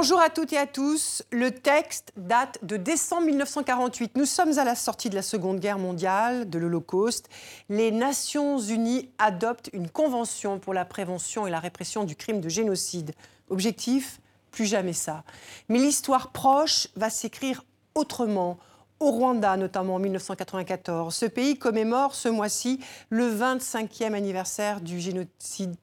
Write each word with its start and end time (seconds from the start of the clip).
Bonjour 0.00 0.22
à 0.22 0.30
toutes 0.30 0.54
et 0.54 0.56
à 0.56 0.66
tous. 0.66 1.22
Le 1.30 1.50
texte 1.50 2.14
date 2.16 2.58
de 2.62 2.78
décembre 2.78 3.26
1948. 3.26 4.16
Nous 4.16 4.24
sommes 4.24 4.58
à 4.58 4.64
la 4.64 4.74
sortie 4.74 5.10
de 5.10 5.14
la 5.14 5.20
Seconde 5.20 5.60
Guerre 5.60 5.78
mondiale, 5.78 6.48
de 6.48 6.58
l'Holocauste. 6.58 7.28
Les 7.68 7.90
Nations 7.90 8.58
Unies 8.58 9.10
adoptent 9.18 9.68
une 9.74 9.90
convention 9.90 10.58
pour 10.58 10.72
la 10.72 10.86
prévention 10.86 11.46
et 11.46 11.50
la 11.50 11.60
répression 11.60 12.04
du 12.04 12.16
crime 12.16 12.40
de 12.40 12.48
génocide. 12.48 13.12
Objectif 13.50 14.22
Plus 14.52 14.64
jamais 14.64 14.94
ça. 14.94 15.22
Mais 15.68 15.78
l'histoire 15.78 16.32
proche 16.32 16.88
va 16.96 17.10
s'écrire 17.10 17.62
autrement. 17.94 18.56
Au 19.00 19.10
Rwanda, 19.10 19.58
notamment 19.58 19.96
en 19.96 19.98
1994, 19.98 21.14
ce 21.14 21.26
pays 21.26 21.58
commémore 21.58 22.14
ce 22.14 22.30
mois-ci 22.30 22.80
le 23.10 23.30
25e 23.30 24.14
anniversaire 24.14 24.80
du 24.80 24.98
génocide 24.98 25.76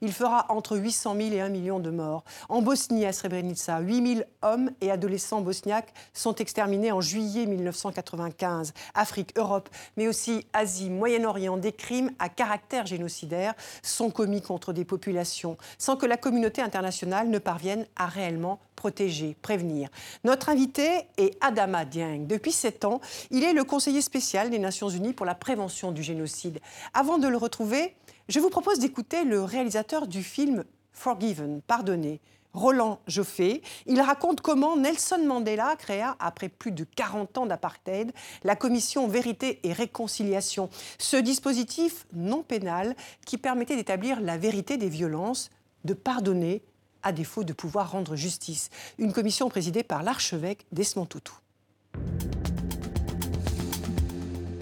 Il 0.00 0.12
fera 0.12 0.46
entre 0.48 0.76
800 0.76 1.14
000 1.16 1.32
et 1.32 1.40
1 1.40 1.48
million 1.48 1.80
de 1.80 1.90
morts. 1.90 2.24
En 2.48 2.62
Bosnie, 2.62 3.04
à 3.06 3.12
Srebrenica, 3.12 3.80
8 3.80 4.14
000 4.14 4.26
hommes 4.42 4.70
et 4.80 4.90
adolescents 4.90 5.40
bosniaques 5.40 5.92
sont 6.12 6.34
exterminés 6.34 6.92
en 6.92 7.00
juillet 7.00 7.46
1995. 7.46 8.72
Afrique, 8.94 9.36
Europe, 9.36 9.68
mais 9.96 10.08
aussi 10.08 10.46
Asie, 10.52 10.90
Moyen-Orient, 10.90 11.56
des 11.56 11.72
crimes 11.72 12.10
à 12.18 12.28
caractère 12.28 12.86
génocidaire 12.86 13.54
sont 13.82 14.10
commis 14.10 14.42
contre 14.42 14.72
des 14.72 14.84
populations 14.84 15.56
sans 15.78 15.96
que 15.96 16.06
la 16.06 16.16
communauté 16.16 16.62
internationale 16.62 17.28
ne 17.28 17.38
parvienne 17.38 17.86
à 17.96 18.06
réellement 18.06 18.60
protéger, 18.76 19.36
prévenir. 19.42 19.90
Notre 20.24 20.48
invité 20.48 20.88
est 21.18 21.36
Adama 21.42 21.84
Dieng. 21.84 22.26
Depuis 22.26 22.52
sept 22.52 22.84
ans, 22.86 23.00
il 23.30 23.44
est 23.44 23.52
le 23.52 23.64
conseiller 23.64 24.00
spécial 24.00 24.48
des 24.48 24.58
Nations 24.58 24.88
Unies 24.88 25.12
pour 25.12 25.26
la 25.26 25.34
prévention 25.34 25.92
du 25.92 26.02
génocide. 26.02 26.60
Avant 26.94 27.18
de 27.18 27.28
le 27.28 27.36
retrouver, 27.36 27.94
je 28.30 28.38
vous 28.38 28.48
propose 28.48 28.78
d'écouter 28.78 29.24
le 29.24 29.42
réalisateur 29.42 30.06
du 30.06 30.22
film 30.22 30.64
Forgiven, 30.92 31.60
Pardonné, 31.62 32.20
Roland 32.52 33.00
Joffé. 33.08 33.60
Il 33.86 34.00
raconte 34.00 34.40
comment 34.40 34.76
Nelson 34.76 35.20
Mandela 35.26 35.74
créa, 35.76 36.16
après 36.20 36.48
plus 36.48 36.70
de 36.70 36.84
40 36.84 37.38
ans 37.38 37.46
d'apartheid, 37.46 38.12
la 38.44 38.54
commission 38.54 39.08
Vérité 39.08 39.58
et 39.64 39.72
Réconciliation. 39.72 40.70
Ce 40.98 41.16
dispositif 41.16 42.06
non 42.12 42.44
pénal 42.44 42.94
qui 43.26 43.36
permettait 43.36 43.74
d'établir 43.74 44.20
la 44.20 44.38
vérité 44.38 44.76
des 44.76 44.88
violences, 44.88 45.50
de 45.84 45.94
pardonner 45.94 46.62
à 47.02 47.10
défaut 47.10 47.42
de 47.42 47.52
pouvoir 47.52 47.90
rendre 47.90 48.14
justice. 48.14 48.70
Une 48.98 49.12
commission 49.12 49.48
présidée 49.48 49.82
par 49.82 50.04
l'archevêque 50.04 50.66
Desmond 50.70 51.06
Tutu. 51.06 51.32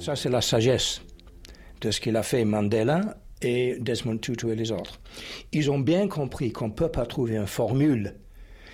Ça, 0.01 0.17
c'est 0.17 0.31
la 0.31 0.41
sagesse 0.41 1.03
de 1.83 1.91
ce 1.91 2.01
qu'il 2.01 2.17
a 2.17 2.23
fait 2.23 2.47
Mandela 2.47 3.19
et 3.43 3.77
Desmond 3.81 4.19
Tutu 4.19 4.51
et 4.51 4.57
les 4.57 4.73
autres. 4.73 5.01
Ils 5.53 5.71
ont 5.71 5.79
bien 5.79 6.09
compris 6.09 6.53
qu'on 6.53 6.69
ne 6.69 6.73
peut 6.73 6.91
pas 6.91 7.07
trouver 7.07 7.37
une 7.37 7.47
formule 7.47 8.15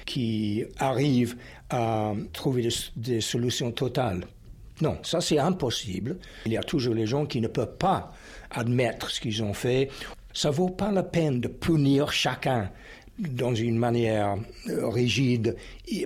qui 0.07 0.65
arrive 0.79 1.37
à 1.71 2.13
trouver 2.33 2.69
des, 2.97 3.21
solutions 3.21 3.73
totales. 3.73 4.27
Non, 4.81 4.99
ça 5.03 5.21
c'est 5.21 5.39
impossible. 5.39 6.19
Il 6.47 6.53
y 6.53 6.57
a 6.57 6.63
toujours 6.63 6.95
les 6.95 7.07
gens 7.07 7.27
qui 7.27 7.41
ne 7.41 7.49
peuvent 7.49 7.77
pas 7.77 8.13
admettre 8.51 9.11
ce 9.11 9.21
qu'ils 9.21 9.43
ont 9.43 9.55
fait. 9.55 9.89
Ça 10.33 10.51
vaut 10.51 10.71
pas 10.71 10.91
la 10.91 11.03
peine 11.03 11.41
de 11.41 11.49
punir 11.49 12.13
chacun 12.13 12.71
dans 13.19 13.55
une 13.55 13.79
manière 13.79 14.37
euh, 14.69 14.89
rigide, 14.89 15.57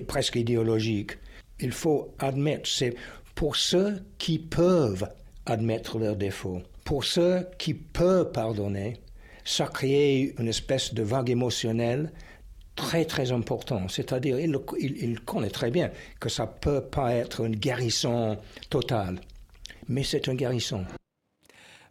presque 0.07 0.35
idéologique. 0.35 1.13
Il 1.59 1.71
faut 1.71 2.13
admettre, 2.19 2.69
c'est 2.69 2.95
pour 3.33 3.55
ceux 3.55 4.03
qui 4.17 4.37
peuvent 4.37 5.09
admettre 5.45 5.97
leurs 5.97 6.15
défauts. 6.15 6.61
Pour 6.89 7.03
ceux 7.03 7.47
qui 7.59 7.75
peuvent 7.75 8.31
pardonner, 8.31 8.99
ça 9.45 9.67
crée 9.67 10.33
une 10.39 10.47
espèce 10.47 10.91
de 10.91 11.03
vague 11.03 11.29
émotionnelle 11.29 12.11
très 12.75 13.05
très 13.05 13.31
important. 13.31 13.87
C'est-à-dire, 13.87 14.39
il, 14.39 15.19
connaît 15.19 15.51
très 15.51 15.69
bien 15.69 15.91
que 16.19 16.29
ça 16.29 16.47
ne 16.47 16.59
peut 16.59 16.81
pas 16.81 17.13
être 17.13 17.45
une 17.45 17.57
guérison 17.57 18.39
totale, 18.71 19.21
mais 19.87 20.01
c'est 20.01 20.29
un 20.29 20.33
guérison. 20.33 20.83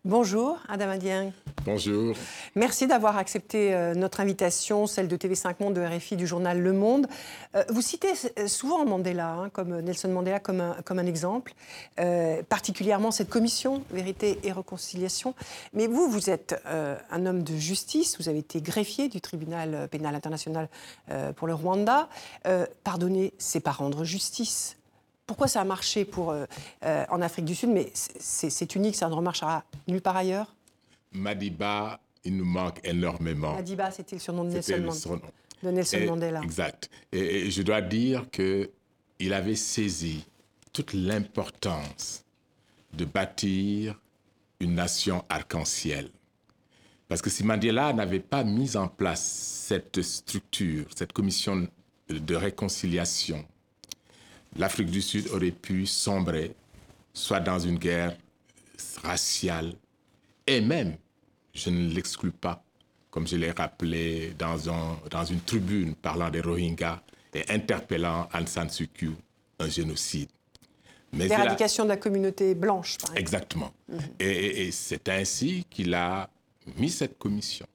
Bonjour, 0.05 0.59
Adam 0.69 0.91
Adien. 0.91 1.33
Bonjour. 1.65 2.15
Merci 2.55 2.87
d'avoir 2.87 3.19
accepté 3.19 3.75
euh, 3.75 3.95
notre 3.95 4.21
invitation, 4.21 4.87
celle 4.87 5.09
de 5.09 5.17
TV5 5.17 5.57
Monde, 5.59 5.75
de 5.75 5.81
RFI, 5.81 6.15
du 6.15 6.27
journal 6.27 6.61
Le 6.61 6.73
Monde. 6.73 7.09
Euh, 7.57 7.65
vous 7.69 7.83
citez 7.83 8.13
souvent 8.47 8.87
Mandela, 8.87 9.33
hein, 9.33 9.51
comme 9.51 9.81
Nelson 9.81 10.09
Mandela, 10.09 10.39
comme 10.39 10.61
un, 10.61 10.77
comme 10.85 11.01
un 11.01 11.07
exemple, 11.07 11.53
euh, 11.99 12.43
particulièrement 12.49 13.11
cette 13.11 13.29
commission 13.29 13.83
Vérité 13.91 14.39
et 14.45 14.53
Réconciliation. 14.53 15.35
Mais 15.75 15.89
vous, 15.89 16.09
vous 16.09 16.31
êtes 16.31 16.63
euh, 16.67 16.97
un 17.11 17.27
homme 17.27 17.43
de 17.43 17.57
justice, 17.57 18.19
vous 18.21 18.29
avez 18.29 18.39
été 18.39 18.63
greffier 18.63 19.09
du 19.09 19.21
tribunal 19.21 19.89
pénal 19.91 20.15
international 20.15 20.69
euh, 21.11 21.33
pour 21.33 21.49
le 21.49 21.55
Rwanda. 21.55 22.09
pardonner, 22.85 23.35
c'est 23.39 23.61
pas 23.61 23.73
rendre 23.73 24.05
justice 24.05 24.78
pourquoi 25.28 25.47
ça 25.47 25.61
a 25.61 25.65
marché 25.65 26.05
pour, 26.06 26.31
euh, 26.31 26.47
euh, 26.84 27.05
en 27.11 27.21
Afrique 27.21 27.44
du 27.44 27.55
Sud, 27.55 27.69
mais 27.69 27.93
c'est 27.94 28.75
unique, 28.75 28.97
ça 28.97 29.09
ne 29.09 29.15
remarchera 29.15 29.62
nulle 29.87 30.00
part 30.00 30.16
ailleurs? 30.16 30.56
Madiba, 31.12 32.00
il 32.25 32.37
nous 32.39 32.47
manque 32.47 32.81
énormément. 32.83 33.55
Madiba, 33.55 33.91
c'était 33.91 34.17
le 34.17 34.21
surnom 34.21 34.44
de 34.44 34.50
Nelson, 34.50 34.81
Mandela. 34.81 35.21
De 35.62 35.71
Nelson 35.71 35.97
et, 35.99 36.06
Mandela. 36.06 36.41
Exact. 36.43 36.91
Et, 37.12 37.19
et, 37.19 37.50
je 37.50 37.62
dois 37.62 37.83
dire 37.83 38.25
qu'il 38.31 39.33
avait 39.34 39.55
saisi 39.55 40.25
toute 40.72 40.94
l'importance 40.94 42.25
de 42.94 43.05
bâtir 43.05 44.00
une 44.61 44.75
nation 44.75 45.25
arc-en-ciel. 45.28 46.09
Parce 47.06 47.21
que 47.21 47.28
si 47.28 47.44
Mandela 47.44 47.93
n'avait 47.93 48.21
pas 48.21 48.44
mis 48.44 48.78
en 48.78 48.88
place 48.88 49.22
cette 49.22 50.00
structure, 50.00 50.87
cette 50.97 51.12
commission 51.12 51.69
de 52.09 52.34
réconciliation, 52.34 53.44
l'Afrique 54.57 54.91
du 54.91 55.03
Sud 55.03 55.29
aurait 55.29 55.51
pu 55.51 55.87
sombrer, 55.87 56.55
soit 57.13 57.41
dans 57.41 57.59
une 57.59 57.79
guerre 57.79 58.17
raciale, 59.03 59.73
et 60.47 60.61
même, 60.61 60.97
je 61.55 61.71
ne 61.71 61.89
l'exclus 61.93 62.31
pas, 62.31 62.63
comme 63.11 63.27
je 63.27 63.37
l'ai 63.37 63.51
rappelé 63.51 64.35
dans, 64.39 64.71
un, 64.71 64.99
dans 65.11 65.25
une 65.25 65.41
tribune 65.41 65.95
parlant 65.95 66.31
des 66.31 66.41
Rohingyas 66.41 67.01
et 67.35 67.45
interpellant 67.51 68.29
Aung 68.33 68.47
San 68.47 68.69
Suu 68.71 68.89
Kyi, 68.89 69.11
un 69.59 69.69
génocide. 69.69 70.29
L'éradication 71.13 71.85
de 71.85 71.89
la 71.89 71.97
communauté 71.97 72.55
blanche, 72.55 72.99
par 72.99 73.11
exemple. 73.11 73.21
Exactement. 73.21 73.73
Mm 73.89 73.97
-hmm. 73.97 74.03
Et, 74.21 74.47
et, 74.47 74.67
et 74.67 74.71
c'est 74.73 75.09
ainsi 75.09 75.65
qu'il 75.71 75.95
a 75.95 76.29
mis 76.77 76.91
cette 76.91 77.17
commission, 77.19 77.67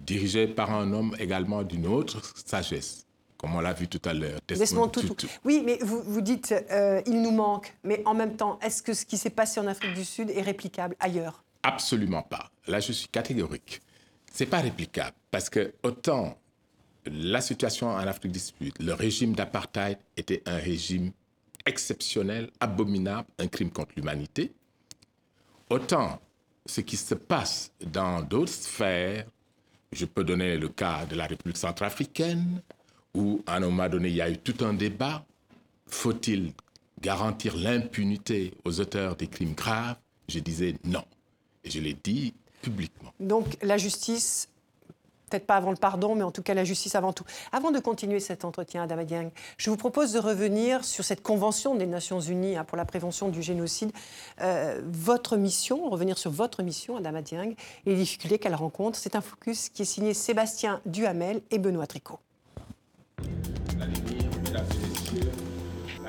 dirigée 0.00 0.46
par 0.48 0.70
un 0.70 0.92
homme 0.92 1.14
également 1.18 1.62
d'une 1.62 1.86
autre 1.86 2.22
sagesse, 2.46 3.06
comme 3.38 3.54
on 3.54 3.60
l'a 3.60 3.72
vu 3.72 3.88
tout 3.88 4.02
à 4.04 4.12
l'heure. 4.12 4.40
Desmond 4.48 4.88
Tutu. 4.88 5.28
Oui, 5.44 5.62
mais 5.64 5.78
vous, 5.80 6.02
vous 6.02 6.20
dites 6.20 6.52
euh, 6.70 7.00
il 7.06 7.22
nous 7.22 7.30
manque, 7.30 7.72
mais 7.84 8.02
en 8.04 8.14
même 8.14 8.36
temps, 8.36 8.58
est-ce 8.60 8.82
que 8.82 8.92
ce 8.92 9.06
qui 9.06 9.16
s'est 9.16 9.30
passé 9.30 9.60
en 9.60 9.66
Afrique 9.66 9.94
du 9.94 10.04
Sud 10.04 10.30
est 10.30 10.42
réplicable 10.42 10.96
ailleurs? 11.00 11.44
Absolument 11.62 12.22
pas. 12.22 12.50
Là, 12.66 12.80
je 12.80 12.92
suis 12.92 13.08
catégorique. 13.08 13.80
C'est 14.32 14.46
pas 14.46 14.60
réplicable 14.60 15.16
parce 15.30 15.48
que 15.48 15.72
autant 15.82 16.36
la 17.06 17.40
situation 17.40 17.88
en 17.88 17.96
Afrique 17.98 18.32
du 18.32 18.38
Sud, 18.40 18.74
le 18.80 18.92
régime 18.92 19.34
d'apartheid 19.34 19.98
était 20.16 20.42
un 20.46 20.56
régime 20.56 21.12
exceptionnel, 21.64 22.50
abominable, 22.60 23.28
un 23.38 23.46
crime 23.46 23.70
contre 23.70 23.92
l'humanité, 23.96 24.52
autant 25.70 26.20
ce 26.66 26.80
qui 26.80 26.96
se 26.96 27.14
passe 27.14 27.72
dans 27.80 28.22
d'autres 28.22 28.52
sphères, 28.52 29.26
je 29.92 30.04
peux 30.04 30.24
donner 30.24 30.56
le 30.56 30.68
cas 30.68 31.06
de 31.06 31.14
la 31.14 31.26
République 31.26 31.56
centrafricaine, 31.56 32.60
où 33.14 33.42
à 33.46 33.56
un 33.56 33.60
moment 33.60 33.88
donné, 33.88 34.08
il 34.08 34.16
y 34.16 34.22
a 34.22 34.30
eu 34.30 34.38
tout 34.38 34.64
un 34.64 34.74
débat. 34.74 35.24
Faut-il 35.86 36.52
garantir 37.00 37.56
l'impunité 37.56 38.54
aux 38.64 38.80
auteurs 38.80 39.16
des 39.16 39.26
crimes 39.26 39.54
graves? 39.54 39.96
Je 40.28 40.40
disais 40.40 40.74
non. 40.84 41.04
Et 41.64 41.70
je 41.70 41.80
l'ai 41.80 41.94
dit 41.94 42.34
publiquement. 42.62 43.12
Donc 43.20 43.56
la 43.62 43.78
justice, 43.78 44.48
peut-être 45.30 45.46
pas 45.46 45.56
avant 45.56 45.70
le 45.70 45.76
pardon, 45.76 46.14
mais 46.14 46.22
en 46.22 46.30
tout 46.30 46.42
cas 46.42 46.54
la 46.54 46.64
justice 46.64 46.94
avant 46.94 47.12
tout. 47.12 47.24
Avant 47.52 47.70
de 47.70 47.78
continuer 47.78 48.20
cet 48.20 48.44
entretien, 48.44 48.82
Adama 48.82 49.04
Dieng, 49.04 49.30
je 49.56 49.70
vous 49.70 49.76
propose 49.76 50.12
de 50.12 50.18
revenir 50.18 50.84
sur 50.84 51.04
cette 51.04 51.22
convention 51.22 51.74
des 51.74 51.86
Nations 51.86 52.20
Unies 52.20 52.56
hein, 52.56 52.64
pour 52.64 52.76
la 52.76 52.84
prévention 52.84 53.28
du 53.28 53.42
génocide. 53.42 53.92
Euh, 54.40 54.80
votre 54.84 55.36
mission, 55.36 55.88
revenir 55.88 56.18
sur 56.18 56.30
votre 56.30 56.62
mission, 56.62 56.96
Adama 56.96 57.22
Dieng, 57.22 57.54
et 57.86 57.90
les 57.90 57.96
difficultés 57.96 58.38
qu'elle 58.38 58.54
rencontre. 58.54 58.98
C'est 58.98 59.16
un 59.16 59.22
focus 59.22 59.68
qui 59.68 59.82
est 59.82 59.86
signé 59.86 60.14
Sébastien 60.14 60.80
Duhamel 60.84 61.40
et 61.50 61.58
Benoît 61.58 61.86
Tricot. 61.86 62.18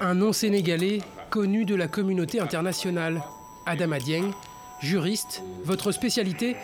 Un 0.01 0.13
nom 0.13 0.31
sénégalais 0.31 0.99
connu 1.29 1.65
de 1.65 1.75
la 1.75 1.87
communauté 1.87 2.39
internationale. 2.39 3.21
Adama 3.65 3.99
Dieng, 3.99 4.31
juriste, 4.81 5.43
votre 5.63 5.91
spécialité, 5.91 6.55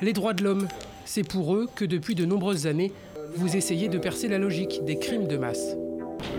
les 0.00 0.12
droits 0.12 0.32
de 0.32 0.44
l'homme. 0.44 0.68
C'est 1.04 1.28
pour 1.28 1.54
eux 1.54 1.68
que 1.74 1.84
depuis 1.84 2.14
de 2.14 2.24
nombreuses 2.24 2.66
années, 2.66 2.92
vous 3.36 3.56
essayez 3.56 3.88
de 3.88 3.98
percer 3.98 4.28
la 4.28 4.38
logique 4.38 4.84
des 4.84 4.98
crimes 4.98 5.26
de 5.26 5.36
masse. 5.36 5.76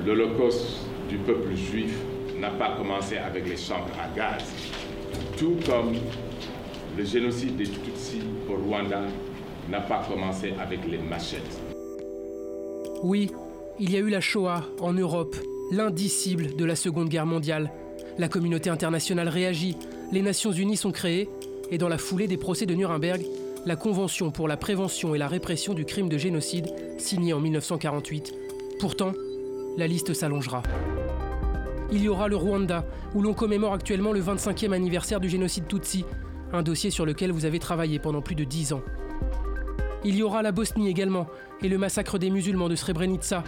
L'Holocauste 0.06 0.88
du 1.09 1.18
peuple 1.18 1.56
juif 1.56 1.94
n'a 2.39 2.50
pas 2.51 2.75
commencé 2.77 3.18
avec 3.18 3.47
les 3.47 3.57
chambres 3.57 3.91
à 4.01 4.15
gaz, 4.15 4.44
tout 5.38 5.57
comme 5.65 5.94
le 6.97 7.03
génocide 7.03 7.57
des 7.57 7.65
Tutsis 7.65 8.21
au 8.50 8.56
Rwanda 8.56 9.01
n'a 9.69 9.81
pas 9.81 10.03
commencé 10.07 10.53
avec 10.59 10.88
les 10.89 10.97
machettes. 10.97 11.59
Oui, 13.03 13.31
Il 13.77 13.92
y 13.92 13.98
a 13.98 14.00
eu 14.00 14.10
la 14.10 14.22
Shoah 14.22 14.63
en 14.80 14.94
Europe, 14.94 15.36
l'indicible 15.69 16.56
de 16.56 16.63
la 16.63 16.77
Seconde 16.77 17.10
Guerre 17.10 17.25
mondiale. 17.25 17.72
La 18.18 18.30
communauté 18.30 18.69
internationale 18.69 19.27
réagit, 19.27 19.75
les 20.13 20.22
Nations 20.22 20.54
Unies 20.54 20.77
sont 20.77 20.94
créées, 20.94 21.27
et 21.72 21.77
dans 21.77 21.89
la 21.89 21.98
foulée 21.98 22.27
des 22.27 22.38
procès 22.38 22.66
de 22.66 22.74
Nuremberg, 22.74 23.22
la 23.66 23.75
Convention 23.75 24.31
pour 24.31 24.48
la 24.48 24.56
prévention 24.56 25.13
et 25.13 25.18
la 25.18 25.27
répression 25.27 25.74
du 25.74 25.83
crime 25.83 26.07
de 26.07 26.18
génocide, 26.18 26.74
signée 26.98 27.33
en 27.33 27.42
1948. 27.42 28.33
Pourtant, 28.80 29.12
la 29.78 29.88
liste 29.88 30.13
s'allongera. 30.13 30.63
Il 31.92 32.01
y 32.01 32.07
aura 32.07 32.30
le 32.30 32.38
Rwanda, 32.38 32.86
où 33.13 33.21
l'on 33.21 33.33
commémore 33.33 33.74
actuellement 33.74 34.13
le 34.13 34.21
25e 34.21 34.71
anniversaire 34.71 35.19
du 35.19 35.28
génocide 35.28 35.68
Tutsi, 35.68 36.06
un 36.54 36.63
dossier 36.63 36.92
sur 36.92 37.06
lequel 37.06 37.33
vous 37.33 37.44
avez 37.44 37.60
travaillé 37.60 38.00
pendant 38.00 38.21
plus 38.21 38.36
de 38.36 38.45
10 38.45 38.71
ans. 38.71 38.83
Il 40.07 40.16
y 40.16 40.22
aura 40.22 40.44
la 40.44 40.52
Bosnie 40.52 40.88
également, 40.88 41.25
et 41.63 41.68
le 41.68 41.80
massacre 41.80 42.19
des 42.19 42.30
musulmans 42.30 42.69
de 42.69 42.75
Srebrenica. 42.75 43.44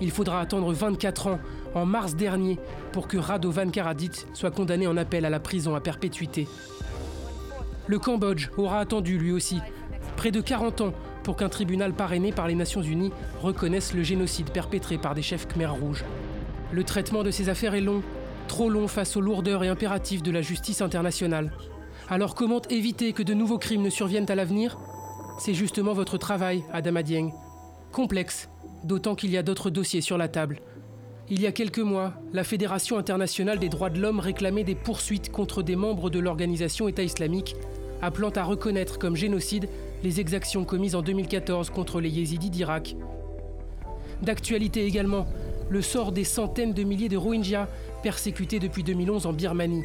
Il 0.00 0.10
faudra 0.10 0.40
attendre 0.40 0.72
24 0.72 1.26
ans, 1.26 1.38
en 1.74 1.84
mars 1.84 2.16
dernier, 2.16 2.58
pour 2.92 3.08
que 3.08 3.18
Radovan 3.18 3.70
Karadzic 3.70 4.24
soit 4.32 4.50
condamné 4.50 4.86
en 4.86 4.96
appel 4.96 5.26
à 5.26 5.30
la 5.30 5.38
prison 5.38 5.74
à 5.74 5.80
perpétuité. 5.80 6.48
Le 7.86 7.98
Cambodge 7.98 8.48
aura 8.56 8.80
attendu 8.80 9.18
lui 9.18 9.32
aussi 9.32 9.60
près 10.16 10.30
de 10.30 10.40
40 10.40 10.80
ans 10.80 10.92
pour 11.24 11.36
qu'un 11.36 11.50
tribunal 11.50 11.92
parrainé 11.92 12.32
par 12.32 12.48
les 12.48 12.54
Nations 12.54 12.80
Unies 12.80 13.12
reconnaisse 13.42 13.92
le 13.92 14.02
génocide 14.02 14.50
perpétré 14.50 14.96
par 14.96 15.14
des 15.14 15.22
chefs 15.22 15.46
khmers 15.46 15.74
rouges. 15.74 16.04
Le 16.72 16.84
traitement 16.84 17.22
de 17.22 17.30
ces 17.30 17.50
affaires 17.50 17.74
est 17.74 17.82
long, 17.82 18.02
trop 18.46 18.70
long 18.70 18.88
face 18.88 19.14
aux 19.16 19.20
lourdeurs 19.20 19.62
et 19.62 19.68
impératifs 19.68 20.22
de 20.22 20.30
la 20.30 20.40
justice 20.40 20.80
internationale. 20.80 21.52
Alors 22.08 22.34
comment 22.34 22.62
éviter 22.70 23.12
que 23.12 23.22
de 23.22 23.34
nouveaux 23.34 23.58
crimes 23.58 23.82
ne 23.82 23.90
surviennent 23.90 24.30
à 24.30 24.34
l'avenir? 24.34 24.78
C'est 25.38 25.54
justement 25.54 25.92
votre 25.92 26.18
travail, 26.18 26.64
Adam 26.72 27.00
Dieng. 27.00 27.30
Complexe, 27.92 28.48
d'autant 28.82 29.14
qu'il 29.14 29.30
y 29.30 29.36
a 29.36 29.44
d'autres 29.44 29.70
dossiers 29.70 30.00
sur 30.00 30.18
la 30.18 30.26
table. 30.26 30.60
Il 31.30 31.40
y 31.40 31.46
a 31.46 31.52
quelques 31.52 31.78
mois, 31.78 32.12
la 32.32 32.42
Fédération 32.42 32.98
internationale 32.98 33.60
des 33.60 33.68
droits 33.68 33.88
de 33.88 34.00
l'homme 34.00 34.18
réclamait 34.18 34.64
des 34.64 34.74
poursuites 34.74 35.30
contre 35.30 35.62
des 35.62 35.76
membres 35.76 36.10
de 36.10 36.18
l'organisation 36.18 36.88
État 36.88 37.04
islamique 37.04 37.54
appelant 38.02 38.30
à 38.30 38.42
reconnaître 38.42 38.98
comme 38.98 39.14
génocide 39.14 39.68
les 40.02 40.18
exactions 40.18 40.64
commises 40.64 40.96
en 40.96 41.02
2014 41.02 41.70
contre 41.70 42.00
les 42.00 42.10
yézidis 42.10 42.50
d'Irak. 42.50 42.96
D'actualité 44.22 44.86
également, 44.86 45.26
le 45.68 45.82
sort 45.82 46.10
des 46.10 46.24
centaines 46.24 46.74
de 46.74 46.82
milliers 46.82 47.08
de 47.08 47.16
Rohingyas 47.16 47.68
persécutés 48.02 48.58
depuis 48.58 48.82
2011 48.82 49.26
en 49.26 49.32
Birmanie. 49.32 49.84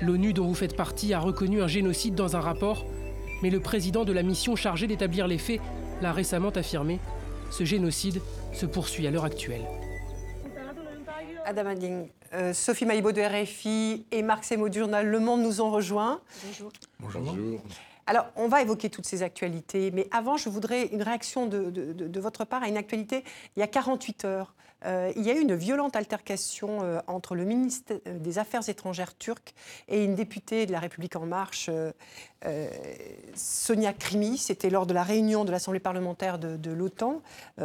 L'ONU 0.00 0.32
dont 0.32 0.46
vous 0.46 0.54
faites 0.54 0.76
partie 0.76 1.12
a 1.12 1.20
reconnu 1.20 1.60
un 1.60 1.66
génocide 1.66 2.14
dans 2.14 2.36
un 2.36 2.40
rapport, 2.40 2.86
mais 3.42 3.50
le 3.50 3.60
président 3.60 4.04
de 4.04 4.12
la 4.12 4.22
mission 4.22 4.56
chargée 4.56 4.86
d'établir 4.86 5.26
les 5.26 5.38
faits 5.38 5.60
l'a 6.00 6.12
récemment 6.12 6.50
affirmé. 6.50 7.00
Ce 7.50 7.64
génocide 7.64 8.20
se 8.52 8.66
poursuit 8.66 9.06
à 9.06 9.10
l'heure 9.10 9.24
actuelle. 9.24 9.64
Adam 11.44 11.66
Ading, 11.66 12.08
euh, 12.34 12.52
Sophie 12.52 12.84
Maïbo 12.84 13.10
de 13.10 13.22
RFI 13.22 14.04
et 14.10 14.22
Marc 14.22 14.44
Semo 14.44 14.68
du 14.68 14.80
journal 14.80 15.06
Le 15.06 15.18
Monde 15.18 15.42
nous 15.42 15.62
ont 15.62 15.70
rejoints. 15.70 16.20
Bonjour. 16.44 16.72
Bonjour. 17.00 17.60
Alors, 18.06 18.26
on 18.36 18.48
va 18.48 18.60
évoquer 18.60 18.90
toutes 18.90 19.06
ces 19.06 19.22
actualités, 19.22 19.90
mais 19.90 20.08
avant, 20.10 20.36
je 20.36 20.48
voudrais 20.48 20.86
une 20.86 21.02
réaction 21.02 21.46
de, 21.46 21.70
de 21.70 22.20
votre 22.20 22.44
part 22.44 22.62
à 22.62 22.68
une 22.68 22.76
actualité 22.76 23.24
il 23.56 23.60
y 23.60 23.62
a 23.62 23.66
48 23.66 24.24
heures. 24.24 24.54
Euh, 24.84 25.12
il 25.16 25.22
y 25.22 25.30
a 25.30 25.34
eu 25.34 25.40
une 25.40 25.54
violente 25.54 25.96
altercation 25.96 26.82
euh, 26.82 27.00
entre 27.06 27.34
le 27.34 27.44
ministre 27.44 28.00
des 28.06 28.38
Affaires 28.38 28.68
étrangères 28.68 29.16
turc 29.16 29.54
et 29.88 30.04
une 30.04 30.14
députée 30.14 30.66
de 30.66 30.72
la 30.72 30.78
République 30.78 31.16
en 31.16 31.26
marche, 31.26 31.68
euh, 31.68 32.70
Sonia 33.34 33.92
Krimi. 33.92 34.38
C'était 34.38 34.70
lors 34.70 34.86
de 34.86 34.94
la 34.94 35.02
réunion 35.02 35.44
de 35.44 35.50
l'Assemblée 35.50 35.80
parlementaire 35.80 36.38
de, 36.38 36.70
l'OTAN 36.70 37.22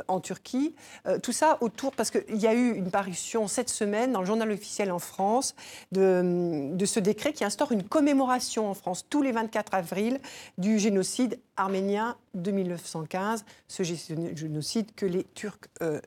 en 0.08 0.20
Turquie. 0.20 0.74
tout 1.22 1.32
ça 1.32 1.58
autour, 1.62 1.92
parce 1.92 2.10
qu'il 2.10 2.38
y 2.38 2.48
a 2.48 2.54
eu 2.54 2.74
une 2.74 2.90
parution 2.90 3.48
cette 3.48 3.70
semaine 3.70 4.14
dans 4.14 4.22
le 4.22 4.26
journal 4.26 4.50
officiel 4.50 4.92
en 4.92 5.00
France 5.00 5.56
de, 5.92 6.72
de 6.74 6.86
ce 6.86 7.00
décret 7.00 7.34
qui 7.34 7.44
instaure 7.44 7.72
une 7.72 7.84
commémoration 7.84 8.70
en 8.70 8.74
France 8.74 9.06
tous 9.10 9.22
les 9.22 9.32
24 9.32 9.74
avril 9.76 10.20
du 10.58 10.80
génocide 10.80 11.40
arménien 11.58 12.18
de 12.34 12.52
1915, 12.52 13.46
ce 13.68 13.84
génocide 13.84 14.94
que 14.96 15.06
les 15.06 15.24
Turcs 15.24 15.70
euh, 15.82 16.00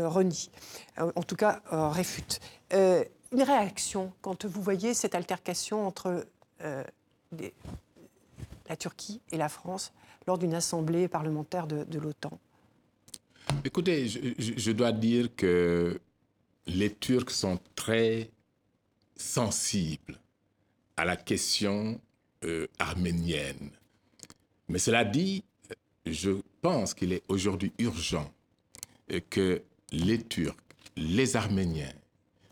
renie, 0.00 0.50
euh, 0.98 1.12
en 1.14 1.22
tout 1.22 1.36
cas 1.36 1.62
euh, 1.72 1.88
réfute. 1.88 2.40
une 2.70 3.42
réaction 3.42 4.12
quand 4.20 4.44
vous 4.44 4.62
voyez 4.62 4.94
cette 4.94 5.14
altercation 5.14 5.86
entre 5.86 6.26
la 8.68 8.76
Turquie 8.76 9.20
et 9.32 9.36
la 9.36 9.48
France 9.48 9.92
lors 10.26 10.38
d'une 10.38 10.54
assemblée 10.54 11.08
parlementaire 11.08 11.66
de, 11.66 11.98
l'OTAN? 11.98 12.38
Écoutez, 13.64 14.06
je, 14.06 14.72
dois 14.72 14.92
dire 14.92 15.34
que 15.34 16.00
les 16.66 16.94
Turcs 16.94 17.30
sont 17.30 17.58
très 17.74 18.30
sensibles 19.16 20.20
à 20.96 21.04
la 21.04 21.16
question 21.16 22.00
arménienne. 22.78 23.70
Mais 24.68 24.78
cela 24.78 25.04
dit, 25.04 25.42
je 26.06 26.30
pense 26.60 26.94
qu'il 26.94 27.12
est 27.12 27.22
aujourd'hui 27.28 27.72
urgent 27.78 28.30
que 29.30 29.62
les 29.92 30.22
Turcs, 30.22 30.56
les 30.96 31.36
Arméniens 31.36 31.92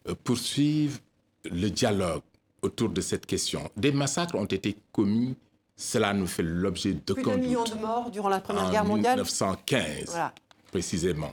euh, 0.08 0.14
poursuivent 0.22 1.00
le 1.44 1.68
dialogue 1.68 2.22
autour 2.62 2.90
de 2.90 3.00
cette 3.00 3.26
question. 3.26 3.70
Des 3.76 3.92
massacres 3.92 4.34
ont 4.34 4.44
été 4.44 4.76
commis, 4.92 5.36
cela 5.76 6.12
nous 6.12 6.26
fait 6.26 6.42
l'objet 6.42 6.94
de 6.94 7.12
Plus 7.14 7.24
millions 7.36 7.64
de 7.64 7.74
morts 7.74 8.10
durant 8.10 8.28
la 8.28 8.40
Première 8.40 8.70
Guerre 8.70 8.84
mondiale. 8.84 9.20
En 9.20 9.24
1915, 9.24 10.18
précisément. 10.70 11.32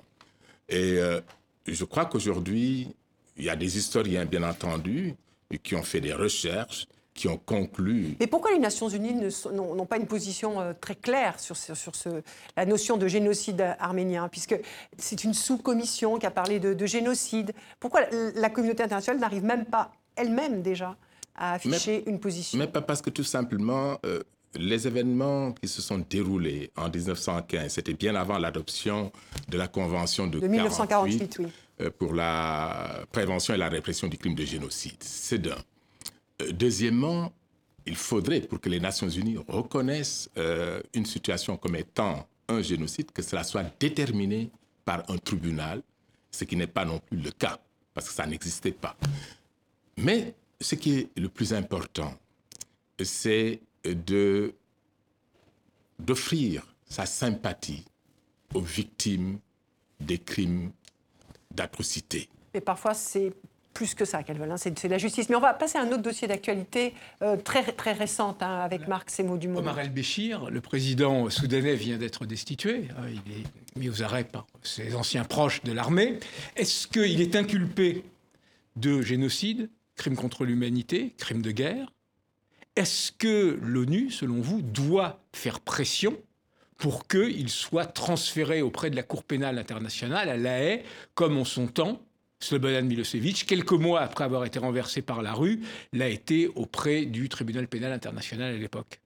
Et 0.70 0.98
euh, 0.98 1.20
je 1.66 1.84
crois 1.84 2.06
qu'aujourd'hui, 2.06 2.88
il 3.36 3.44
y 3.44 3.50
a 3.50 3.56
des 3.56 3.78
historiens, 3.78 4.26
bien 4.26 4.44
entendu, 4.44 5.16
qui 5.64 5.76
ont 5.76 5.84
fait 5.84 6.02
des 6.02 6.14
recherches 6.14 6.88
qui 7.18 7.28
ont 7.28 7.38
conclu. 7.38 8.16
Mais 8.20 8.28
pourquoi 8.28 8.52
les 8.52 8.60
Nations 8.60 8.88
Unies 8.88 9.16
n'ont 9.52 9.86
pas 9.86 9.98
une 9.98 10.06
position 10.06 10.62
euh, 10.62 10.74
très 10.80 10.96
claire 10.96 11.40
sur, 11.40 11.58
sur 11.58 11.96
ce, 11.96 12.22
la 12.56 12.66
notion 12.66 12.96
de 12.96 13.08
génocide 13.08 13.76
arménien? 13.80 14.30
Puisque 14.30 14.56
c'est 14.98 15.24
une 15.24 15.34
sous-commission 15.34 16.20
qui 16.20 16.26
a 16.26 16.32
parlé 16.32 16.60
de, 16.60 16.86
génocide. 16.86 17.52
Pourquoi 17.80 18.02
la 18.36 18.50
communauté 18.50 18.84
internationale 18.84 19.20
n'arrive 19.20 19.44
même 19.44 19.66
pas 19.66 19.92
elle-même 20.16 20.62
déjà 20.62 20.96
à 21.36 21.54
afficher 21.54 22.08
une 22.08 22.20
position? 22.20 22.58
Mais 22.60 22.68
pas 22.68 22.82
parce 22.82 23.02
que 23.02 23.10
tout 23.10 23.24
simplement, 23.24 23.98
euh, 24.06 24.22
les 24.56 24.88
événements 24.88 25.52
qui 25.54 25.68
se 25.68 25.82
sont 25.82 25.98
déroulés 26.10 26.72
en 26.78 26.90
1915, 26.90 27.74
c'était 27.74 27.94
bien 27.94 28.16
avant 28.16 28.38
l'adoption 28.38 29.12
de 29.50 29.58
la 29.58 29.68
Convention 29.68 30.28
de, 30.28 30.40
1948 30.40 31.38
oui. 31.40 31.48
Euh, 31.82 31.90
pour 31.90 32.14
la 32.14 33.02
prévention 33.12 33.56
et 33.56 33.58
la 33.58 33.70
répression 33.70 34.08
du 34.08 34.18
crime 34.18 34.36
de 34.36 34.46
génocide. 34.46 34.98
C'est 35.00 35.40
d'un. 35.40 35.58
Euh, 36.42 36.52
deuxièmement, 36.52 37.32
il 37.86 37.96
faudrait, 37.96 38.42
pour 38.42 38.60
que 38.60 38.70
les 38.70 38.80
Nations 38.80 39.10
Unies 39.10 39.38
reconnaissent 39.48 40.30
euh, 40.38 40.82
une 40.94 41.06
situation 41.06 41.58
comme 41.58 41.76
étant 41.76 42.28
un 42.48 42.62
génocide, 42.62 43.12
que 43.12 43.22
cela 43.22 43.44
soit 43.44 43.66
déterminé 43.80 44.50
par 44.86 45.04
un 45.10 45.18
tribunal, 45.18 45.82
ce 46.32 46.44
qui 46.44 46.56
n'est 46.56 46.68
pas 46.68 46.86
non 46.86 47.00
plus 47.00 47.18
le 47.18 47.32
cas, 47.32 47.60
parce 47.94 48.08
que 48.08 48.14
ça 48.14 48.26
n'existait 48.26 48.72
pas. 48.72 48.96
Mais 49.98 50.34
ce 50.62 50.76
qui 50.76 51.00
est 51.00 51.10
le 51.18 51.30
plus 51.30 51.54
important, 51.54 52.14
c'est 53.02 53.60
d'offrir 56.00 56.76
sa 56.86 57.06
sympathie 57.06 57.84
aux 58.54 58.62
victimes 58.62 59.40
des 60.00 60.20
crimes 60.20 60.72
d'atrocité. 61.52 62.30
Et 62.54 62.62
parfois, 62.62 62.94
c'est 62.94 63.34
plus 63.78 63.94
que 63.94 64.06
ça 64.06 64.24
qu'elles 64.24 64.40
veulent. 64.40 64.52
Hein. 64.52 64.58
C'est 64.58 64.88
la 64.88 64.98
justice. 64.98 65.30
Mais 65.30 65.36
on 65.36 65.40
va 65.40 65.54
passer 65.54 65.78
à 65.78 65.84
un 65.84 65.92
autre 65.92 66.02
dossier 66.02 66.28
d'actualité 66.28 66.96
euh, 67.22 67.38
très, 67.38 67.64
très 67.64 67.94
récente 67.94 68.42
hein, 68.42 68.62
avec 68.62 68.88
Marc 68.88 69.12
Semo 69.12 69.38
du 69.38 69.50
Omar 69.50 69.80
el-Béchir, 69.80 70.50
le 70.50 70.62
président 70.62 71.30
soudanais, 71.30 71.76
vient 71.76 71.98
d'être 71.98 72.26
destitué. 72.26 72.88
Hein. 72.98 73.04
Il 73.08 73.32
est 73.34 73.46
mis 73.80 73.88
aux 73.88 74.02
arrêts 74.02 74.24
par 74.24 74.48
ses 74.64 74.96
anciens 74.96 75.26
proches 75.26 75.62
de 75.62 75.72
l'armée. 75.74 76.20
Est-ce 76.56 76.88
qu'il 76.88 77.22
est 77.22 77.36
inculpé 77.36 78.04
de 78.78 79.04
génocide, 79.04 79.70
crime 79.96 80.16
contre 80.16 80.44
l'humanité, 80.44 81.14
crime 81.20 81.44
de 81.44 81.52
guerre? 81.52 81.94
Est-ce 82.76 83.12
que 83.12 83.60
l'ONU, 83.62 84.10
selon 84.10 84.42
vous, 84.42 84.64
doit 84.64 85.20
faire 85.34 85.60
pression 85.60 86.18
pour 86.80 87.08
qu'il 87.08 87.50
soit 87.50 87.86
transféré 87.86 88.64
auprès 88.64 88.90
de 88.90 88.96
la 88.96 89.04
Cour 89.04 89.24
pénale 89.24 89.60
internationale 89.60 90.30
à 90.30 90.38
La 90.38 90.64
Haye, 90.64 90.84
comme 91.14 91.38
en 91.38 91.46
son 91.46 91.68
temps 91.68 92.02
Slobodan 92.40 92.84
Milosevic, 92.84 93.46
quelques 93.46 93.72
mois 93.72 94.02
après 94.02 94.24
avoir 94.24 94.46
été 94.46 94.60
renversé 94.60 95.02
par 95.02 95.22
la 95.22 95.34
rue, 95.34 95.62
l'a 95.94 96.08
été 96.08 96.48
auprès 96.48 97.06
du 97.06 97.30
tribunal 97.30 97.68
pénal 97.68 97.92
international 97.92 98.54
à 98.54 98.58
l'époque. 98.58 99.00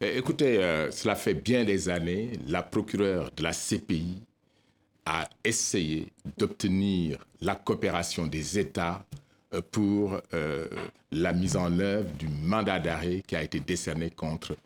Eh, 0.00 0.16
écoutez, 0.16 0.58
euh, 0.58 0.90
cela 0.90 1.14
fait 1.14 1.34
bien 1.34 1.64
des 1.64 1.88
années, 1.88 2.30
la 2.46 2.62
procureure 2.62 3.30
de 3.36 3.42
la 3.42 3.52
CPI 3.52 4.22
a 5.04 5.28
essayé 5.42 6.08
d'obtenir 6.36 7.26
la 7.40 7.54
coopération 7.56 8.26
des 8.26 8.58
États 8.58 9.04
euh, 9.54 9.60
pour 9.72 10.20
euh, 10.34 10.66
la 11.10 11.32
mise 11.32 11.56
en 11.56 11.78
œuvre 11.78 12.10
du 12.12 12.28
mandat 12.28 12.78
d'arrêt 12.78 13.22
qui 13.26 13.36
a 13.36 13.42
été 13.42 13.60
décerné 13.60 14.10
contre 14.10 14.56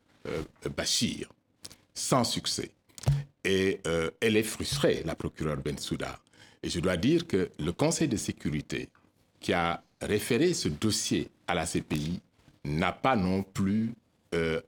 Bachir, 0.76 1.28
sans 1.94 2.22
succès. 2.22 2.70
Et 3.42 3.80
elle 4.20 4.36
est 4.36 4.44
frustrée, 4.44 5.02
la 5.04 5.16
procureure 5.16 5.56
Bensouda 5.56 6.16
Et 6.62 6.70
je 6.70 6.80
dois 6.80 6.96
dire 6.96 7.26
que 7.26 7.50
le 7.58 7.72
Conseil 7.72 8.08
de 8.08 8.16
sécurité 8.16 8.88
qui 9.40 9.52
a 9.52 9.82
référé 10.00 10.54
ce 10.54 10.68
dossier 10.68 11.28
à 11.46 11.54
la 11.54 11.66
CPI 11.66 12.20
n'a 12.64 12.92
pas 12.92 13.16
non 13.16 13.42
plus 13.42 13.92
euh, 14.34 14.60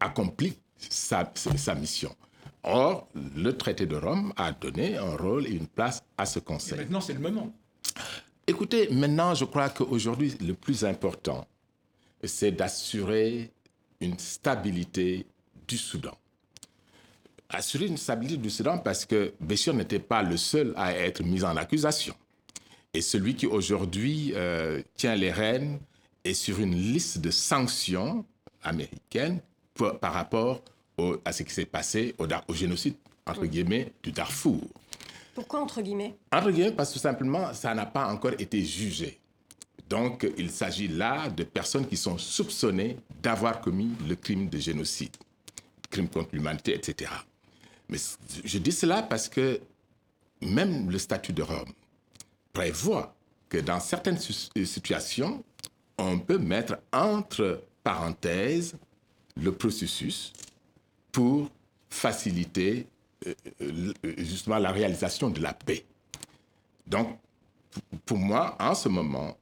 accompli 0.00 0.56
sa, 0.76 1.30
sa, 1.34 1.74
mission. 1.74 2.14
Or, 2.62 3.08
le 3.14 3.52
traité 3.52 3.86
de 3.86 3.96
Rome 3.96 4.32
a 4.36 4.52
donné 4.52 4.96
un 4.96 5.16
rôle 5.16 5.46
et 5.46 5.52
une 5.52 5.66
place 5.66 6.02
à 6.18 6.26
ce 6.26 6.38
Conseil. 6.38 6.74
Et 6.74 6.82
maintenant, 6.82 7.00
c'est 7.00 7.14
le 7.14 7.20
moment. 7.20 7.52
Écoutez, 8.46 8.88
maintenant, 8.90 9.34
je 9.34 9.46
crois 9.46 9.70
qu'aujourd'hui, 9.70 10.36
le 10.40 10.52
plus 10.52 10.84
important, 10.84 11.46
c'est 12.22 12.52
d'assurer 12.52 13.50
une 14.00 14.18
stabilité 14.18 15.26
du 15.66 15.78
Soudan. 15.78 16.16
Assurer 17.54 17.86
une 17.86 17.96
stabilité 17.96 18.36
du 18.36 18.50
Soudan 18.50 18.78
parce 18.78 19.04
que 19.04 19.32
Béchir 19.40 19.74
n'était 19.74 20.00
pas 20.00 20.22
le 20.22 20.36
seul 20.36 20.74
à 20.76 20.92
être 20.92 21.22
mis 21.22 21.44
en 21.44 21.56
accusation. 21.56 22.14
Et 22.92 23.00
celui 23.00 23.36
qui 23.36 23.46
aujourd'hui 23.46 24.32
euh, 24.34 24.82
tient 24.96 25.14
les 25.14 25.30
rênes 25.30 25.78
est 26.24 26.34
sur 26.34 26.58
une 26.58 26.74
liste 26.74 27.18
de 27.18 27.30
sanctions 27.30 28.24
américaines 28.62 29.40
par 30.00 30.12
rapport 30.12 30.62
à 31.24 31.32
ce 31.32 31.42
qui 31.42 31.52
s'est 31.52 31.64
passé 31.64 32.14
au, 32.18 32.26
au 32.48 32.54
génocide, 32.54 32.94
entre 33.26 33.46
guillemets, 33.46 33.92
du 34.02 34.10
Darfour. 34.12 34.60
Pourquoi 35.34 35.60
entre 35.60 35.80
guillemets? 35.80 36.16
Entre 36.32 36.50
guillemets, 36.50 36.72
parce 36.72 36.90
que 36.90 36.94
tout 36.94 37.00
simplement, 37.00 37.52
ça 37.52 37.74
n'a 37.74 37.86
pas 37.86 38.06
encore 38.06 38.32
été 38.38 38.64
jugé. 38.64 39.18
Donc, 39.88 40.26
il 40.38 40.50
s'agit 40.50 40.88
là 40.88 41.28
de 41.28 41.44
personnes 41.44 41.86
qui 41.86 41.96
sont 41.96 42.18
soupçonnées 42.18 42.96
d'avoir 43.22 43.60
commis 43.60 43.90
le 44.08 44.16
crime 44.16 44.48
de 44.48 44.58
génocide, 44.58 45.16
crime 45.90 46.08
contre 46.08 46.30
l'humanité, 46.32 46.74
etc. 46.74 47.10
Je 48.44 48.58
dis 48.58 48.72
cela 48.72 49.02
parce 49.02 49.28
que 49.28 49.60
même 50.40 50.90
le 50.90 50.98
statut 50.98 51.32
de 51.32 51.42
Rome 51.42 51.72
prévoit 52.52 53.14
que 53.48 53.58
dans 53.58 53.80
certaines 53.80 54.18
situations, 54.18 55.44
on 55.98 56.18
peut 56.18 56.38
mettre 56.38 56.78
entre 56.92 57.62
parenthèses 57.82 58.74
le 59.36 59.52
processus 59.52 60.32
pour 61.12 61.50
faciliter 61.88 62.86
euh, 63.26 63.34
euh, 63.62 63.92
justement 64.18 64.58
la 64.58 64.72
réalisation 64.72 65.30
de 65.30 65.40
la 65.40 65.52
paix. 65.54 65.84
Donc, 66.86 67.18
pour 68.04 68.18
moi, 68.18 68.56
en 68.60 68.74
ce 68.74 68.88
moment, 68.88 69.36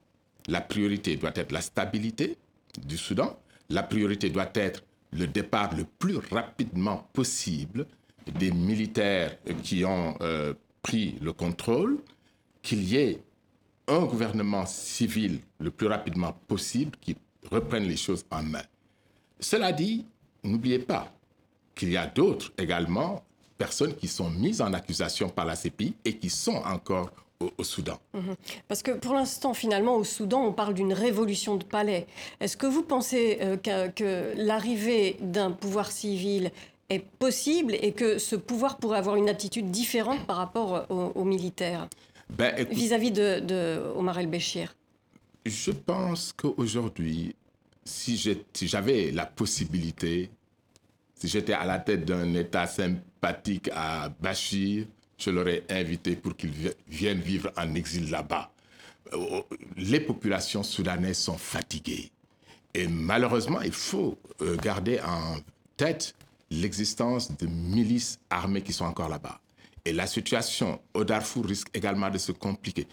la 0.46 0.60
priorité 0.60 1.16
doit 1.16 1.32
être 1.34 1.52
la 1.52 1.60
stabilité 1.60 2.36
du 2.78 2.96
Soudan. 2.96 3.38
La 3.68 3.82
priorité 3.82 4.30
doit 4.30 4.50
être 4.54 4.82
le 5.12 5.26
départ 5.26 5.74
le 5.74 5.84
plus 5.84 6.16
rapidement 6.16 7.08
possible 7.12 7.86
des 8.38 8.50
militaires 8.50 9.36
qui 9.62 9.84
ont 9.84 10.16
euh, 10.20 10.54
pris 10.82 11.16
le 11.20 11.32
contrôle, 11.32 11.98
qu'il 12.62 12.84
y 12.84 12.96
ait 12.96 13.20
un 13.88 14.04
gouvernement 14.04 14.66
civil 14.66 15.40
le 15.58 15.70
plus 15.70 15.86
rapidement 15.86 16.36
possible 16.46 16.92
qui 17.00 17.16
reprenne 17.50 17.84
les 17.84 17.96
choses 17.96 18.24
en 18.30 18.42
main. 18.42 18.62
Cela 19.40 19.72
dit, 19.72 20.06
n'oubliez 20.44 20.78
pas 20.78 21.12
qu'il 21.74 21.90
y 21.90 21.96
a 21.96 22.06
d'autres 22.06 22.52
également 22.58 23.24
personnes 23.58 23.94
qui 23.94 24.08
sont 24.08 24.30
mises 24.30 24.60
en 24.60 24.72
accusation 24.72 25.28
par 25.28 25.44
la 25.44 25.56
CPI 25.56 25.94
et 26.04 26.16
qui 26.16 26.30
sont 26.30 26.62
encore 26.64 27.10
au, 27.58 27.64
Soudan. 27.64 27.98
Mhm. 28.14 28.36
Parce 28.68 28.82
que 28.82 28.92
pour 28.92 29.14
l'instant, 29.14 29.54
finalement, 29.54 29.96
au 29.96 30.04
Soudan, 30.04 30.44
on 30.44 30.52
parle 30.52 30.74
d'une 30.74 30.92
révolution 30.92 31.56
de 31.56 31.64
palais. 31.64 32.06
Est-ce 32.40 32.56
que 32.56 32.66
vous 32.66 32.82
pensez 32.82 33.38
euh, 33.40 33.56
que, 33.56 34.32
l'arrivée 34.36 35.16
d'un 35.20 35.50
pouvoir 35.50 35.90
civil 35.90 36.50
est 36.92 37.04
possible 37.18 37.74
et 37.80 37.92
que 37.92 38.18
ce 38.18 38.36
pouvoir 38.36 38.78
pourrait 38.78 38.98
avoir 38.98 39.16
une 39.16 39.28
attitude 39.28 39.70
différente 39.70 40.26
par 40.26 40.36
rapport 40.36 40.86
aux, 40.90 41.24
militaires 41.24 41.88
ben, 42.30 42.66
vis-à-vis 42.70 43.10
de, 43.10 43.80
Omar 43.96 44.18
el-Béchir 44.18 44.74
Je 45.44 45.70
pense 45.70 46.32
qu'aujourd'hui, 46.32 47.34
si 47.84 48.16
j'avais 48.62 49.10
la 49.10 49.26
possibilité, 49.26 50.30
si 51.14 51.28
j'étais 51.28 51.52
à 51.52 51.64
la 51.64 51.78
tête 51.78 52.04
d'un 52.04 52.34
État 52.34 52.66
sympathique 52.66 53.70
à 53.74 54.08
Bachir, 54.08 54.86
je 55.18 55.30
l'aurais 55.30 55.62
invité 55.70 56.16
pour 56.16 56.36
qu'il 56.36 56.50
vienne 56.88 57.20
vivre 57.20 57.52
en 57.56 57.74
exil 57.74 58.10
là-bas. 58.10 58.50
Euh, 59.12 59.42
les 59.76 60.00
populations 60.00 60.62
soudanaises 60.62 61.18
sont 61.18 61.38
fatiguées. 61.38 62.10
Et 62.74 62.88
malheureusement, 62.88 63.60
il 63.60 63.72
faut 63.72 64.18
euh, 64.40 64.56
garder 64.56 65.00
en 65.00 65.36
tête 65.76 66.14
l'existence 66.60 67.36
de 67.36 67.46
milices 67.46 68.18
armées 68.30 68.62
qui 68.62 68.72
sont 68.72 68.84
encore 68.84 69.08
là-bas. 69.08 69.40
Et 69.84 69.92
la 69.92 70.06
situation 70.06 70.80
au 70.94 71.04
Darfour 71.04 71.46
risque 71.46 71.68
également 71.74 72.10
de 72.10 72.18
se 72.18 72.32
compliquer. 72.32 72.86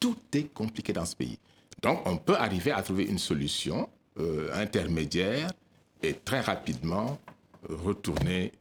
tout 0.00 0.16
est 0.32 0.52
compliqué 0.52 0.92
dans 0.92 1.06
ce 1.06 1.14
pays. 1.14 1.38
Donc, 1.82 2.00
on 2.06 2.16
peut 2.16 2.36
arriver 2.36 2.72
à 2.72 2.82
trouver 2.82 3.04
une 3.04 3.18
solution 3.18 3.88
euh, 4.18 4.50
intermédiaire 4.54 5.50
et 6.02 6.14
très 6.14 6.40
rapidement 6.40 7.18
retourner 7.68 8.52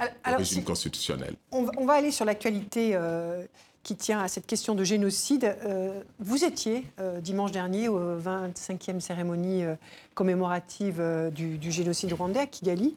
au 0.00 0.36
régime 0.36 0.64
constitutionnel. 0.64 1.34
On 1.50 1.84
va, 1.84 1.94
aller 1.94 2.10
sur 2.10 2.24
l'actualité 2.24 2.92
euh, 2.94 3.44
qui 3.82 3.96
tient 3.96 4.20
à 4.20 4.28
cette 4.28 4.46
question 4.46 4.74
de 4.74 4.84
génocide. 4.84 5.56
Euh, 5.64 6.02
vous 6.18 6.44
étiez 6.44 6.86
euh, 6.98 7.20
dimanche 7.20 7.52
dernier 7.52 7.88
aux 7.88 8.18
25e 8.18 9.00
cérémonie 9.00 9.64
commémorative 10.14 11.02
du, 11.32 11.58
du, 11.58 11.70
génocide 11.70 12.12
rwandais 12.12 12.40
à 12.40 12.46
Kigali. 12.46 12.96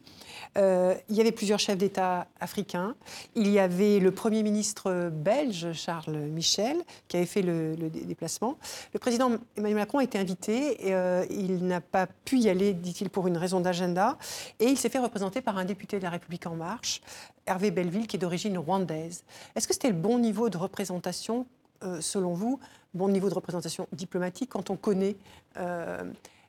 Euh, 0.56 0.94
il 1.08 1.16
y 1.16 1.20
avait 1.20 1.32
plusieurs 1.32 1.58
chefs 1.58 1.78
d'État 1.78 2.26
africains. 2.40 2.94
Il 3.34 3.48
y 3.48 3.58
avait 3.58 3.98
le 3.98 4.10
Premier 4.10 4.42
ministre 4.42 5.10
belge, 5.10 5.72
Charles 5.72 6.16
Michel, 6.16 6.76
qui 7.08 7.16
avait 7.16 7.26
fait 7.26 7.42
le, 7.42 7.76
déplacement. 7.76 8.58
Le 8.92 8.98
président 8.98 9.32
Emmanuel 9.56 9.76
Macron 9.78 9.98
a 9.98 10.04
été 10.04 10.18
invité. 10.18 10.88
Et, 10.88 10.94
euh, 10.94 11.24
il 11.30 11.66
n'a 11.66 11.80
pas 11.80 12.06
pu 12.06 12.38
y 12.38 12.48
aller, 12.48 12.72
dit-il, 12.74 13.10
pour 13.10 13.26
une 13.26 13.36
raison 13.36 13.60
d'agenda. 13.60 14.16
Et 14.60 14.66
il 14.66 14.78
s'est 14.78 14.88
fait 14.88 14.98
représenter 14.98 15.40
par 15.40 15.58
un 15.58 15.64
député 15.64 15.98
de 15.98 16.04
la 16.04 16.10
République 16.10 16.46
En 16.46 16.54
Marche, 16.54 17.00
Hervé 17.46 17.70
Belleville, 17.70 18.06
qui 18.06 18.16
est 18.16 18.20
d'origine 18.20 18.58
rwandaise. 18.58 19.24
Est-ce 19.54 19.68
que 19.68 19.74
c'était 19.74 19.88
le 19.88 19.94
bon 19.94 20.18
niveau 20.18 20.48
de 20.48 20.56
représentation, 20.56 21.46
euh, 21.82 22.00
selon 22.00 22.32
vous, 22.32 22.58
bon 22.94 23.08
niveau 23.08 23.28
de 23.28 23.34
représentation 23.34 23.86
diplomatique 23.92 24.50
quand 24.50 24.70
on 24.70 24.76
connaît 24.76 25.16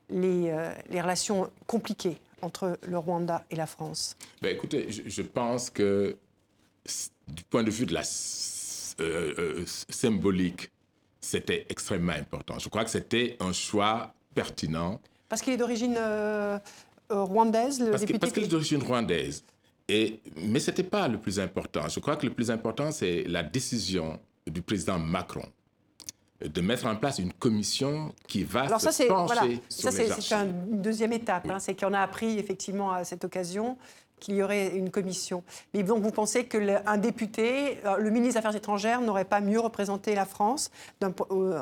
les, 0.09 0.53
les 0.89 1.01
relations 1.01 1.49
compliquées 1.67 2.17
entre 2.41 2.77
le 2.87 2.97
Rwanda 2.97 3.43
et 3.49 3.55
la 3.55 3.65
France 3.65 4.15
ben 4.41 4.55
Écoutez, 4.55 4.87
je, 4.89 5.21
pense 5.21 5.69
que 5.69 6.17
du 7.27 7.43
point 7.43 7.63
de 7.63 7.71
vue 7.71 7.85
de 7.85 7.93
la 7.93 8.01
euh, 8.99 9.33
euh, 9.37 9.63
symbolique, 9.89 10.71
c'était 11.21 11.65
extrêmement 11.69 12.13
important. 12.13 12.59
Je 12.59 12.69
crois 12.69 12.83
que 12.83 12.89
c'était 12.89 13.37
un 13.39 13.53
choix 13.53 14.13
pertinent. 14.33 14.99
Parce 15.27 15.41
qu'il 15.41 15.53
est 15.53 15.57
d'origine 15.57 15.95
euh, 15.97 16.59
rwandaise, 17.09 17.79
le 17.79 17.91
parce 17.91 18.01
député 18.01 18.19
Parce 18.19 18.33
qu'il 18.33 18.43
est 18.43 18.47
d'origine 18.47 18.81
rwandaise. 18.81 19.43
Et, 19.87 20.19
mais 20.37 20.59
ce 20.59 20.71
n'était 20.71 20.83
pas 20.83 21.07
le 21.07 21.17
plus 21.17 21.39
important. 21.39 21.87
Je 21.87 21.99
crois 21.99 22.15
que 22.15 22.25
le 22.25 22.33
plus 22.33 22.51
important, 22.51 22.91
c'est 22.91 23.23
la 23.23 23.41
décision 23.43 24.19
du 24.45 24.61
président 24.61 24.99
Macron 24.99 25.47
de 26.41 26.61
mettre 26.61 26.85
en 26.85 26.95
place 26.95 27.19
une 27.19 27.33
commission 27.33 28.13
qui 28.27 28.43
va 28.43 28.61
Alors 28.61 28.79
se 28.79 28.91
ça, 28.91 29.05
pencher 29.05 29.61
ça, 29.67 29.91
c'est 29.91 30.31
une 30.33 30.81
deuxième 30.81 31.13
étape. 31.13 31.49
Hein, 31.49 31.59
c'est 31.59 31.79
qu'on 31.79 31.93
a 31.93 31.99
appris 31.99 32.39
effectivement 32.39 32.91
à 32.91 33.03
cette 33.03 33.25
occasion 33.25 33.77
qu'il 34.19 34.35
y 34.35 34.43
aurait 34.43 34.75
une 34.75 34.89
commission. 34.89 35.43
Mais 35.73 35.83
donc 35.83 36.03
vous 36.03 36.11
pensez 36.11 36.45
qu'un 36.45 36.97
député, 36.97 37.77
euh, 37.85 37.97
le 37.97 38.09
ministre 38.09 38.33
des 38.33 38.37
Affaires 38.37 38.55
étrangères, 38.55 39.01
n'aurait 39.01 39.25
pas 39.25 39.41
mieux 39.41 39.59
représenté 39.59 40.15
la 40.15 40.25
France 40.25 40.71
euh, 41.03 41.61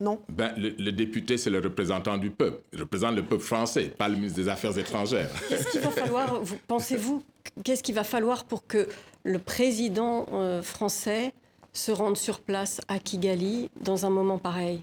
non? 0.00 0.20
Ben, 0.28 0.52
le, 0.56 0.90
député, 0.90 1.38
c'est 1.38 1.50
le 1.50 1.60
représentant 1.60 2.18
du 2.18 2.30
peuple. 2.30 2.60
Il 2.72 2.80
représente 2.80 3.14
le 3.14 3.22
peuple 3.22 3.44
français, 3.44 3.84
pas 3.96 4.08
le 4.08 4.16
ministre 4.16 4.40
des 4.40 4.48
Affaires 4.48 4.76
étrangères. 4.76 5.30
Qu'est-ce 5.48 5.70
qu'il 5.70 5.80
va 5.80 5.90
falloir, 5.90 6.40
pensez-vous, 6.66 7.22
qu'est-ce 7.62 7.82
qu'il 7.82 7.94
va 7.94 8.04
falloir 8.04 8.44
pour 8.44 8.66
que 8.66 8.88
le 9.22 9.38
président 9.38 10.26
euh, 10.32 10.62
français 10.62 11.32
se 11.74 11.92
rendre 11.92 12.16
sur 12.16 12.40
place 12.40 12.80
à 12.88 12.98
Kigali 12.98 13.68
dans 13.80 14.06
un 14.06 14.10
moment 14.10 14.38
pareil 14.38 14.82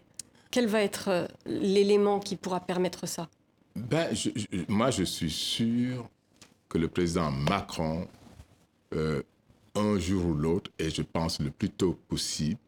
Quel 0.51 0.67
va 0.67 0.81
être 0.83 1.07
euh, 1.07 1.27
l'élément 1.47 2.19
qui 2.19 2.35
pourra 2.35 2.59
permettre 2.59 3.07
ça? 3.07 3.27
Ben, 3.75 4.09
Moi, 4.67 4.91
je 4.91 5.03
suis 5.03 5.31
sûr 5.31 6.07
que 6.67 6.77
le 6.77 6.89
président 6.89 7.31
Macron, 7.31 8.07
euh, 8.93 9.23
un 9.75 9.97
jour 9.97 10.25
ou 10.25 10.33
l'autre, 10.33 10.69
et 10.77 10.89
je 10.89 11.01
pense 11.01 11.39
le 11.39 11.49
plus 11.51 11.69
tôt 11.69 11.97
possible, 12.09 12.59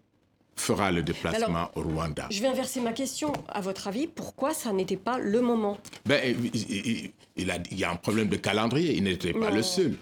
fera 0.56 0.92
le 0.92 1.04
déplacement 1.04 1.70
au 1.76 1.82
Rwanda. 1.82 2.28
Je 2.30 2.42
vais 2.42 2.48
inverser 2.48 2.80
ma 2.80 2.94
question. 2.94 3.34
À 3.50 3.60
votre 3.60 3.88
avis, 3.88 4.08
pourquoi 4.08 4.54
ça 4.54 4.72
n'était 4.72 4.98
pas 4.98 5.18
le 5.18 5.42
moment? 5.42 5.78
Ben, 6.06 6.36
il, 6.54 7.52
a, 7.52 7.58
il, 7.72 7.78
y 7.78 7.84
a 7.84 7.92
un 7.92 7.96
problème 7.96 8.30
de 8.30 8.38
calendrier. 8.38 8.96
Il 8.96 9.04
n'était 9.04 9.34
pas 9.34 9.50
le 9.52 9.64
seul. 9.64 9.98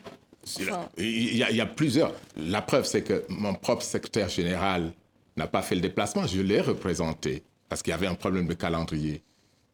Il 0.97 1.37
y, 1.37 1.61
a, 1.61 1.65
plusieurs. 1.65 2.13
La 2.35 2.61
preuve, 2.61 2.85
c'est 2.85 3.03
que 3.03 3.23
mon 3.29 3.53
propre 3.53 3.83
secrétaire 3.83 4.29
général 4.29 4.91
n'a 5.37 5.47
pas 5.47 5.61
fait 5.61 5.75
le 5.75 5.81
déplacement. 5.81 6.25
Je 6.25 6.41
l'ai 6.41 6.61
représenté 6.61 7.43
parce 7.69 7.81
qu'il 7.81 7.91
y 7.91 7.93
avait 7.93 8.07
un 8.07 8.15
problème 8.15 8.47
de 8.47 8.53
calendrier. 8.53 9.21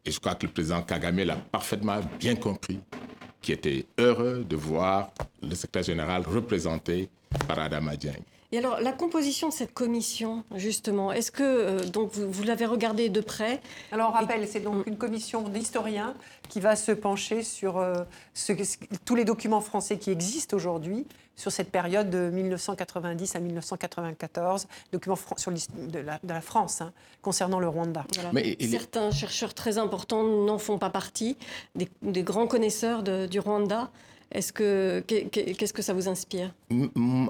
Et 0.04 0.10
je 0.10 0.20
crois 0.20 0.34
que 0.34 0.46
le 0.46 0.52
président 0.52 0.82
Kagame 0.82 1.20
l'a 1.20 1.36
parfaitement 1.36 2.00
bien 2.18 2.36
compris, 2.36 2.80
qui 3.40 3.52
était 3.52 3.86
heureux 3.98 4.44
de 4.48 4.56
voir 4.56 5.10
le 5.42 5.54
secrétaire 5.54 5.82
général 5.82 6.22
représenté 6.26 7.08
par 7.46 7.58
Adama 7.58 7.96
Dieng. 7.96 8.22
Et 8.50 8.58
alors, 8.58 8.80
la 8.80 8.92
composition 8.92 9.48
de 9.48 9.52
cette 9.52 9.74
commission, 9.74 10.42
justement, 10.54 11.12
est-ce 11.12 11.30
que 11.30 11.42
euh, 11.42 11.84
donc 11.84 12.12
vous, 12.12 12.42
l'avez 12.44 12.64
regardée 12.64 13.10
de 13.10 13.20
près 13.20 13.60
Alors, 13.92 14.08
on 14.08 14.12
rappelle, 14.12 14.48
c'est 14.48 14.60
donc 14.60 14.86
une 14.86 14.96
commission 14.96 15.42
d'historiens 15.42 16.14
qui 16.48 16.58
va 16.58 16.74
se 16.74 16.92
pencher 16.92 17.42
sur 17.42 17.76
euh, 17.76 17.94
tous 19.04 19.14
les 19.14 19.26
documents 19.26 19.60
français 19.60 19.98
qui 19.98 20.10
existent 20.10 20.56
aujourd'hui 20.56 21.06
sur 21.36 21.52
cette 21.52 21.70
période 21.70 22.08
de 22.08 22.30
1990 22.30 23.36
à 23.36 23.40
1994, 23.40 24.66
documents 24.92 25.16
sur 25.36 25.52
de 25.52 25.98
la, 25.98 26.18
de 26.22 26.32
la 26.32 26.40
France 26.40 26.80
hein, 26.80 26.92
concernant 27.20 27.60
le 27.60 27.68
Rwanda. 27.68 28.06
Mais 28.32 28.56
Certains 28.60 29.10
chercheurs 29.10 29.52
très 29.52 29.76
importants 29.76 30.24
n'en 30.24 30.58
font 30.58 30.78
pas 30.78 30.90
partie, 30.90 31.36
des, 31.76 32.22
grands 32.22 32.46
connaisseurs 32.46 33.02
du 33.02 33.38
Rwanda. 33.38 33.90
Est-ce 34.30 34.52
que 34.52 35.00
qu'est-ce 35.06 35.72
que 35.72 35.82
ça 35.82 35.94
vous 35.94 36.08
inspire? 36.08 36.52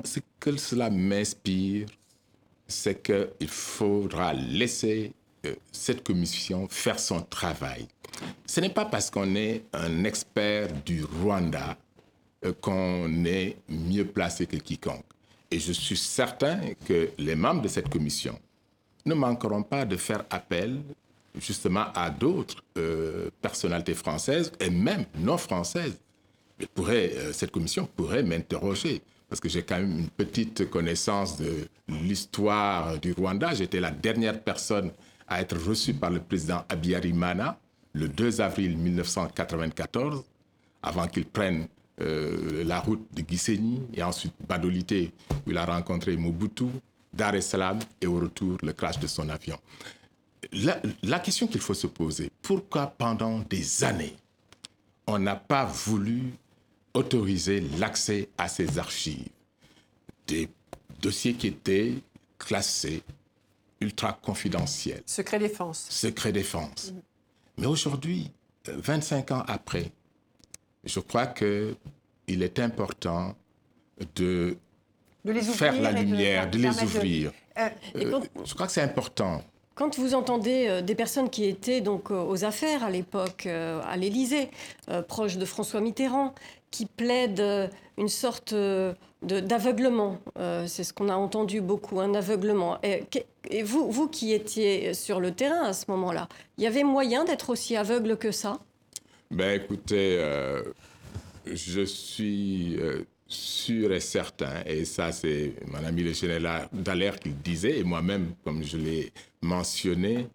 Ce 0.05 0.21
que 0.40 0.57
cela 0.57 0.90
m'inspire, 0.90 1.87
c'est 2.67 3.02
qu'il 3.02 3.49
faudra 3.49 4.35
laisser 4.35 5.12
euh, 5.47 5.55
cette 5.71 6.02
commission 6.02 6.67
faire 6.69 6.99
son 6.99 7.21
travail. 7.23 7.87
Ce 8.47 8.61
n'est 8.61 8.71
pas 8.71 8.85
parce 8.85 9.11
qu'on 9.11 9.35
est 9.37 9.62
un 9.73 10.05
expert 10.05 10.69
du 10.85 11.05
Rwanda 11.05 11.76
euh, 12.45 12.52
qu'on 12.61 13.25
est 13.25 13.57
mieux 13.69 14.05
placé 14.05 14.47
que 14.47 14.57
quiconque. 14.57 15.05
Et 15.50 15.61
je 15.61 15.73
suis 15.73 15.97
certain 15.97 16.61
que 16.85 17.11
les 17.17 17.37
membres 17.37 17.62
de 17.62 17.69
cette 17.69 17.88
commission 17.88 18.38
ne 19.07 19.14
manqueront 19.14 19.62
pas 19.62 19.85
de 19.85 19.97
faire 19.97 20.25
appel 20.28 20.83
justement 21.38 21.87
à 21.95 22.11
d'autres 22.11 22.62
euh, 22.76 23.31
personnalités 23.40 23.95
françaises 23.95 24.52
et 24.61 24.71
même 24.71 25.07
non 25.17 25.38
françaises 25.38 25.99
euh, 26.61 27.33
cette 27.33 27.50
commission 27.50 27.88
pourrait 27.97 28.23
m'interroger 28.23 29.03
parce 29.29 29.41
que 29.41 29.49
j'ai 29.49 29.62
quand 29.62 29.79
même 29.79 29.99
une 29.99 30.09
petite 30.09 30.71
connaissance 30.71 31.37
de 31.37 31.69
l'histoire 31.88 32.99
du 32.99 33.12
Rwanda. 33.12 33.55
J'étais 33.55 33.81
la 33.81 33.91
dernière 33.91 34.41
personne 34.41 34.91
à 35.27 35.43
être 35.43 35.57
reçue 35.59 35.93
par 35.95 36.11
le 36.11 36.21
président 36.21 36.65
Abiyarimana 36.69 37.59
le 37.93 38.09
2 38.09 38.41
avril 38.41 38.77
1994, 38.77 40.25
avant 40.83 41.07
qu'il 41.09 41.27
prenne 41.27 41.67
euh, 42.00 42.65
la 42.65 42.81
route 42.81 43.07
de 43.12 43.23
Gisenyi 43.29 43.83
et 43.95 44.03
ensuite 44.03 44.35
Badolité, 44.47 45.12
où 45.47 45.50
il 45.50 45.59
a 45.59 45.65
rencontré 45.65 46.17
Mobutu, 46.17 46.67
Dar 47.12 47.35
es 47.35 47.41
Salaam 47.41 47.79
et 48.00 48.07
au 48.07 48.21
retour 48.21 48.57
le 48.62 48.73
crash 48.73 48.99
de 48.99 49.07
son 49.07 49.29
avion. 49.29 49.59
la 51.03 51.19
question 51.19 51.47
qu'il 51.49 51.61
faut 51.61 51.75
se 51.75 51.87
poser, 51.87 52.31
pourquoi 52.43 52.87
pendant 52.87 53.41
des 53.41 53.85
années 53.85 54.17
on 55.09 55.19
n'a 55.19 55.37
pas 55.37 55.65
voulu 55.65 56.35
autoriser 56.99 57.61
l'accès 57.78 58.28
à 58.37 58.49
ces 58.49 58.78
archives, 58.78 59.28
des 60.26 60.49
dossiers 61.00 61.35
qui 61.35 61.47
étaient 61.49 61.95
classés 62.38 63.02
ultra 63.81 64.12
confidentiels. 64.21 65.02
Secret 65.07 65.38
défense. 65.38 65.87
Secret 65.88 66.33
défense. 66.33 66.93
Mm. 66.93 67.00
Mais 67.59 67.67
aujourd'hui, 67.67 68.31
25 68.67 69.31
ans 69.31 69.45
après, 69.47 69.93
je 70.85 71.00
crois 71.00 71.26
qu'il 71.26 72.43
est 72.43 72.59
important 72.59 73.37
de, 74.14 74.57
faire 75.55 75.81
la 75.81 75.93
lumière, 75.93 76.50
de, 76.50 76.59
les 76.59 76.83
ouvrir. 76.83 77.33
Euh, 77.58 77.69
euh, 77.97 78.21
je 78.45 78.54
crois 78.54 78.67
que 78.67 78.73
c'est 78.73 78.82
important. 78.82 79.43
Quand 79.78 79.97
vous 79.97 80.14
entendez 80.14 80.67
euh, 80.67 80.82
des 80.82 80.97
personnes 80.97 81.30
qui 81.30 81.45
étaient 81.45 81.80
donc 81.80 82.10
aux 82.10 82.45
affaires 82.45 82.82
à 82.82 82.91
l'époque 82.91 83.47
à 83.47 83.97
l'Élysée, 83.97 84.50
proches 85.06 85.36
de 85.36 85.45
François 85.45 85.80
Mitterrand, 85.80 86.34
qui 86.71 86.86
plaide 86.86 87.41
euh, 87.41 87.69
une 87.97 88.08
sorte 88.08 88.52
euh, 88.52 88.95
d'aveuglement. 89.23 90.19
Euh, 90.38 90.67
c'est 90.67 90.84
ce 90.84 90.93
qu'on 90.93 91.08
a 91.08 91.14
entendu 91.14 91.60
beaucoup, 91.60 92.00
un 92.00 92.14
aveuglement. 92.14 92.78
Et, 92.82 93.62
vous, 93.62 93.91
vous 93.91 94.08
qui 94.08 94.32
étiez 94.32 94.95
sur 94.95 95.21
le 95.21 95.32
terrain 95.32 95.64
à 95.64 95.73
ce 95.73 95.86
moment-là, 95.88 96.28
il 96.58 96.64
y 96.64 96.67
avait 96.67 96.84
moyen 96.84 97.25
d'être 97.25 97.50
aussi 97.50 97.76
aveugle 97.76 98.17
que 98.17 98.30
ça? 98.30 98.58
Ben 99.30 99.60
écoutez, 99.60 100.23
je 101.47 101.82
suis 101.82 102.78
sûr 103.26 103.93
et 103.93 104.00
certain, 104.00 104.62
et 104.67 104.84
ça 104.84 105.12
c'est 105.12 105.54
mon 105.67 105.84
ami 105.84 106.02
le 106.02 106.12
général 106.12 106.69
Dallaire 106.73 107.19
qui 107.19 107.30
le 107.30 107.34
disait, 107.36 107.78
et 107.78 107.84
moi-même, 107.84 108.32
comme 108.45 108.62
je 108.62 108.76
l'ai 108.76 109.12
mentionné, 109.43 110.29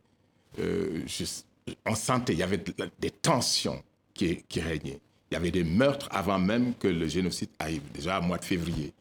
on 1.85 1.95
sentait, 1.95 2.33
il 2.33 2.39
y 2.39 2.43
avait 2.43 2.63
des 2.99 3.11
tensions 3.11 3.81
qui, 4.13 4.43
qui 4.43 4.61
régnaient. 4.61 4.99
Il 5.31 5.33
y 5.33 5.37
avait 5.37 5.51
des 5.51 5.63
meurtres 5.63 6.07
avant 6.11 6.37
même 6.37 6.75
que 6.75 6.87
le 6.87 7.07
génocide 7.07 7.49
arrive, 7.57 7.81
déjà 7.93 8.19
au 8.19 8.21
mois 8.21 8.37
de 8.37 8.45
février. 8.45 8.93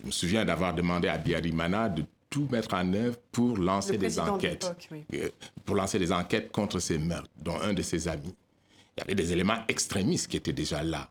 Je 0.00 0.06
me 0.06 0.10
souviens 0.10 0.44
d'avoir 0.44 0.74
demandé 0.74 1.08
à 1.08 1.18
Biarimana 1.18 1.88
de 1.88 2.04
tout 2.30 2.48
mettre 2.50 2.74
en 2.74 2.92
œuvre 2.94 3.16
pour 3.30 3.56
lancer 3.58 3.96
des 3.96 4.18
enquêtes, 4.18 4.74
euh, 5.14 5.28
pour 5.64 5.76
lancer 5.76 5.98
des 5.98 6.10
enquêtes 6.10 6.50
contre 6.50 6.78
ces 6.78 6.98
meurtres, 6.98 7.30
dont 7.36 7.60
un 7.60 7.72
de 7.74 7.82
ses 7.82 8.08
amis. 8.08 8.34
Il 8.96 9.00
y 9.00 9.02
avait 9.02 9.14
des 9.14 9.32
éléments 9.32 9.62
extrémistes 9.68 10.28
qui 10.28 10.36
étaient 10.36 10.52
déjà 10.52 10.82
là. 10.82 11.10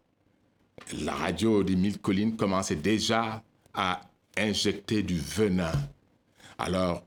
La 1.01 1.13
radio 1.13 1.63
des 1.63 1.75
Mille 1.75 1.99
Collines 1.99 2.35
commençait 2.35 2.75
déjà 2.75 3.41
à 3.73 4.01
injecter 4.37 5.03
du 5.03 5.17
venin. 5.17 5.71
Alors, 6.57 7.03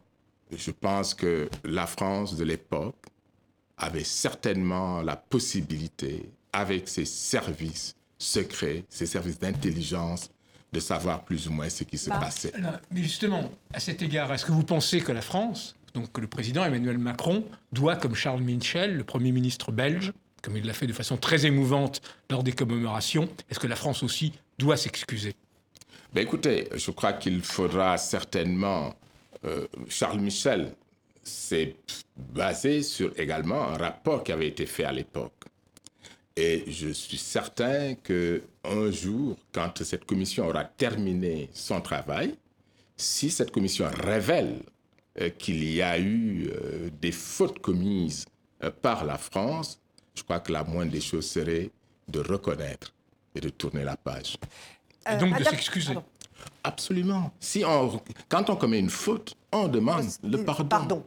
je 0.53 0.71
pense 0.71 1.15
que 1.15 1.49
la 1.65 1.87
France 1.87 2.37
de 2.37 2.45
l'époque 2.45 3.07
avait 3.79 4.05
certainement 4.05 5.03
la 5.03 5.17
possibilité 5.17 6.29
avec 6.53 6.89
ses 6.89 7.05
services 7.05 7.95
secrets, 8.19 8.85
ses 8.89 9.07
services 9.07 9.39
d'intelligence, 9.39 10.31
de 10.73 10.81
savoir 10.81 11.25
plus 11.25 11.49
ou 11.49 11.53
moins 11.53 11.69
ce 11.69 11.85
qui 11.85 11.99
se 11.99 12.11
bah. 12.11 12.19
passait. 12.19 12.53
mais 12.91 13.03
justement, 13.03 13.51
à 13.73 13.81
cet 13.81 14.03
égard, 14.03 14.33
est-ce 14.33 14.45
que 14.45 14.53
vous 14.53 14.65
pensez 14.65 15.01
que 15.01 15.13
la 15.13 15.21
France, 15.21 15.77
donc 15.95 16.13
que 16.13 16.21
le 16.21 16.27
président 16.27 16.65
Emmanuel 16.65 16.99
Macron, 16.99 17.45
doit, 17.73 17.97
comme 17.97 18.15
Charles 18.15 18.43
Michel, 18.43 18.97
le 18.97 19.05
Premier 19.05 19.33
ministre 19.33 19.73
belge, 19.73 20.13
comme 20.43 20.57
il 20.57 20.65
l'a 20.65 20.73
fait 20.73 20.87
de 20.87 20.93
façon 20.93 21.17
très 21.17 21.47
émouvante 21.47 22.01
lors 22.31 22.43
des 22.43 22.53
commémorations, 22.53 23.29
est-ce 23.51 23.59
que 23.59 23.67
la 23.67 23.77
France 23.77 24.03
aussi 24.03 24.33
doit 24.59 24.77
s'excuser? 24.77 25.35
Ben 26.15 26.23
Écoutez, 26.23 26.69
je 26.75 26.91
crois 26.91 27.13
qu'il 27.13 27.43
faudra 27.43 27.99
certainement... 27.99 28.95
Euh, 29.47 29.67
Charles 29.89 30.21
Michel 30.21 30.73
s'est 31.23 31.77
basé 32.17 32.83
sur 32.83 33.13
également 33.19 33.63
un 33.63 33.77
rapport 33.77 34.23
qui 34.25 34.33
avait 34.33 34.49
été 34.49 34.67
fait 34.67 34.85
à 34.85 34.93
l'époque. 34.93 35.33
Et 36.37 36.65
je 36.71 36.89
suis 36.91 37.17
certain 37.17 37.95
que 37.95 38.43
un 38.63 38.91
jour, 38.91 39.37
quand 39.53 39.83
cette 39.83 40.05
commission 40.05 40.47
aura 40.47 40.65
terminé 40.65 41.49
son 41.53 41.81
travail, 41.81 42.35
si 42.97 43.31
cette 43.31 43.51
commission 43.51 43.89
révèle 44.05 44.63
euh, 45.21 45.31
qu'il 45.31 45.65
y 45.65 45.81
a 45.81 45.99
eu 45.99 46.51
euh, 46.51 46.91
des 47.01 47.13
fautes 47.13 47.61
commises 47.61 48.27
euh, 48.63 48.71
par 48.71 49.07
la 49.07 49.17
France, 49.17 49.81
je 50.15 50.23
crois 50.23 50.41
que 50.41 50.53
la 50.53 50.63
moindre 50.63 50.93
des 50.93 51.01
choses 51.01 51.27
serait 51.27 51.71
de 52.09 52.21
reconnaître 52.21 52.93
et 53.35 53.41
de 53.41 53.49
tourner 53.49 53.85
la 53.85 53.97
page. 53.97 54.37
Et 55.11 55.17
donc 55.17 55.39
de 55.39 55.45
s'excuser. 55.45 55.95
Absolument. 56.65 57.31
Si 57.41 57.65
on, 57.65 58.01
quand 58.29 58.51
on 58.51 58.57
commet 58.57 58.79
une 58.79 58.91
faute, 58.91 59.37
on 59.53 59.69
demande 59.69 60.05
le 60.23 60.45
pardon. 60.45 60.67
Pardon. 60.69 61.05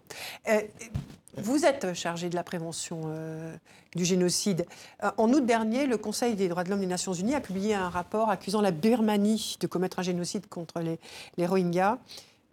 Vous 1.37 1.65
êtes 1.65 1.93
chargé 1.93 2.29
de 2.29 2.35
la 2.35 2.43
prévention 2.43 3.01
euh, 3.05 3.55
du 3.95 4.03
génocide. 4.03 4.65
Euh, 5.03 5.11
en 5.17 5.31
août 5.31 5.45
dernier, 5.45 5.85
le 5.85 5.97
Conseil 5.97 6.35
des 6.35 6.49
droits 6.49 6.63
de 6.63 6.69
l'homme 6.69 6.79
des 6.79 6.87
Nations 6.87 7.13
Unies 7.13 7.35
a 7.35 7.41
publié 7.41 7.73
un 7.73 7.89
rapport 7.89 8.29
accusant 8.29 8.61
la 8.61 8.71
Birmanie 8.71 9.57
de 9.59 9.67
commettre 9.67 9.99
un 9.99 10.03
génocide 10.03 10.47
contre 10.47 10.81
les, 10.81 11.45
Rohingyas. 11.45 11.97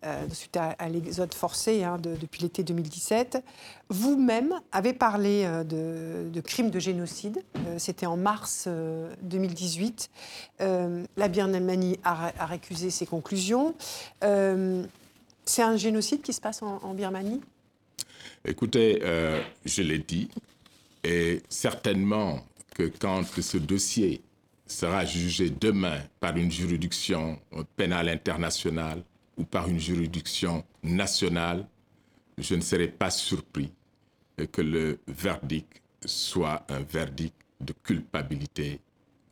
Euh, 0.04 0.28
suite 0.30 0.56
à, 0.56 0.88
l'exode 0.88 1.34
forcé 1.34 1.82
hein, 1.82 1.96
depuis 1.98 2.42
l'été 2.42 2.62
2017. 2.62 3.42
Vous-même 3.88 4.54
avez 4.70 4.92
parlé 4.92 5.48
de, 5.64 6.40
crimes 6.42 6.70
de 6.70 6.78
génocide. 6.78 7.42
C'était 7.78 8.06
en 8.06 8.16
mars 8.16 8.68
2018. 9.22 10.10
la 10.60 11.28
Birmanie 11.28 11.98
a, 12.04 12.46
récusé 12.46 12.90
ses 12.90 13.06
conclusions. 13.06 13.74
C'est 14.20 15.62
un 15.62 15.76
génocide 15.76 16.22
qui 16.22 16.32
se 16.32 16.40
passe 16.40 16.62
en 16.62 16.94
Birmanie? 16.94 17.40
Écoutez, 18.48 19.00
euh, 19.02 19.42
je 19.64 19.82
l'ai 19.82 19.98
dit, 19.98 20.28
et 21.02 21.42
certainement 21.48 22.38
que 22.76 22.84
quand 22.84 23.24
ce 23.24 23.58
dossier 23.58 24.22
sera 24.68 25.04
jugé 25.04 25.50
demain 25.50 25.98
par 26.20 26.36
une 26.36 26.50
juridiction 26.50 27.40
pénale 27.76 28.08
internationale 28.08 29.02
ou 29.36 29.44
par 29.44 29.68
une 29.68 29.78
juridiction 29.78 30.64
nationale, 30.82 31.66
je 32.38 32.54
ne 32.54 32.60
serai 32.60 32.88
pas 32.88 33.10
surpris 33.10 33.72
que 34.52 34.62
le 34.62 34.98
verdict 35.06 35.82
soit 36.04 36.64
un 36.68 36.80
verdict 36.80 37.34
de 37.60 37.72
culpabilité 37.72 38.80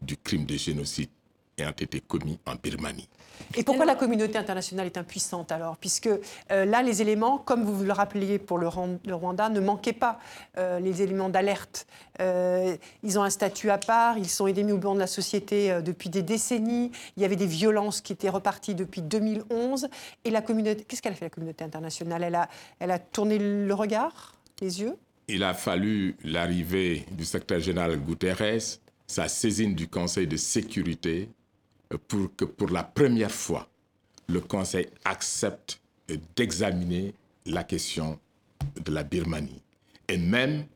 du 0.01 0.17
crime 0.17 0.47
de 0.47 0.57
génocide 0.57 1.11
ayant 1.59 1.71
été 1.71 2.01
commis 2.01 2.39
en 2.47 2.55
Birmanie. 2.55 3.09
Et 3.57 3.63
pourquoi 3.63 3.85
la 3.85 3.95
communauté 3.95 4.39
internationale 4.39 4.87
est 4.87 4.99
impuissante 4.99 5.53
alors? 5.53 5.77
Puisque 5.77 6.09
euh, 6.09 6.65
là, 6.65 6.83
les 6.83 7.03
éléments, 7.03 7.39
comme 7.39 7.65
vous 7.65 7.85
le 7.85 7.93
rappeliez 7.93 8.39
pour 8.39 8.59
le, 8.59 8.69
Rwanda, 8.69 9.49
ne 9.49 9.61
manquaient 9.61 9.93
pas, 9.93 10.19
euh, 10.59 10.81
les 10.81 11.03
éléments 11.03 11.29
d'alerte. 11.29 11.87
Euh, 12.21 12.77
ils 13.03 13.19
ont 13.19 13.23
un 13.23 13.31
statut 13.31 13.71
à 13.71 13.79
part, 13.79 14.19
ils 14.19 14.29
sont 14.29 14.47
aidés 14.47 14.71
au 14.71 14.79
banc 14.79 14.95
de 14.95 15.01
la 15.01 15.07
société 15.07 15.81
depuis 15.83 16.09
des 16.09 16.23
décennies. 16.23 16.91
Il 17.17 17.23
y 17.23 17.27
avait 17.27 17.37
des 17.37 17.47
violences 17.47 18.01
qui 18.01 18.13
étaient 18.13 18.29
reparties 18.29 18.75
depuis 18.75 19.03
2011. 19.03 19.89
Et 20.25 20.31
la 20.31 20.43
communauté, 20.43 20.85
qu'est-ce 20.85 21.03
qu'elle 21.03 21.13
a 21.13 21.17
fait 21.17 21.27
la 21.27 21.31
communauté 21.31 21.65
internationale? 21.65 22.23
Elle 22.23 22.35
a, 22.35 22.49
elle 22.79 22.91
a 22.91 22.99
tourné 22.99 23.39
le 23.39 23.75
regard, 23.75 24.35
les 24.61 24.81
yeux? 24.81 24.97
Il 25.29 25.43
a 25.43 25.55
fallu 25.55 26.17
l'arrivée 26.23 27.07
du 27.13 27.25
secrétaire 27.25 27.61
général 27.61 27.97
Guterres, 27.99 28.79
sa 29.07 29.29
saisine 29.29 29.75
du 29.75 29.89
Conseil 29.89 30.27
de 30.27 30.37
sécurité 30.37 31.29
pour 32.09 32.35
que 32.37 32.45
pour 32.45 32.71
la 32.71 32.83
première 32.83 33.31
fois, 33.31 33.69
le 34.29 34.41
Conseil 34.41 34.87
accepte 35.05 35.81
d'examiner 36.37 37.15
la 37.47 37.65
question 37.65 38.19
de 38.83 38.93
la 38.93 39.03
Birmanie 39.03 39.63
et 40.09 40.17
même 40.17 40.67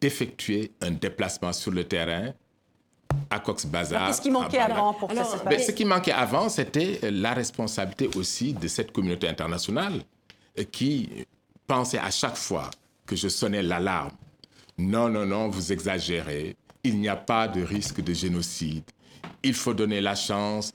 d'effectuer 0.00 0.72
un 0.80 0.92
déplacement 0.92 1.52
sur 1.52 1.70
le 1.70 1.84
terrain 1.84 2.32
à 3.30 3.38
Cox's 3.38 3.66
Bazar. 3.66 4.08
Qu'est-ce 4.08 4.22
qui 4.22 4.30
manquait 4.30 4.58
avant 4.58 4.94
pour 4.94 5.08
que 5.08 5.16
ça 5.16 5.24
se 5.24 5.36
passe 5.38 5.66
Ce 5.66 5.72
qui 5.72 5.84
manquait 5.84 6.12
avant, 6.12 6.48
c'était 6.48 6.98
la 7.10 7.34
responsabilité 7.34 8.08
aussi 8.16 8.54
de 8.54 8.68
cette 8.68 8.92
communauté 8.92 9.28
internationale 9.28 10.02
qui 10.70 11.26
pensait 11.66 11.98
à 11.98 12.10
chaque 12.10 12.36
fois 12.36 12.70
que 13.06 13.16
je 13.16 13.28
sonnais 13.28 13.62
l'alarme. 13.62 14.12
Non, 14.78 15.08
non, 15.08 15.26
non, 15.26 15.48
vous 15.48 15.72
exagérez. 15.72 16.56
Il 16.82 16.98
n'y 16.98 17.08
a 17.08 17.16
pas 17.16 17.48
de 17.48 17.62
risque 17.62 18.02
de 18.02 18.12
génocide 18.12 18.84
il 19.44 19.54
faut 19.54 19.74
donner 19.74 20.00
la 20.00 20.14
chance 20.14 20.72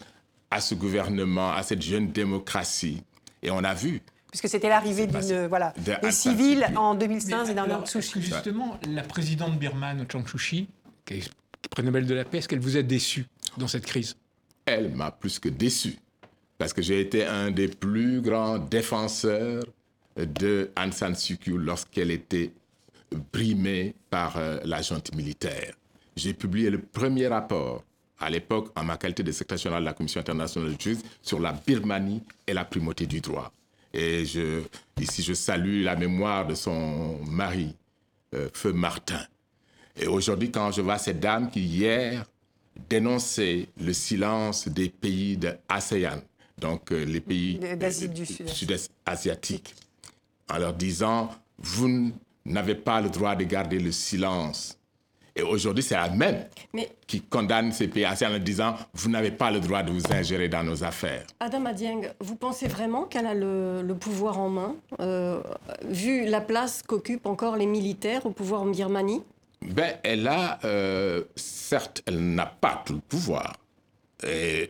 à 0.52 0.62
ce 0.62 0.76
gouvernement, 0.76 1.52
à 1.52 1.64
cette 1.64 1.82
jeune 1.82 2.12
démocratie. 2.12 3.04
Et 3.42 3.52
on 3.52 3.64
a 3.64 3.74
vu. 3.74 4.02
Puisque 4.32 4.48
c'était 4.48 4.70
l'arrivée 4.70 5.08
d'une 5.08 5.48
voilà, 5.48 5.74
des 6.02 6.12
civils 6.12 6.68
en 6.76 6.94
2015 6.94 7.50
et 7.50 7.54
d'un 7.54 7.70
Aung 7.70 7.86
Justement, 7.88 8.80
la 8.88 9.02
présidente 9.02 9.58
birmane, 9.58 10.06
Chang 10.12 10.24
Suu 10.28 10.68
qui 11.06 11.14
est 11.16 11.32
prix 11.72 11.84
Nobel 11.84 12.06
de 12.06 12.14
la 12.14 12.26
paix, 12.26 12.38
est-ce 12.38 12.48
qu'elle 12.48 12.60
vous 12.60 12.78
a 12.78 12.84
déçu 12.84 13.26
dans 13.58 13.68
cette 13.68 13.86
crise? 13.86 14.16
Elle 14.66 14.92
m'a 14.96 15.12
plus 15.12 15.40
que 15.40 15.50
déçu. 15.50 15.98
Parce 16.60 16.74
que 16.74 16.82
j'ai 16.82 17.00
été 17.00 17.26
un 17.26 17.52
des 17.52 17.68
plus 17.68 18.22
grands 18.22 18.60
défenseurs 18.60 19.64
de 20.16 20.72
Aung 20.78 20.92
San 20.92 21.16
Suu 21.16 21.38
Kyi 21.38 21.54
lorsqu'elle 21.58 22.12
était 22.12 22.52
brimée 23.32 23.96
par 24.10 24.38
euh, 24.38 24.60
la 24.66 24.82
junte 24.82 25.16
militaire. 25.16 25.74
J'ai 26.16 26.34
publié 26.34 26.70
le 26.70 26.80
premier 26.80 27.28
rapport 27.28 27.84
à 28.20 28.30
l'époque 28.30 28.72
en 28.76 28.84
ma 28.84 28.98
qualité 28.98 29.24
de 29.24 29.32
secrétaire 29.32 29.58
général 29.58 29.84
de 29.84 29.86
la 29.86 29.94
Commission 29.94 30.20
internationale 30.20 30.76
de 30.76 30.82
justice 30.82 31.04
sur 31.22 31.40
la 31.40 31.54
Birmanie 31.54 32.22
et 32.46 32.54
la 32.54 32.66
primauté 32.66 33.06
du 33.06 33.22
droit. 33.22 33.52
Et 33.94 34.26
je, 34.26 34.62
ici, 35.00 35.24
je 35.24 35.34
salue 35.34 35.84
la 35.84 35.96
mémoire 35.96 36.46
de 36.46 36.54
son 36.54 37.20
mari, 37.26 37.76
euh, 38.36 38.50
Feu 38.54 38.74
Martin. 38.74 39.22
Et 40.00 40.08
aujourd'hui, 40.08 40.52
quand 40.52 40.72
je 40.72 40.82
vois 40.82 40.98
cette 40.98 41.20
dame 41.20 41.50
qui, 41.50 41.62
hier, 41.62 42.26
dénonçait 42.90 43.68
le 43.82 43.94
silence 43.94 44.68
des 44.68 44.90
pays 44.90 45.38
de 45.38 45.54
ASEAN, 45.68 46.22
donc 46.58 46.92
euh, 46.92 47.04
les 47.04 47.20
pays 47.20 47.60
du 48.14 48.26
sud-est 48.26 48.92
asiatique, 49.06 49.76
en 50.50 50.58
leur 50.58 50.74
disant, 50.74 51.30
vous 51.58 52.12
n'avez 52.46 52.76
pas 52.76 53.02
le 53.02 53.10
droit 53.10 53.36
de 53.36 53.44
garder 53.44 53.80
le 53.80 53.92
silence 53.92 54.79
et 55.40 55.44
aujourd'hui, 55.44 55.84
c'est 55.84 55.96
la 55.96 56.10
même 56.10 56.46
qui 57.08 57.22
condamne 57.22 57.72
ces 57.72 57.88
pays 57.88 58.06
en 58.06 58.40
disant 58.40 58.76
Vous 58.94 59.10
n'avez 59.10 59.32
pas 59.32 59.52
le 59.52 59.60
droit 59.60 59.84
de 59.84 59.92
vous 59.92 60.04
ingérer 60.12 60.50
dans 60.50 60.64
nos 60.64 60.84
affaires. 60.84 61.26
Adam 61.40 61.66
Adieng, 61.66 62.02
vous 62.20 62.36
pensez 62.36 62.68
vraiment 62.68 63.04
qu'elle 63.04 63.26
a 63.26 63.34
le, 63.34 63.94
pouvoir 64.00 64.40
en 64.40 64.50
main, 64.50 64.76
euh, 65.00 65.42
vu 65.86 66.26
la 66.26 66.42
place 66.42 66.84
qu'occupent 66.86 67.26
encore 67.26 67.56
les 67.56 67.66
militaires 67.66 68.26
au 68.26 68.32
pouvoir 68.32 68.62
en 68.62 68.68
Birmanie? 68.68 69.24
Ben, 69.62 69.96
Elle 70.04 70.28
a, 70.28 70.60
euh, 70.64 71.24
certes, 71.36 72.02
elle 72.06 72.20
n'a 72.34 72.46
pas 72.46 72.82
tout 72.86 72.94
le 72.94 73.00
pouvoir, 73.00 73.56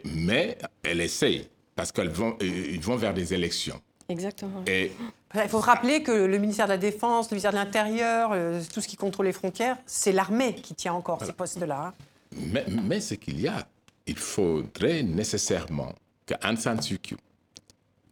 mais 0.06 0.58
elle 0.84 1.02
essaye, 1.02 1.48
parce 1.76 1.92
qu'ils 1.92 2.10
vont, 2.10 2.38
ils 2.42 2.82
vont 2.82 2.96
vers 2.96 3.14
des 3.14 3.34
élections. 3.34 3.80
Exactement. 4.08 4.64
Et 4.66 4.92
il 5.36 5.50
faut 5.50 5.60
rappeler 5.60 6.02
que 6.02 6.12
le 6.12 6.38
ministère 6.38 6.66
de 6.66 6.72
la 6.72 6.78
Défense, 6.78 7.30
le 7.30 7.36
ministère 7.36 7.52
de 7.52 7.58
l'Intérieur, 7.58 8.32
euh, 8.34 8.62
tout 8.74 8.82
ce 8.82 8.88
qui 8.88 8.96
contrôle 8.96 9.28
les 9.28 9.34
frontières, 9.34 9.78
c'est 9.86 10.12
l'armée 10.12 10.56
qui 10.56 10.74
tient 10.74 10.94
encore 10.94 11.24
ces 11.24 11.34
postes-là. 11.34 11.94
Mais, 12.36 12.66
mais 12.68 13.00
ce 13.00 13.16
qu'il 13.16 13.40
y 13.40 13.48
a, 13.48 13.68
il 14.08 14.18
faudrait 14.18 15.04
nécessairement 15.04 15.94
que 16.26 16.34
Aung 16.44 16.58
San 16.58 16.82
Suu 16.82 16.98
Kyi, 16.98 17.18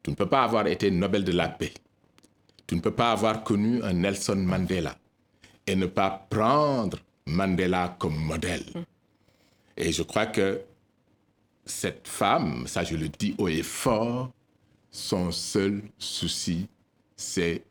tu 0.03 0.11
ne 0.11 0.15
peux 0.15 0.29
pas 0.29 0.43
avoir 0.43 0.67
été 0.67 0.91
Nobel 0.91 1.23
de 1.23 1.31
la 1.31 1.49
paix, 1.49 1.73
tu 2.67 2.75
ne 2.75 2.81
peux 2.81 2.91
pas 2.91 3.11
avoir 3.11 3.43
connu 3.43 3.81
un 3.83 3.93
Nelson 3.93 4.35
Mandela 4.35 4.95
et 5.65 5.75
ne 5.75 5.85
pas 5.87 6.27
prendre 6.29 6.99
Mandela 7.25 7.95
comme 7.99 8.15
modèle. 8.15 8.65
Mm. 8.75 8.79
Et 9.77 9.91
je 9.91 10.03
crois 10.03 10.27
que 10.27 10.61
cette 11.65 12.07
femme, 12.07 12.67
ça 12.67 12.83
je 12.83 12.95
le 12.95 13.09
dis 13.09 13.35
haut 13.37 13.47
et 13.47 13.63
fort, 13.63 14.31
son 14.91 15.31
seul 15.31 15.83
souci, 15.97 16.67
c'est 17.17 17.63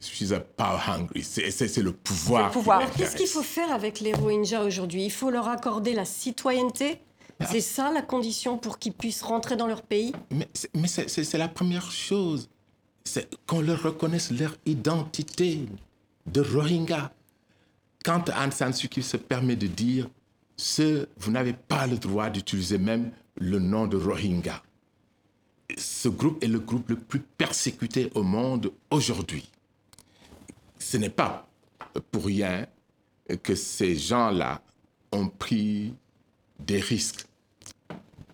She's 0.00 0.32
a 0.32 0.40
power 0.40 0.78
hungry. 0.86 1.22
C'est 1.22 1.76
le 1.78 1.92
pouvoir. 1.92 2.46
Le 2.46 2.52
pouvoir. 2.52 2.90
Qu'est-ce 2.92 3.16
qu'il 3.16 3.26
faut 3.26 3.42
faire 3.42 3.72
avec 3.72 4.00
les 4.00 4.12
Rohingyas 4.12 4.62
aujourd'hui? 4.62 5.04
Il 5.04 5.10
faut 5.10 5.30
leur 5.30 5.48
accorder 5.48 5.94
la 5.94 6.04
citoyenneté? 6.04 7.00
Ah. 7.38 7.46
C'est 7.46 7.60
ça 7.60 7.90
la 7.92 8.02
condition 8.02 8.58
pour 8.58 8.78
qu'ils 8.78 8.92
puissent 8.92 9.22
rentrer 9.22 9.56
dans 9.56 9.66
leur 9.66 9.82
pays? 9.82 10.12
Mais 10.30 10.48
c'est 10.86 11.38
la 11.38 11.48
première 11.48 11.90
chose. 11.90 12.48
C'est 13.04 13.28
qu'on 13.46 13.60
leur 13.60 13.82
reconnaisse 13.82 14.30
leur 14.30 14.54
identité 14.66 15.66
de 16.26 16.40
Rohingya. 16.40 17.12
Quand 18.04 18.28
Aung 18.30 18.52
San 18.52 18.72
Suu 18.72 18.88
Kyi 18.88 19.02
se 19.02 19.16
permet 19.16 19.56
de 19.56 19.66
dire 19.66 20.08
ce, 20.56 21.08
vous 21.18 21.30
n'avez 21.30 21.54
pas 21.54 21.86
le 21.86 21.96
droit 21.96 22.30
d'utiliser 22.30 22.78
même 22.78 23.10
le 23.36 23.58
nom 23.58 23.86
de 23.86 23.96
Rohingya 23.96 24.62
ce 25.80 26.08
groupe 26.08 26.42
est 26.42 26.48
le 26.48 26.60
groupe 26.60 26.90
le 26.90 26.96
plus 26.96 27.20
persécuté 27.20 28.10
au 28.14 28.22
monde 28.22 28.72
aujourd'hui. 28.90 29.48
Ce 30.78 30.96
n'est 30.96 31.10
pas 31.10 31.48
pour 32.10 32.26
rien 32.26 32.66
que 33.42 33.54
ces 33.54 33.96
gens-là 33.96 34.60
ont 35.12 35.28
pris 35.28 35.94
des 36.58 36.80
risques 36.80 37.26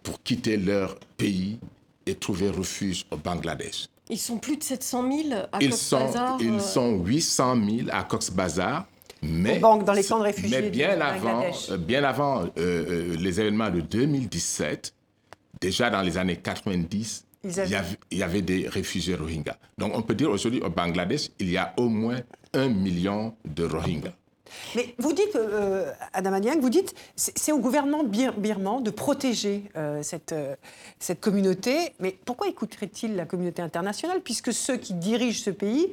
pour 0.03 0.23
quitter 0.23 0.57
leur 0.57 0.99
pays 1.17 1.59
et 2.07 2.15
trouver 2.15 2.51
refuge 2.51 3.05
au 3.11 3.17
Bangladesh. 3.17 3.89
Ils 4.09 4.19
sont 4.19 4.39
plus 4.39 4.57
de 4.57 4.63
700 4.63 5.11
000 5.29 5.41
à 5.53 5.59
Cox's 5.59 5.91
Bazar 5.91 6.37
Ils 6.41 6.55
euh, 6.55 6.61
sont 6.61 7.05
800 7.05 7.57
000 7.57 7.89
à 7.91 8.05
Cox's 8.05 8.31
Bazar. 8.31 8.87
Mais, 9.23 9.59
dans 9.59 9.79
les 9.93 10.05
camps 10.05 10.19
de 10.19 10.25
réfugiés 10.25 10.61
mais 10.61 10.71
bien 10.71 11.01
avant, 11.01 11.43
euh, 11.71 11.77
bien 11.79 12.05
avant 12.05 12.45
euh, 12.59 13.17
les 13.17 13.41
événements 13.41 13.71
de 13.71 13.81
2017, 13.81 14.95
déjà 15.61 15.91
dans 15.91 16.03
les 16.03 16.19
années 16.19 16.37
90, 16.37 17.26
il, 18.11 18.19
y 18.19 18.23
avait, 18.23 18.43
des 18.43 18.69
réfugiés 18.69 19.15
Rohingyas. 19.15 19.57
Donc 19.79 19.93
on 19.95 20.03
peut 20.03 20.15
dire 20.15 20.31
aujourd'hui 20.31 20.61
au 20.61 20.71
Bangladesh, 20.71 21.31
il 21.39 21.51
y 21.51 21.57
a 21.57 21.75
au 21.77 21.89
moins 21.89 22.21
un 22.53 22.69
million 22.69 23.35
de 23.45 23.65
Rohingyas. 23.65 24.15
Mais 24.75 24.95
vous 24.99 25.13
dites, 25.13 25.37
euh, 25.37 25.93
Adam 26.13 26.39
vous 26.61 26.71
dites, 26.71 26.95
c'est 27.17 27.53
au 27.53 27.59
gouvernement 27.59 28.05
birman 28.05 28.83
de 28.83 28.91
protéger 28.91 29.65
euh, 29.77 30.03
cette, 30.03 30.33
euh, 30.33 30.55
cette 30.99 31.21
communauté. 31.21 31.95
Mais 32.01 32.17
pourquoi 32.25 32.49
écouterait-il 32.49 33.17
la 33.17 33.27
communauté 33.27 33.63
internationale, 33.63 34.21
puisque 34.23 34.53
ceux 34.53 34.77
qui 34.77 34.95
dirigent 34.95 35.43
ce 35.43 35.51
pays 35.51 35.93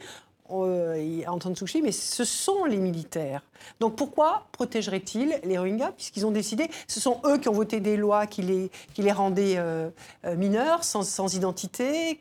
euh, 0.52 1.24
Aung 1.28 1.42
San 1.42 1.54
mais 1.82 1.92
ce 1.92 2.26
sont 2.26 2.66
les 2.66 2.78
militaires. 2.78 3.42
Donc 3.80 3.96
pourquoi 3.96 4.48
protégerait-il 4.52 5.40
les 5.44 5.58
Rohingyas 5.58 5.92
Puisqu'ils 5.94 6.26
ont 6.26 6.32
décidé, 6.32 6.70
ce 6.88 7.00
sont 7.00 7.22
eux 7.26 7.38
qui 7.38 7.50
ont 7.50 7.54
voté 7.54 7.80
des 7.80 7.98
lois 7.98 8.28
qui 8.28 8.42
les, 8.42 8.70
qui 8.94 9.02
les 9.02 9.12
rendaient 9.12 9.58
euh, 9.58 9.90
euh, 10.26 10.36
mineurs, 10.36 10.84
sans, 10.84 11.04
sans 11.04 11.34
identité. 11.34 12.20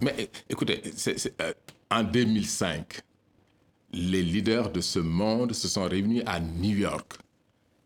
Mais 0.00 0.28
écoutez, 0.48 0.82
euh, 1.40 1.52
en 1.90 2.02
2005, 2.02 3.00
les 3.92 4.22
leaders 4.22 4.70
de 4.70 4.80
ce 4.80 4.98
monde 4.98 5.52
se 5.52 5.68
sont 5.68 5.84
réunis 5.84 6.22
à 6.26 6.40
New 6.40 6.76
York 6.76 7.18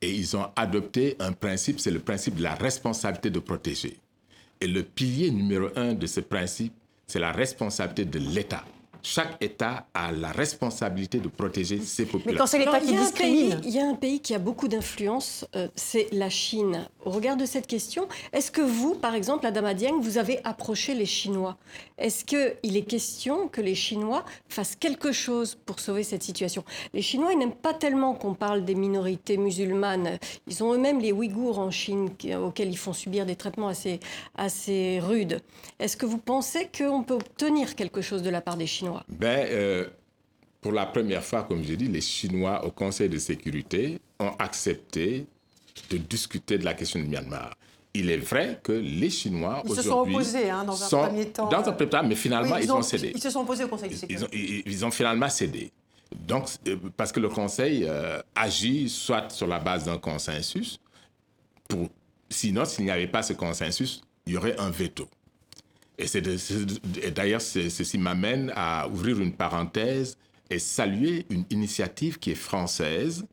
et 0.03 0.13
ils 0.13 0.37
ont 0.37 0.47
adopté 0.57 1.17
un 1.19 1.33
principe, 1.33 1.81
c'est 1.81 1.91
le 1.91 2.01
principe 2.01 2.37
de 2.37 2.43
la 2.43 2.55
responsabilité 2.55 3.31
de 3.31 3.39
protéger. 3.39 3.99
Et 4.61 4.67
le 4.67 4.83
pilier 4.83 5.31
numéro 5.31 5.69
un 5.77 5.95
de 5.95 6.07
ce 6.07 6.21
principe, 6.21 6.73
c'est 7.07 7.19
la 7.19 7.33
responsabilité 7.33 8.05
de 8.05 8.19
l'État 8.19 8.65
chaque 9.03 9.37
État 9.43 9.87
a 9.95 10.13
la 10.13 10.33
responsabilité 10.33 11.19
de 11.19 11.29
protéger 11.29 11.81
ses 11.81 12.05
populations. 12.05 12.33
Mais 12.33 12.39
quand 12.39 12.47
c'est 12.47 12.59
l'État 12.59 12.81
qui 12.81 12.97
discrimine. 12.97 13.61
Il 13.65 13.71
y 13.71 13.81
a 13.81 13.87
un 13.87 13.95
pays 13.95 14.21
qui 14.21 14.35
a 14.35 14.39
beaucoup 14.39 14.69
d'influence, 14.69 15.47
euh, 15.55 15.69
c'est 15.75 16.09
la 16.13 16.31
Chine. 16.31 16.89
Au 17.07 17.11
regard 17.11 17.37
de 17.37 17.47
cette 17.47 17.69
question, 17.69 18.09
est-ce 18.33 18.51
que 18.51 18.61
vous, 18.61 18.97
par 18.97 19.15
exemple, 19.15 19.47
Adama 19.47 19.75
Dieng, 19.75 20.01
vous 20.01 20.19
avez 20.19 20.41
approché 20.45 20.93
les 20.93 21.07
Chinois? 21.07 21.57
Est-ce 21.99 22.25
qu'il 22.25 22.77
est 22.77 22.83
question 22.83 23.47
que 23.47 23.61
les 23.61 23.77
Chinois 23.77 24.25
fassent 24.49 24.75
quelque 24.75 25.13
chose 25.13 25.55
pour 25.55 25.79
sauver 25.79 26.03
cette 26.03 26.25
situation? 26.25 26.65
Les 26.93 27.03
Chinois, 27.03 27.33
ils 27.33 27.39
n'aiment 27.39 27.53
pas 27.53 27.75
tellement 27.75 28.15
qu'on 28.15 28.35
parle 28.35 28.65
des 28.65 28.75
minorités 28.75 29.37
musulmanes. 29.37 30.19
Ils 30.49 30.65
ont 30.65 30.75
eux-mêmes 30.75 30.99
les 30.99 31.13
Ouïghours 31.13 31.61
en 31.61 31.71
Chine 31.71 32.11
auxquels 32.43 32.71
ils 32.71 32.77
font 32.79 32.93
subir 32.93 33.25
des 33.25 33.37
traitements 33.37 33.69
assez, 33.69 34.01
assez 34.35 34.99
rudes. 35.01 35.41
Est-ce 35.79 35.97
que 35.97 36.07
vous 36.07 36.19
pensez 36.19 36.69
qu'on 36.77 37.05
peut 37.05 37.15
obtenir 37.15 37.77
quelque 37.77 38.01
chose 38.03 38.23
de 38.23 38.31
la 38.31 38.41
part 38.41 38.57
des 38.57 38.67
Chinois? 38.67 39.05
Ben, 39.09 39.47
euh, 39.49 39.87
Pour 40.61 40.73
la 40.73 40.87
première 40.87 41.23
fois, 41.23 41.45
comme 41.45 41.63
je 41.63 41.75
dis, 41.75 41.87
les 41.87 42.01
Chinois 42.01 42.65
au 42.67 42.73
Conseil 42.73 43.09
de 43.09 43.19
sécurité 43.19 44.01
ont 44.19 44.33
accepté 44.41 45.27
de 45.91 45.97
discuter 45.99 46.59
de 46.59 46.65
la 46.65 46.75
question 46.75 47.01
du 47.01 47.07
Myanmar. 47.07 47.57
Il 47.95 48.11
est 48.11 48.19
vrai 48.19 48.61
que 48.63 48.73
les 48.73 49.09
Chinois 49.09 49.63
Ils 49.65 49.75
se 49.75 49.83
sont 49.83 50.01
opposés 50.01 50.51
hein, 50.51 50.65
dans 50.65 50.83
un 50.83 51.07
premier 51.07 51.29
temps. 51.29 51.49
Dans 51.49 51.59
un 51.59 51.73
premier 51.73 51.91
temps, 51.91 52.03
mais 52.05 52.15
finalement, 52.15 52.57
ils, 52.59 52.71
ont, 52.71 52.83
cédé. 52.83 53.13
Ils 53.15 53.23
se 53.23 53.31
sont 53.31 53.41
opposés 53.41 53.65
au 53.65 53.69
Conseil 53.69 53.89
de 53.89 53.95
sécurité. 53.95 54.27
Ils 54.35 54.63
ont, 54.63 54.63
ils 54.67 54.85
ont 54.85 54.91
finalement 54.91 55.29
cédé. 55.31 55.73
Donc, 56.15 56.49
euh, 56.69 56.77
parce 56.97 57.11
que 57.11 57.21
le 57.21 57.29
Conseil 57.29 57.85
euh, 57.85 58.21
agit 58.35 58.89
soit 58.89 59.31
sur 59.31 59.47
la 59.47 59.59
base 59.59 59.85
d'un 59.85 59.99
consensus, 59.99 60.79
pour, 61.69 61.89
sinon, 62.29 62.65
s'il 62.65 62.85
n'y 62.85 62.91
avait 62.91 63.09
pas 63.09 63.23
ce 63.23 63.33
consensus, 63.33 64.03
il 64.27 64.35
y 64.35 64.37
aurait 64.37 64.59
un 64.59 64.71
veto. 64.71 65.09
Et, 65.99 67.11
d'ailleurs, 67.11 67.41
ceci 67.41 67.99
m'amène 67.99 68.53
à 68.55 68.87
ouvrir 68.89 69.19
une 69.21 69.33
parenthèse 69.33 70.19
et 70.51 70.59
saluer 70.59 71.27
une 71.31 71.45
initiative 71.51 72.19
qui 72.19 72.33
est 72.33 72.37
française, 72.37 73.25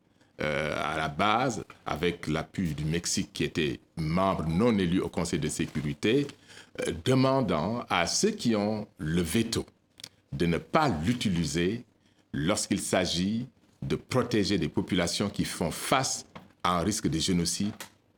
euh, 0.44 0.76
à 0.78 0.98
la 0.98 1.10
base, 1.10 1.64
avec 1.86 2.28
l'appui 2.28 2.74
du 2.74 2.86
Mexique 2.86 3.32
qui 3.34 3.44
était 3.44 3.80
membre 3.96 4.46
non 4.48 4.78
élu 4.78 5.00
au 5.00 5.10
Conseil 5.10 5.40
de 5.40 5.48
sécurité, 5.48 6.28
euh, 6.82 6.92
demandant 7.06 7.86
à 7.90 8.08
ceux 8.08 8.32
qui 8.32 8.56
ont 8.56 8.88
le 8.98 9.22
veto 9.22 9.66
de 10.32 10.46
ne 10.46 10.58
pas 10.58 10.90
l'utiliser 11.06 11.84
lorsqu'il 12.34 12.80
s'agit 12.80 13.48
de 13.82 13.96
protéger 13.96 14.58
des 14.58 14.70
populations 14.70 15.30
qui 15.30 15.46
font 15.46 15.72
face 15.72 16.26
à 16.64 16.80
un 16.80 16.84
risque 16.84 17.08
de 17.08 17.20
génocide 17.20 17.74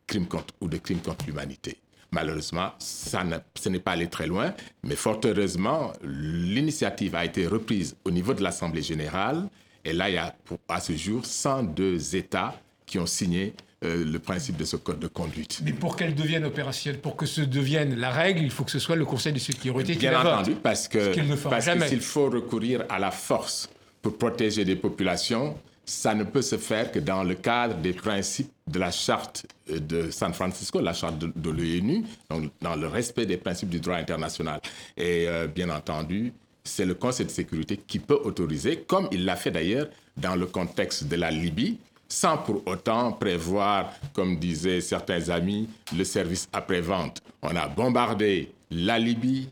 crime 0.08 0.28
contre, 0.28 0.54
ou 0.62 0.68
de 0.68 0.78
crimes 0.78 1.02
contre 1.02 1.26
l'humanité. 1.26 1.78
Malheureusement, 2.12 2.72
ça 2.80 3.24
ce 3.56 3.70
n'est 3.70 3.80
pas 3.80 3.92
allé 3.92 4.08
très 4.08 4.28
loin, 4.28 4.54
mais 4.84 4.96
fort 4.96 5.20
heureusement, 5.26 5.92
l'initiative 6.04 7.16
a 7.16 7.26
été 7.26 7.46
reprise 7.46 7.98
au 8.06 8.12
niveau 8.12 8.34
de 8.34 8.42
l'Assemblée 8.42 8.84
générale 8.84 9.50
et 9.86 9.94
là, 9.94 10.10
il 10.10 10.16
y 10.16 10.18
a 10.18 10.36
à 10.68 10.80
ce 10.82 10.94
jour 10.94 11.26
102 11.26 12.16
États 12.16 12.60
qui 12.86 13.00
ont 13.00 13.06
signé 13.06 13.54
euh, 13.84 14.04
le 14.04 14.20
principe 14.20 14.58
de 14.58 14.66
ce 14.66 14.78
code 14.78 15.00
de 15.00 15.08
conduite. 15.08 15.62
Mais 15.64 15.74
pour 15.74 15.96
qu'elle 15.96 16.16
devienne 16.16 16.44
opérationnelle, 16.46 17.00
pour 17.00 17.16
que 17.16 17.26
ce 17.26 17.42
devienne 17.42 17.96
la 17.96 18.10
règle, 18.10 18.42
il 18.42 18.50
faut 18.50 18.64
que 18.64 18.72
ce 18.72 18.80
soit 18.80 18.96
le 18.96 19.06
Conseil 19.06 19.34
de 19.34 19.40
sécurité 19.40 19.94
qui 19.94 20.00
Bien 20.00 20.20
entendu, 20.20 20.56
parce 20.56 20.88
que 20.88 21.14
parce 21.50 21.66
que 21.66 21.88
s'il 21.88 22.02
faut 22.02 22.30
recourir 22.30 22.84
à 22.90 22.98
la 23.00 23.12
force 23.12 23.70
pour 24.02 24.18
protéger 24.18 24.66
des 24.66 24.76
populations, 24.76 25.56
ça 25.86 26.16
ne 26.16 26.24
peut 26.24 26.42
se 26.42 26.58
faire 26.58 26.92
que 26.92 26.98
dans 26.98 27.24
le 27.24 27.36
cadre 27.36 27.76
des 27.76 27.94
principes 27.94 28.52
de 28.68 28.80
la 28.80 28.92
charte 28.92 29.46
euh, 29.70 29.80
de 29.80 30.10
San 30.10 30.34
Francisco, 30.34 30.82
la 30.82 30.94
charte 30.94 31.20
de, 31.20 31.32
de 31.36 31.50
l'ONU, 31.52 32.04
donc 32.30 32.52
dans 32.62 32.76
le 32.76 32.88
respect 32.88 33.28
des 33.28 33.38
principes 33.38 33.70
du 33.70 33.80
droit 33.80 33.98
international. 33.98 34.62
Et 34.98 35.26
euh, 35.28 35.48
bien 35.48 35.70
entendu, 35.70 36.34
c'est 36.66 36.86
le 36.86 36.96
Conseil 36.96 37.28
de 37.28 37.32
sécurité 37.32 37.78
qui 37.78 38.00
peut 38.00 38.20
autoriser, 38.24 38.82
comme 38.82 39.08
il 39.12 39.24
l'a 39.24 39.36
fait 39.36 39.52
d'ailleurs 39.52 39.88
dans 40.18 40.36
le 40.36 40.48
contexte 40.48 41.08
de 41.08 41.16
la 41.16 41.32
Libye, 41.32 41.78
sans 42.10 42.38
pour 42.38 42.68
autant 42.68 43.14
prévoir, 43.14 43.94
comme 44.14 44.38
disaient 44.38 44.82
certains 44.82 45.30
amis, 45.30 45.70
le 45.96 46.04
service 46.04 46.50
après-vente. 46.52 47.22
On 47.42 47.56
a 47.56 47.68
bombardé 47.68 48.52
la 48.72 49.00
Libye, 49.00 49.50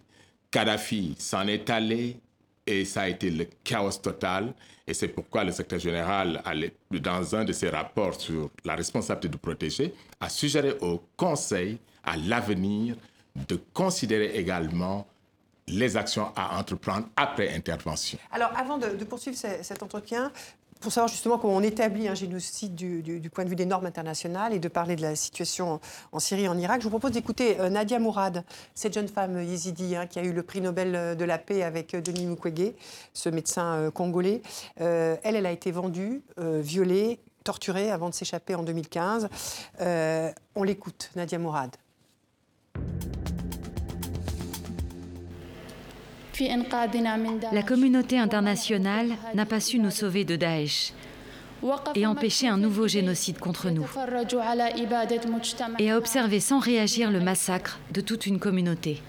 Kadhafi 0.51 1.15
s'en 1.17 1.47
est 1.47 1.69
allé 1.69 2.17
et 2.65 2.85
ça 2.85 3.03
a 3.03 3.09
été 3.09 3.29
le 3.29 3.47
chaos 3.63 3.91
total. 4.01 4.53
Et 4.85 4.93
c'est 4.93 5.07
pourquoi 5.07 5.43
le 5.43 5.51
secrétaire 5.51 5.79
général, 5.79 6.43
dans 6.91 7.35
un 7.35 7.45
de 7.45 7.53
ses 7.53 7.69
rapports 7.69 8.19
sur 8.19 8.49
la 8.65 8.75
responsabilité 8.75 9.29
de 9.29 9.37
protéger, 9.37 9.93
a 10.19 10.29
suggéré 10.29 10.73
au 10.81 11.01
Conseil, 11.15 11.77
à 12.03 12.17
l'avenir, 12.17 12.95
de 13.47 13.57
considérer 13.73 14.35
également 14.35 15.07
les 15.67 15.97
actions 15.97 16.31
à 16.35 16.59
entreprendre 16.59 17.07
après 17.15 17.53
intervention. 17.53 18.17
Alors, 18.31 18.51
avant 18.57 18.77
de, 18.77 19.03
poursuivre 19.05 19.37
cet 19.37 19.83
entretien, 19.83 20.31
pour 20.83 20.91
savoir 20.91 21.07
justement 21.07 21.37
comment 21.37 21.55
on 21.55 21.63
établit 21.63 22.09
un 22.09 22.13
génocide 22.13 22.75
du, 22.75 23.29
point 23.29 23.45
de 23.45 23.49
vue 23.49 23.55
des 23.55 23.65
normes 23.65 23.85
internationales 23.85 24.53
et 24.53 24.59
de 24.59 24.67
parler 24.67 24.95
de 24.97 25.01
la 25.01 25.15
situation 25.15 25.79
en 26.11 26.19
Syrie 26.19 26.43
et 26.43 26.47
en 26.49 26.57
Irak, 26.57 26.81
je 26.81 26.83
vous 26.83 26.89
propose 26.89 27.11
d'écouter 27.11 27.59
euh, 27.59 27.69
Nadia 27.69 27.99
Mourad, 27.99 28.43
cette 28.75 28.93
jeune 28.93 29.07
femme 29.07 29.41
yézidi 29.41 29.95
hein, 29.95 30.07
qui 30.07 30.19
a 30.19 30.23
eu 30.23 30.33
le 30.33 30.43
prix 30.43 30.59
Nobel 30.59 30.93
euh, 30.95 31.15
de 31.15 31.23
la 31.23 31.37
paix 31.37 31.63
avec 31.63 31.93
euh, 31.93 32.01
Denis 32.01 32.25
Mukwege, 32.25 32.73
ce 33.13 33.29
médecin 33.29 33.89
congolais. 33.93 34.41
elle, 34.75 35.17
elle 35.23 35.45
a 35.45 35.51
été 35.51 35.71
vendue, 35.71 36.21
violée, 36.37 37.19
torturée 37.45 37.89
avant 37.89 38.09
de 38.09 38.13
s'échapper 38.13 38.55
en 38.55 38.63
2015. 38.63 39.29
on 39.79 40.63
l'écoute, 40.63 41.11
Nadia 41.15 41.39
Mourad. 41.39 41.71
La 47.51 47.63
communauté 47.63 48.17
internationale 48.17 49.09
n'a 49.33 49.45
pas 49.45 49.59
su 49.59 49.79
nous 49.79 49.91
sauver 49.91 50.25
de 50.25 50.35
Daesh 50.35 50.93
et 51.95 52.05
empêcher 52.05 52.47
un 52.47 52.57
nouveau 52.57 52.87
génocide 52.87 53.39
contre 53.39 53.69
nous, 53.69 53.85
et 55.79 55.91
a 55.91 55.97
observé 55.97 56.39
sans 56.39 56.59
réagir 56.59 57.11
le 57.11 57.19
massacre 57.19 57.79
de 57.91 58.01
toute 58.01 58.25
une 58.25 58.39
communauté. 58.39 59.01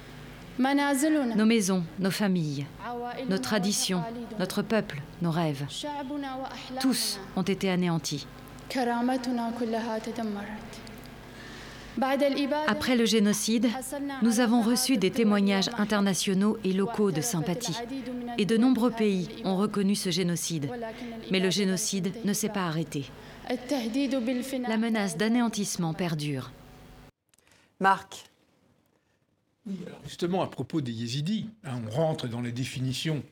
Nos 0.58 1.46
maisons, 1.46 1.82
nos 1.98 2.12
familles, 2.12 2.66
nos 3.28 3.38
traditions, 3.38 4.02
notre 4.38 4.62
peuple, 4.62 5.00
nos 5.20 5.32
rêves, 5.32 5.66
tous 6.80 7.18
ont 7.34 7.42
été 7.42 7.70
anéantis. 7.70 8.26
Après 12.66 12.96
le 12.96 13.04
génocide, 13.04 13.68
nous 14.22 14.40
avons 14.40 14.62
reçu 14.62 14.96
des 14.96 15.10
témoignages 15.10 15.70
internationaux 15.78 16.58
et 16.64 16.72
locaux 16.72 17.12
de 17.12 17.20
sympathie. 17.20 17.76
Et 18.38 18.46
de 18.46 18.56
nombreux 18.56 18.90
pays 18.90 19.28
ont 19.44 19.56
reconnu 19.56 19.94
ce 19.94 20.10
génocide. 20.10 20.70
Mais 21.30 21.40
le 21.40 21.50
génocide 21.50 22.12
ne 22.24 22.32
s'est 22.32 22.48
pas 22.48 22.66
arrêté. 22.66 23.04
La 24.68 24.76
menace 24.76 25.16
d'anéantissement 25.16 25.94
perdure. 25.94 26.50
Marc. 27.80 28.24
Justement, 30.04 30.42
à 30.42 30.46
propos 30.46 30.80
des 30.80 30.92
yézidis, 30.92 31.48
hein, 31.64 31.80
on 31.86 31.90
rentre 31.90 32.28
dans 32.28 32.42
les 32.42 32.52
définitions 32.52 33.22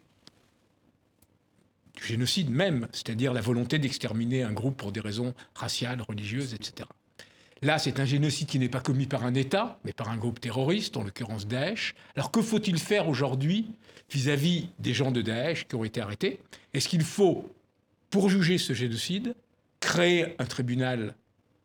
du 1.94 2.04
génocide 2.04 2.50
même, 2.50 2.88
c'est-à-dire 2.92 3.34
la 3.34 3.42
volonté 3.42 3.78
d'exterminer 3.78 4.42
un 4.42 4.52
groupe 4.52 4.76
pour 4.76 4.92
des 4.92 5.00
raisons 5.00 5.34
raciales, 5.54 6.00
religieuses, 6.00 6.54
etc. 6.54 6.88
Là, 7.62 7.78
c'est 7.78 8.00
un 8.00 8.04
génocide 8.04 8.48
qui 8.48 8.58
n'est 8.58 8.68
pas 8.68 8.80
commis 8.80 9.06
par 9.06 9.24
un 9.24 9.34
État, 9.34 9.78
mais 9.84 9.92
par 9.92 10.10
un 10.10 10.16
groupe 10.16 10.40
terroriste, 10.40 10.96
en 10.96 11.04
l'occurrence 11.04 11.46
Daesh. 11.46 11.94
Alors 12.16 12.32
que 12.32 12.42
faut-il 12.42 12.78
faire 12.78 13.08
aujourd'hui 13.08 13.70
vis-à-vis 14.10 14.68
des 14.80 14.92
gens 14.92 15.12
de 15.12 15.22
Daesh 15.22 15.68
qui 15.68 15.76
ont 15.76 15.84
été 15.84 16.00
arrêtés? 16.00 16.40
Est-ce 16.74 16.88
qu'il 16.88 17.04
faut, 17.04 17.54
pour 18.10 18.28
juger 18.28 18.58
ce 18.58 18.72
génocide, 18.72 19.36
créer 19.78 20.34
un 20.40 20.44
tribunal 20.44 21.14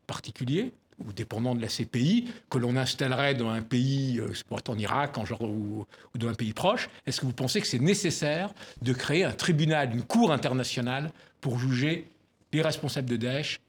particulier 0.06 0.72
ou 1.04 1.12
dépendant 1.12 1.54
de 1.54 1.60
la 1.60 1.68
CPI, 1.68 2.28
que 2.50 2.58
l'on 2.58 2.76
installerait 2.76 3.34
dans 3.34 3.50
un 3.50 3.62
pays, 3.62 4.18
euh, 4.18 4.32
en 4.68 4.78
Irak 4.78 5.16
en 5.16 5.24
genre, 5.24 5.42
ou, 5.42 5.86
ou 6.14 6.18
dans 6.18 6.28
un 6.28 6.34
pays 6.34 6.52
proche, 6.52 6.88
est-ce 7.06 7.20
que 7.20 7.26
vous 7.26 7.32
pensez 7.32 7.60
que 7.60 7.68
c'est 7.68 7.78
nécessaire 7.78 8.52
de 8.82 8.92
créer 8.92 9.24
un 9.24 9.32
tribunal, 9.32 9.92
une 9.92 10.02
cour 10.02 10.32
internationale 10.32 11.12
pour 11.40 11.58
juger 11.58 12.08
les 12.52 12.62
responsables 12.62 13.08
de 13.08 13.16
Daesh 13.16 13.60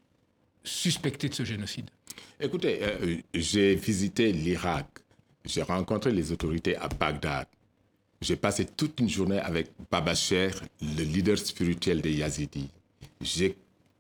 suspectés 0.64 1.30
de 1.30 1.34
ce 1.34 1.44
génocide 1.44 1.90
Écoutez, 2.40 2.80
euh, 2.82 3.18
j'ai 3.34 3.76
visité 3.76 4.32
l'Irak, 4.32 4.88
j'ai 5.44 5.62
rencontré 5.62 6.12
les 6.12 6.32
autorités 6.32 6.78
à 6.78 6.88
Bagdad. 6.88 7.48
J'ai 8.22 8.36
passé 8.36 8.66
toute 8.66 9.00
une 9.00 9.10
journée 9.10 9.40
avec 9.40 9.72
Baba 9.92 10.16
Cher, 10.16 10.54
le 10.82 11.04
leader 11.04 11.38
spirituel 11.38 12.02
des 12.02 12.14
Yazidis. 12.14 12.70
J'ai 13.22 13.58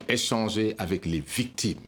échangé 0.07 0.75
avec 0.77 1.05
les 1.05 1.19
victimes 1.19 1.79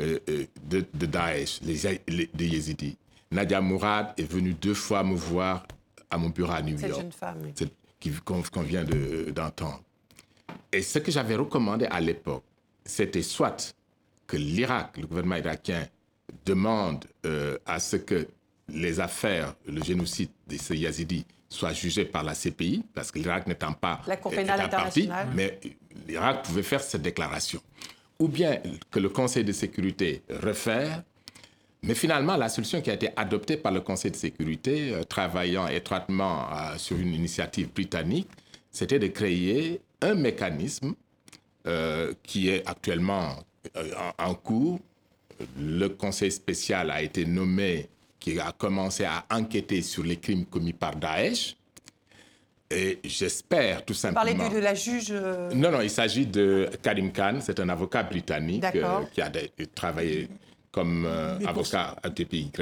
euh, 0.00 0.18
euh, 0.28 0.44
de, 0.68 1.06
Daesh, 1.06 1.60
les, 1.62 2.00
des 2.32 2.46
Yazidis. 2.46 2.96
Nadia 3.30 3.60
Mourad 3.60 4.12
est 4.16 4.30
venue 4.30 4.54
deux 4.54 4.74
fois 4.74 5.02
me 5.02 5.14
voir 5.14 5.66
à 6.10 6.18
mon 6.18 6.28
bureau 6.28 6.52
à 6.52 6.62
New 6.62 6.78
York. 6.78 6.82
Cette 6.82 6.96
jeune 6.96 7.12
femme. 7.12 7.52
Qu'on 8.24 8.62
vient 8.62 8.84
d'entendre. 9.34 9.82
Et 10.72 10.80
ce 10.80 10.98
que 10.98 11.10
j'avais 11.10 11.36
recommandé 11.36 11.84
à 11.86 12.00
l'époque, 12.00 12.44
c'était 12.84 13.22
soit 13.22 13.74
que 14.30 14.36
l'Irak, 14.36 14.96
le 14.96 15.08
gouvernement 15.08 15.36
irakien, 15.36 15.84
demande 16.46 17.04
euh, 17.26 17.58
à 17.66 17.80
ce 17.80 17.96
que 17.96 18.28
les 18.68 19.00
affaires, 19.00 19.54
le 19.66 19.82
génocide 19.82 20.30
de 20.46 20.56
ces 20.56 20.76
Yazidis 20.76 21.26
soient 21.48 21.72
jugées 21.72 22.04
par 22.04 22.22
la 22.22 22.34
CPI, 22.34 22.84
parce 22.94 23.10
que 23.10 23.18
l'Irak 23.18 23.48
n'étant 23.48 23.72
pas 23.72 24.00
la 24.06 24.16
Cour 24.16 24.30
pénale 24.30 24.60
internationale. 24.60 25.26
mais 25.34 25.58
l'Irak 26.06 26.44
pouvait 26.44 26.62
faire 26.62 26.80
cette 26.80 27.02
déclaration. 27.02 27.60
Ou 28.20 28.28
bien 28.28 28.60
que 28.92 29.00
le 29.00 29.08
Conseil 29.08 29.42
de 29.42 29.50
sécurité 29.52 30.22
réfère 30.28 31.02
Mais 31.82 31.94
finalement, 31.94 32.36
la 32.36 32.48
solution 32.48 32.80
qui 32.82 32.90
a 32.90 32.94
été 32.94 33.08
adoptée 33.16 33.56
par 33.56 33.72
le 33.72 33.80
Conseil 33.80 34.12
de 34.12 34.16
sécurité, 34.16 34.92
euh, 34.94 35.02
travaillant 35.02 35.66
étroitement 35.66 36.46
euh, 36.52 36.76
sur 36.78 36.96
une 36.98 37.14
initiative 37.14 37.72
britannique, 37.72 38.28
c'était 38.70 39.00
de 39.00 39.08
créer 39.08 39.80
un 40.02 40.14
mécanisme 40.14 40.94
euh, 41.66 42.12
qui 42.22 42.48
est 42.48 42.64
actuellement 42.68 43.34
en, 43.76 44.24
en, 44.24 44.34
cours. 44.34 44.80
Le 45.58 45.88
Conseil 45.88 46.30
spécial 46.30 46.90
a 46.90 47.02
été 47.02 47.24
nommé, 47.24 47.88
qui 48.18 48.38
a 48.38 48.52
commencé 48.52 49.04
à 49.04 49.24
enquêter 49.30 49.82
sur 49.82 50.04
les 50.04 50.16
crimes 50.16 50.44
commis 50.44 50.72
par 50.74 50.96
Daesh. 50.96 51.56
Et 52.70 53.00
j'espère 53.02 53.84
tout 53.84 53.94
simplement. 53.94 54.30
Vous 54.30 54.38
parlez 54.38 54.54
de, 54.54 54.60
la 54.60 54.74
juge. 54.74 55.12
Non, 55.12 55.72
non, 55.72 55.80
il 55.80 55.90
s'agit 55.90 56.26
de 56.26 56.70
Karim 56.82 57.10
Khan, 57.10 57.38
c'est 57.40 57.58
un 57.58 57.68
avocat 57.68 58.04
britannique 58.04 58.64
qui 59.12 59.20
a 59.20 59.30
travaillé 59.74 60.28
comme 60.70 61.04
euh, 61.04 61.38
avocat 61.46 61.96
à 62.00 62.10
TPY. 62.10 62.52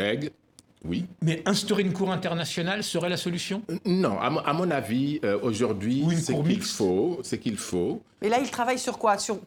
Oui. 0.84 1.06
Mais 1.22 1.42
instaurer 1.46 1.82
une 1.82 1.92
cour 1.92 2.12
internationale 2.12 2.82
serait 2.82 3.08
la 3.08 3.16
solution? 3.16 3.62
Euh, 3.70 3.78
Non, 3.84 4.18
à, 4.20 4.52
mon 4.52 4.70
avis, 4.70 5.20
euh, 5.24 5.38
aujourd'hui, 5.42 6.04
ce 6.16 6.32
qu'il 6.32 6.62
faut, 6.62 7.20
c'est 7.22 7.38
qu'il 7.38 7.56
faut. 7.56 8.02
Mais 8.22 8.28
là, 8.28 8.38
il 8.40 8.50
travaille 8.50 8.78
sur 8.78 8.98
quoi? 8.98 9.18
Sur, 9.18 9.38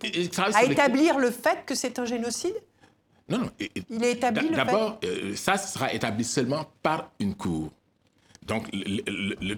À 0.53 0.63
établir 0.63 1.17
le 1.17 1.31
fait 1.31 1.59
que 1.65 1.75
c'est 1.75 1.99
un 1.99 2.05
génocide? 2.05 2.55
Non, 3.29 3.39
non. 3.39 3.49
Il 3.89 4.03
est 4.03 4.13
établi 4.13 4.49
le 4.49 4.55
D'abord, 4.55 4.99
ça 5.35 5.57
sera 5.57 5.93
établi 5.93 6.23
seulement 6.23 6.65
par 6.83 7.11
une 7.19 7.35
cour. 7.35 7.71
Donc, 8.47 8.67
le, 8.73 9.03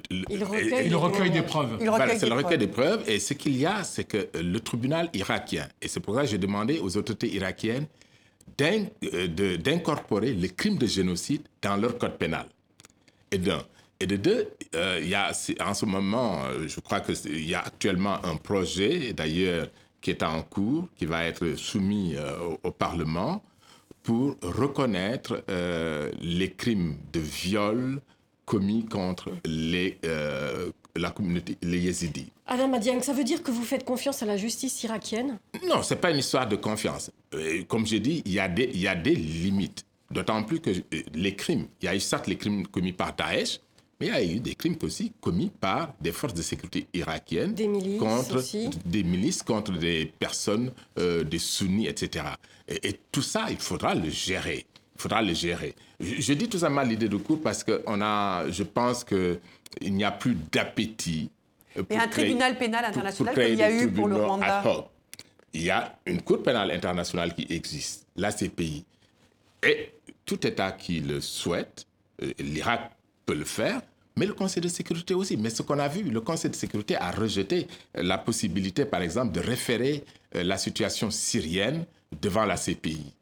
il 0.09 0.95
recueille, 0.95 1.31
des 1.31 1.41
preuves. 1.41 1.79
c'est 2.17 2.27
le 2.27 2.35
recueil 2.35 2.57
des 2.57 2.67
preuves. 2.67 3.03
Et 3.07 3.19
ce 3.19 3.33
qu'il 3.33 3.57
y 3.57 3.65
a, 3.65 3.83
c'est 3.83 4.03
que 4.03 4.27
le 4.37 4.59
tribunal 4.59 5.09
irakien, 5.13 5.67
et 5.81 5.87
c'est 5.87 6.01
pour 6.01 6.15
ça 6.15 6.21
que 6.21 6.27
j'ai 6.27 6.37
demandé 6.37 6.79
aux 6.79 6.97
autorités 6.97 7.33
irakiennes 7.33 7.85
euh, 7.85 8.02
d'incorporer 8.57 10.33
les 10.33 10.49
crimes 10.49 10.77
de 10.77 10.87
génocide 10.87 11.43
dans 11.61 11.75
leur 11.75 11.97
code 11.97 12.17
pénal. 12.17 12.47
Et 13.31 13.37
d'un. 13.37 13.63
Et 13.99 14.07
de 14.07 14.17
deux, 14.17 14.49
euh, 14.75 14.99
y 15.03 15.15
a 15.15 15.31
en 15.61 15.73
ce 15.73 15.85
moment, 15.85 16.43
euh, 16.43 16.67
je 16.67 16.79
crois 16.81 16.99
qu'il 16.99 17.47
y 17.47 17.55
a 17.55 17.61
actuellement 17.61 18.23
un 18.25 18.35
projet, 18.35 19.13
d'ailleurs, 19.13 19.67
qui 20.01 20.09
est 20.09 20.23
en 20.23 20.41
cours, 20.43 20.89
qui 20.97 21.05
va 21.05 21.23
être 21.25 21.55
soumis 21.55 22.15
au, 22.63 22.71
Parlement 22.71 23.41
pour 24.01 24.35
reconnaître 24.41 25.45
les 26.21 26.51
crimes 26.51 26.97
de 27.13 27.21
viol 27.21 28.01
commis 28.43 28.83
contre 28.83 29.29
les, 29.45 29.97
la 30.95 31.11
communauté, 31.11 31.57
les 31.61 31.79
yézidis. 31.79 32.31
Alain 32.45 32.67
Madiang, 32.67 33.01
ça 33.01 33.13
veut 33.13 33.23
dire 33.23 33.41
que 33.41 33.51
vous 33.51 33.63
faites 33.63 33.83
confiance 33.83 34.21
à 34.21 34.25
la 34.25 34.37
justice 34.37 34.83
irakienne? 34.83 35.39
Non, 35.67 35.81
ce 35.81 35.93
n'est 35.93 35.99
pas 35.99 36.11
une 36.11 36.19
histoire 36.19 36.47
de 36.47 36.55
confiance. 36.55 37.11
Euh, 37.33 37.63
comme 37.67 37.85
j'ai 37.85 37.99
dit, 37.99 38.21
il 38.25 38.33
y, 38.33 38.39
a 38.39 38.47
des, 38.47 38.69
il 38.73 38.79
y 38.79 38.87
a 38.87 38.95
des 38.95 39.15
limites. 39.15 39.85
D'autant 40.11 40.43
plus 40.43 40.59
que 40.59 40.69
euh, 40.69 41.01
les 41.13 41.35
crimes, 41.35 41.65
il 41.81 41.85
y 41.85 41.87
a 41.87 41.95
eu 41.95 41.99
certes 41.99 42.27
les 42.27 42.37
crimes 42.37 42.67
commis 42.67 42.93
par 42.93 43.15
Daesh, 43.15 43.59
mais 43.99 44.07
il 44.07 44.09
y 44.09 44.15
a 44.15 44.23
eu 44.23 44.39
des 44.39 44.53
crimes 44.53 44.77
aussi 44.83 45.13
commis 45.19 45.49
par 45.49 45.93
des 46.01 46.11
forces 46.11 46.33
de 46.33 46.41
sécurité 46.41 46.87
irakiennes. 46.93 47.53
Des 47.53 47.67
milices 47.67 47.99
contre, 47.99 48.37
aussi. 48.37 48.69
Des 48.85 49.03
milices 49.03 49.41
contre 49.41 49.71
des 49.71 50.11
personnes, 50.19 50.71
euh, 50.99 51.23
des 51.23 51.39
sunnis, 51.39 51.87
etc. 51.87 52.25
Et, 52.67 52.99
tout 53.11 53.21
ça, 53.21 53.47
il 53.49 53.57
faudra 53.57 53.95
le 53.95 54.09
gérer. 54.09 54.65
Il 54.95 55.01
faudra 55.01 55.21
le 55.21 55.33
gérer. 55.33 55.73
Je, 55.99 56.33
dis 56.33 56.47
tout 56.47 56.59
ça 56.59 56.69
mal 56.69 56.89
l'idée 56.89 57.09
de 57.09 57.17
cours 57.17 57.41
parce 57.41 57.63
que 57.63 57.81
on 57.87 58.01
a, 58.01 58.49
je 58.49 58.63
pense 58.63 59.03
qu'il 59.75 59.93
n'y 59.93 60.03
a 60.03 60.11
plus 60.11 60.37
d'appétit 60.51 61.29
et 61.75 61.97
un 61.97 62.07
tribunal 62.07 62.57
pénal 62.57 62.85
international 62.85 63.33
comme 63.33 63.43
il 63.43 63.55
y 63.55 63.63
a 63.63 63.71
eu 63.71 63.91
pour 63.91 64.07
le 64.07 64.15
Rwanda 64.15 64.63
Il 65.53 65.63
y 65.63 65.69
a 65.69 65.97
une 66.05 66.21
Cour 66.21 66.43
pénale 66.43 66.71
internationale 66.71 67.33
qui 67.33 67.47
existe, 67.49 68.07
la 68.15 68.31
CPI. 68.31 68.85
Et 69.63 69.91
tout 70.25 70.45
État 70.45 70.71
qui 70.71 70.99
le 70.99 71.21
souhaite, 71.21 71.85
euh, 72.21 72.31
l'Irak 72.39 72.91
peut 73.25 73.35
le 73.35 73.45
faire, 73.45 73.81
mais 74.15 74.25
le 74.25 74.33
Conseil 74.33 74.61
de 74.61 74.67
sécurité 74.67 75.13
aussi. 75.13 75.37
Mais 75.37 75.49
ce 75.49 75.61
qu'on 75.61 75.79
a 75.79 75.87
vu, 75.87 76.03
le 76.03 76.21
Conseil 76.21 76.51
de 76.51 76.55
sécurité 76.55 76.95
a 76.95 77.11
rejeté 77.11 77.67
euh, 77.97 78.03
la 78.03 78.17
possibilité, 78.17 78.85
par 78.85 79.01
exemple, 79.01 79.31
de 79.31 79.39
référer 79.39 80.03
euh, 80.35 80.43
la 80.43 80.57
situation 80.57 81.09
syrienne 81.09 81.85
devant 82.21 82.45
la 82.45 82.55
CPI. 82.55 83.13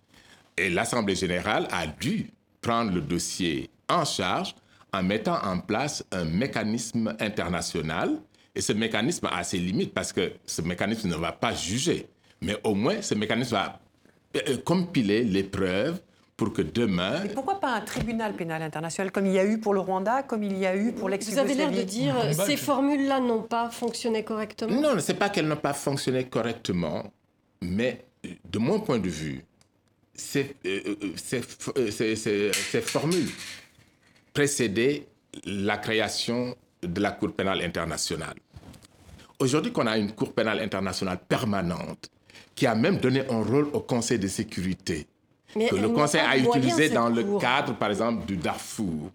Et 0.58 0.70
l'Assemblée 0.70 1.16
générale 1.16 1.68
a 1.72 1.88
dû 1.88 2.30
prendre 2.60 2.92
le 2.92 3.02
dossier 3.02 3.70
en 3.88 4.04
charge 4.04 4.56
en 4.94 5.04
mettant 5.04 5.38
en 5.44 5.60
place 5.60 6.04
un 6.12 6.26
mécanisme 6.26 7.16
international. 7.20 8.20
Et 8.54 8.62
ce 8.62 8.74
mécanisme 8.74 9.30
a 9.32 9.44
ses 9.44 9.58
limites 9.58 9.94
parce 9.94 10.12
que 10.12 10.34
ce 10.46 10.62
mécanisme 10.62 11.08
ne 11.08 11.16
va 11.16 11.32
pas 11.32 11.54
juger. 11.54 12.08
Mais 12.42 12.58
au 12.64 12.76
moins, 12.76 13.02
ce 13.02 13.16
mécanisme 13.16 13.52
va 13.52 13.80
euh, 14.36 14.58
compiler 14.66 15.24
les 15.24 15.44
preuves 15.44 16.02
pour 16.36 16.52
que 16.52 16.62
demain... 16.62 17.24
Et 17.24 17.30
pourquoi 17.30 17.60
pas 17.60 17.76
un 17.76 17.82
tribunal 17.82 18.34
pénal 18.34 18.62
international 18.64 19.12
comme 19.12 19.28
il 19.28 19.34
y 19.34 19.40
a 19.40 19.46
eu 19.46 19.60
pour 19.60 19.74
le 19.74 19.80
Rwanda, 19.80 20.24
comme 20.24 20.44
il 20.44 20.58
y 20.58 20.66
a 20.66 20.76
eu 20.76 20.92
pour 20.92 21.08
lex 21.08 21.30
Vous 21.30 21.38
avez 21.38 21.54
l'air 21.54 21.72
de 21.72 21.84
dire 21.84 22.16
que 22.30 22.34
ces 22.34 22.58
formules-là 22.58 23.20
n'ont 23.20 23.44
pas 23.44 23.70
fonctionné 23.70 24.24
correctement? 24.24 24.82
Non, 24.82 25.00
ce 25.00 25.12
n'est 25.12 25.18
pas 25.18 25.30
qu'elles 25.30 25.48
n'ont 25.48 25.56
pas 25.56 25.74
fonctionné 25.74 26.26
correctement, 26.26 27.14
mais 27.62 28.06
de 28.50 28.60
mon 28.60 28.80
point 28.80 28.98
de 28.98 29.10
vue, 29.10 29.46
ces, 30.16 30.56
euh, 30.66 30.96
euh, 31.78 31.92
ces 31.92 32.82
formules 32.82 33.30
précédaient 34.34 35.08
la 35.46 35.78
création 35.78 36.56
de 36.82 37.02
la 37.02 37.12
Cour 37.12 37.34
pénale 37.34 37.62
internationale. 37.62 38.36
Aujourd'hui 39.40 39.72
qu'on 39.72 39.88
a 39.88 39.98
une 39.98 40.12
Cour 40.14 40.34
pénale 40.34 40.60
internationale 40.60 41.20
permanente, 41.28 42.10
qui 42.56 42.68
a 42.68 42.76
même 42.76 42.98
donné 42.98 43.22
un 43.30 43.44
rôle 43.44 43.70
au 43.74 43.80
Conseil 43.80 44.20
de 44.20 44.28
sécurité, 44.28 45.08
que 45.54 45.76
le 45.76 45.90
Conseil 45.90 46.22
a 46.22 46.38
utilisé 46.38 46.90
dans 46.90 47.10
le 47.10 47.40
cadre, 47.40 47.76
par 47.76 47.90
exemple, 47.90 48.26
du 48.26 48.38
Darfour. 48.38 49.10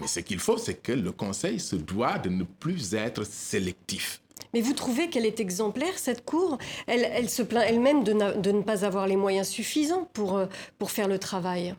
Mais 0.00 0.06
ce 0.06 0.20
qu'il 0.20 0.38
faut, 0.38 0.56
c'est 0.56 0.74
que 0.74 0.92
le 0.92 1.12
Conseil 1.12 1.60
se 1.60 1.76
doit 1.76 2.18
de 2.18 2.28
ne 2.28 2.44
plus 2.44 2.94
être 2.94 3.24
sélectif. 3.24 4.20
Mais 4.54 4.60
vous 4.60 4.72
trouvez 4.72 5.08
qu'elle 5.08 5.26
est 5.26 5.40
exemplaire, 5.40 5.96
cette 5.98 6.24
Cour? 6.24 6.58
Elle, 6.86 7.04
elle, 7.12 7.28
se 7.28 7.42
plaint 7.42 7.64
elle-même 7.66 8.02
de, 8.02 8.40
de, 8.40 8.52
ne 8.52 8.62
pas 8.62 8.84
avoir 8.84 9.06
les 9.06 9.16
moyens 9.16 9.48
suffisants 9.48 10.08
pour, 10.12 10.38
euh, 10.38 10.46
pour 10.78 10.90
faire 10.90 11.06
le 11.06 11.18
travail. 11.18 11.74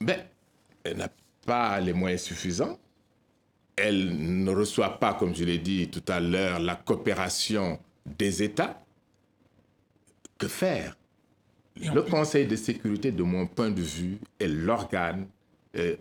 Ben, 0.00 0.20
elle 0.84 0.96
n'a 0.98 1.08
pas 1.44 1.80
les 1.80 1.92
moyens 1.92 2.22
suffisants. 2.22 2.78
Elle 3.76 4.42
ne 4.44 4.50
reçoit 4.50 4.98
pas, 4.98 5.14
comme 5.14 5.34
je 5.34 5.44
l'ai 5.44 5.58
dit 5.58 5.88
tout 5.88 6.04
à 6.08 6.20
l'heure, 6.20 6.60
la 6.60 6.76
coopération 6.76 7.78
des 8.06 8.42
États, 8.42 8.82
que 10.38 10.48
faire? 10.48 10.96
Le 11.76 12.02
Conseil 12.02 12.46
de 12.46 12.54
sécurité, 12.54 13.10
de 13.10 13.22
mon 13.24 13.46
point 13.46 13.70
de 13.70 13.82
vue, 13.82 14.18
est 14.38 14.46
l'organe 14.46 15.26
euh, 15.76 15.96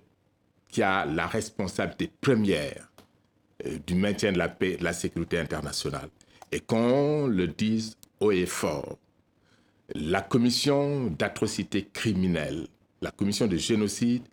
qui 0.69 0.84
a 0.84 1.06
la 1.06 1.25
responsabilité 1.25 2.12
première 2.21 2.91
euh, 3.65 3.79
du 3.86 3.95
maintien 3.95 4.32
de 4.32 4.38
la 4.38 4.49
paix 4.49 4.73
et 4.73 4.77
de 4.77 4.84
la 4.84 4.93
sécurité 4.93 5.39
internationale. 5.39 6.10
Et 6.51 6.60
qu'on 6.60 7.25
le 7.25 7.47
dise 7.47 7.97
haut 8.19 8.32
et 8.32 8.45
fort, 8.45 8.97
la 9.95 10.21
commission 10.21 11.08
d'atrocités 11.08 11.88
criminelles, 11.91 12.67
la 13.01 13.12
commission 13.12 13.47
de 13.47 13.58
génocide, 13.58 14.23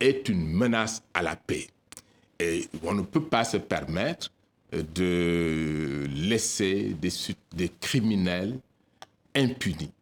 est 0.00 0.28
une 0.28 0.46
menace 0.46 1.02
à 1.14 1.22
la 1.22 1.36
paix. 1.36 1.68
Et 2.38 2.68
on 2.82 2.94
ne 2.94 3.02
peut 3.02 3.24
pas 3.24 3.44
se 3.44 3.58
permettre 3.58 4.30
euh, 4.74 4.82
de 4.94 6.06
laisser 6.14 6.96
des, 7.52 7.68
criminels 7.80 8.58
impunis. 9.34 9.92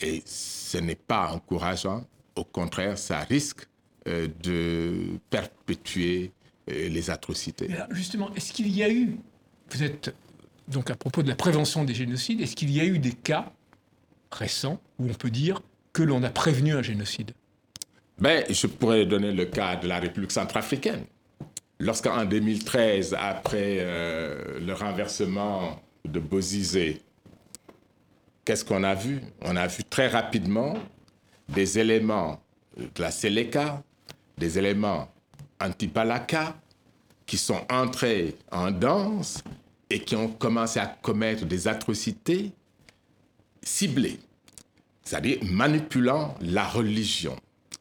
Et 0.00 0.22
ce 0.26 0.78
n'est 0.78 0.94
pas 0.94 1.32
encourageant. 1.32 2.04
Au 2.34 2.44
contraire, 2.44 2.98
ça 2.98 3.20
risque 3.20 3.66
euh, 4.06 4.28
de 4.42 5.18
perpétuer 5.30 6.32
euh, 6.70 6.88
les 6.88 7.10
atrocités. 7.10 7.70
justement, 7.90 8.32
est-ce 8.34 8.52
qu'il 8.52 8.68
y 8.68 8.82
a 8.82 8.90
eu, 8.90 9.16
vous 9.70 9.82
êtes 9.82 10.14
donc 10.68 10.90
à 10.90 10.96
propos 10.96 11.22
de 11.22 11.28
la 11.28 11.36
prévention 11.36 11.84
des 11.84 11.94
génocides, 11.94 12.40
est-ce 12.40 12.56
qu'il 12.56 12.70
y 12.70 12.80
a 12.80 12.84
eu 12.84 12.98
des 12.98 13.12
cas 13.12 13.52
récents 14.32 14.80
où 14.98 15.08
on 15.08 15.14
peut 15.14 15.30
dire 15.30 15.62
que 15.92 16.02
l'on 16.02 16.22
a 16.24 16.30
prévenu 16.30 16.74
un 16.74 16.82
génocide? 16.82 17.32
Ben, 18.18 18.44
Je 18.48 18.66
pourrais 18.66 19.06
donner 19.06 19.32
le 19.32 19.46
cas 19.46 19.76
de 19.76 19.86
la 19.86 19.98
République 19.98 20.32
centrafricaine. 20.32 21.04
Lorsqu'en 21.78 22.24
2013, 22.24 23.14
après 23.18 23.78
euh, 23.80 24.58
le 24.60 24.72
renversement 24.72 25.80
de 26.04 26.20
Bozizé, 26.20 27.02
qu'est-ce 28.44 28.64
qu'on 28.64 28.82
a 28.82 28.94
vu? 28.94 29.20
On 29.42 29.56
a 29.56 29.66
vu 29.66 29.84
très 29.84 30.08
rapidement 30.08 30.78
des 31.48 31.78
éléments 31.78 32.40
de 32.76 33.02
la 33.02 33.10
Seleka, 33.10 33.82
des 34.38 34.58
éléments 34.58 35.08
anti-Balaka, 35.60 36.56
qui 37.26 37.36
sont 37.36 37.60
entrés 37.70 38.36
en 38.50 38.70
danse 38.70 39.42
et 39.90 40.00
qui 40.00 40.16
ont 40.16 40.28
commencé 40.28 40.78
à 40.78 40.86
commettre 40.86 41.44
des 41.44 41.68
atrocités 41.68 42.52
ciblées, 43.62 44.20
c'est-à-dire 45.02 45.38
manipulant 45.42 46.34
la 46.40 46.66
religion. 46.66 47.36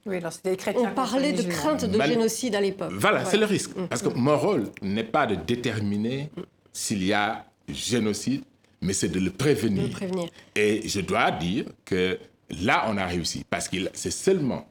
Oui, 0.06 0.18
alors 0.18 0.34
des 0.43 0.56
chrétiens. 0.56 0.91
On 0.91 0.93
parlait 0.93 1.34
de 1.34 1.41
crainte 1.41 1.86
de 1.86 2.01
génocide 2.01 2.56
à 2.56 2.62
l'époque. 2.62 2.91
Voilà, 2.93 3.26
c'est 3.26 3.38
le 3.38 3.45
risque. 3.45 3.76
Mm. 3.76 3.88
Parce 3.88 4.01
que 4.01 4.10
mon 4.10 4.38
rôle 4.38 4.66
n'est 4.82 5.03
pas 5.03 5.26
de 5.26 5.36
déterminer 5.36 6.30
s'il 6.72 7.03
y 7.03 7.14
a 7.14 7.45
génocide, 7.68 8.43
mais 8.82 8.93
c'est 8.93 9.10
de 9.10 9.20
le 9.20 9.32
prévenir. 9.32 9.89
prévenir. 9.89 10.30
Et 10.56 10.88
je 10.88 11.01
dois 11.01 11.32
dire 11.32 11.66
que 11.86 12.20
là, 12.62 12.86
on 12.88 12.97
a 12.97 13.06
réussi. 13.06 13.43
Parce 13.49 13.68
que 13.68 13.78
c'est 13.93 14.12
seulement 14.12 14.68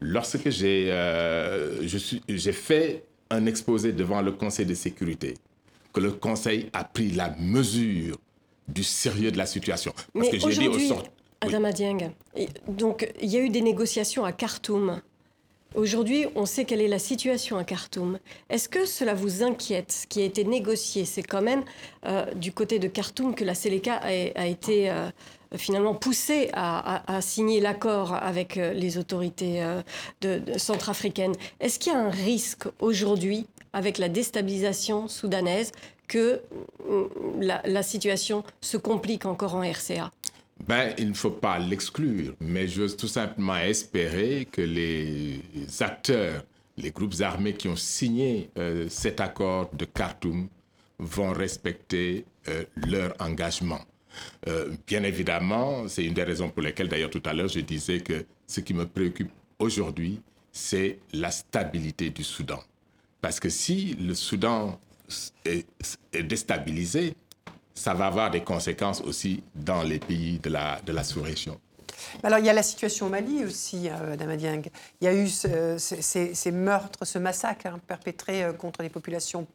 lorsque 0.00 0.50
j'ai 0.50 0.88
euh, 0.90 1.86
fait 2.52 3.04
un 3.30 3.46
exposé 3.46 3.92
devant 3.92 4.22
le 4.22 4.32
Conseil 4.32 4.66
de 4.66 4.74
sécurité, 4.74 5.34
que 5.92 6.00
le 6.00 6.12
Conseil 6.12 6.70
a 6.72 6.84
pris 6.84 7.10
la 7.10 7.34
mesure 7.40 8.18
du 8.68 8.84
sérieux 8.84 9.32
de 9.32 9.38
la 9.38 9.46
situation. 9.46 9.92
Parce 10.14 10.30
Mais 10.32 10.38
que 10.38 10.50
j'ai 10.50 10.68
dit 10.68 10.68
au 10.68 11.02
Adama 11.40 11.72
Dieng, 11.72 12.12
donc 12.66 13.12
il 13.20 13.28
y 13.28 13.36
a 13.36 13.40
eu 13.40 13.50
des 13.50 13.60
négociations 13.60 14.24
à 14.24 14.32
Khartoum. 14.32 15.00
Aujourd'hui, 15.74 16.24
on 16.36 16.46
sait 16.46 16.64
quelle 16.64 16.80
est 16.80 16.88
la 16.88 16.98
situation 16.98 17.58
à 17.58 17.64
Khartoum. 17.64 18.18
Est-ce 18.48 18.68
que 18.68 18.86
cela 18.86 19.12
vous 19.12 19.42
inquiète 19.42 19.92
Ce 19.92 20.06
qui 20.06 20.22
a 20.22 20.24
été 20.24 20.44
négocié, 20.44 21.04
c'est 21.04 21.22
quand 21.22 21.42
même 21.42 21.64
euh, 22.06 22.24
du 22.34 22.52
côté 22.52 22.78
de 22.78 22.88
Khartoum 22.88 23.34
que 23.34 23.44
la 23.44 23.54
Séléka 23.54 23.96
a, 23.96 24.46
été 24.46 24.90
euh, 24.90 25.10
finalement 25.54 25.94
poussée 25.94 26.48
à, 26.54 27.20
signer 27.20 27.60
l'accord 27.60 28.14
avec 28.14 28.56
euh, 28.56 28.72
les 28.72 28.96
autorités 28.96 29.62
centrafricaines. 30.56 31.34
Est-ce 31.60 31.78
qu'il 31.78 31.92
y 31.92 31.96
a 31.96 31.98
un 31.98 32.10
risque 32.10 32.64
aujourd'hui, 32.80 33.46
avec 33.74 33.98
la 33.98 34.08
déstabilisation 34.08 35.08
soudanaise, 35.08 35.72
que 36.08 36.40
la 37.40 37.82
situation 37.82 38.44
se 38.62 38.76
complique 38.76 39.26
encore 39.26 39.56
en 39.56 39.60
RCA 39.60 40.10
ben, 40.64 40.94
il 40.98 41.10
ne 41.10 41.14
faut 41.14 41.30
pas 41.30 41.58
l'exclure, 41.58 42.34
mais 42.40 42.66
j'ose 42.66 42.96
tout 42.96 43.08
simplement 43.08 43.56
espérer 43.56 44.48
que 44.50 44.62
les 44.62 45.40
acteurs, 45.80 46.44
les 46.76 46.90
groupes 46.90 47.20
armés 47.20 47.54
qui 47.54 47.68
ont 47.68 47.76
signé 47.76 48.50
euh, 48.58 48.86
cet 48.88 49.20
accord 49.20 49.70
de 49.74 49.84
Khartoum 49.84 50.48
vont 50.98 51.32
respecter 51.32 52.24
euh, 52.48 52.64
leur 52.76 53.14
engagement. 53.20 53.80
Euh, 54.48 54.74
bien 54.86 55.02
évidemment, 55.02 55.88
c'est 55.88 56.04
une 56.04 56.14
des 56.14 56.22
raisons 56.22 56.48
pour 56.48 56.62
lesquelles, 56.62 56.88
d'ailleurs, 56.88 57.10
tout 57.10 57.22
à 57.26 57.34
l'heure, 57.34 57.48
je 57.48 57.60
disais 57.60 58.00
que 58.00 58.24
ce 58.46 58.60
qui 58.60 58.72
me 58.72 58.86
préoccupe 58.86 59.30
aujourd'hui, 59.58 60.20
c'est 60.52 60.98
la 61.12 61.30
stabilité 61.30 62.08
du 62.08 62.24
Soudan. 62.24 62.60
Parce 63.20 63.38
que 63.40 63.50
si 63.50 63.94
le 63.94 64.14
Soudan 64.14 64.80
est 65.44 65.66
déstabilisé, 66.22 67.14
ça 67.76 67.94
va 67.94 68.06
avoir 68.06 68.30
des 68.30 68.42
conséquences 68.42 69.00
aussi 69.02 69.44
dans 69.54 69.82
les 69.82 70.00
pays 70.00 70.40
de 70.40 70.50
la, 70.50 71.04
sous-région. 71.04 71.60
Alors, 72.22 72.40
il 72.40 72.44
y 72.44 72.50
a 72.50 72.52
la 72.52 72.62
situation 72.62 73.06
au 73.06 73.08
Mali 73.08 73.44
aussi, 73.44 73.88
euh, 73.88 74.16
Damadieng. 74.16 74.62
Il 75.00 75.04
y 75.04 75.08
a 75.08 75.14
eu 75.14 75.28
ces, 75.28 76.52
meurtres, 76.52 77.04
ce 77.04 77.18
massacre 77.18 77.66
hein, 77.66 77.78
perpétré 77.86 78.42
euh, 78.42 78.52
contre 78.52 78.82
les 78.82 78.88
populations 78.88 79.46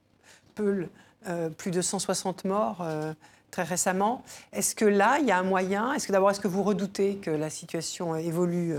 Peuls, 0.55 0.89
euh, 1.27 1.49
plus 1.49 1.71
de 1.71 1.81
160 1.81 2.45
morts 2.45 2.79
euh, 2.81 3.13
très 3.51 3.63
récemment. 3.63 4.23
Est-ce 4.53 4.75
que 4.75 4.85
là, 4.85 5.17
il 5.19 5.27
y 5.27 5.31
a 5.31 5.37
un 5.37 5.43
moyen 5.43 5.93
Est-ce 5.93 6.07
que 6.07 6.11
d'abord, 6.11 6.31
est-ce 6.31 6.39
que 6.39 6.47
vous 6.47 6.63
redoutez 6.63 7.17
que 7.17 7.31
la 7.31 7.49
situation 7.49 8.15
évolue 8.15 8.75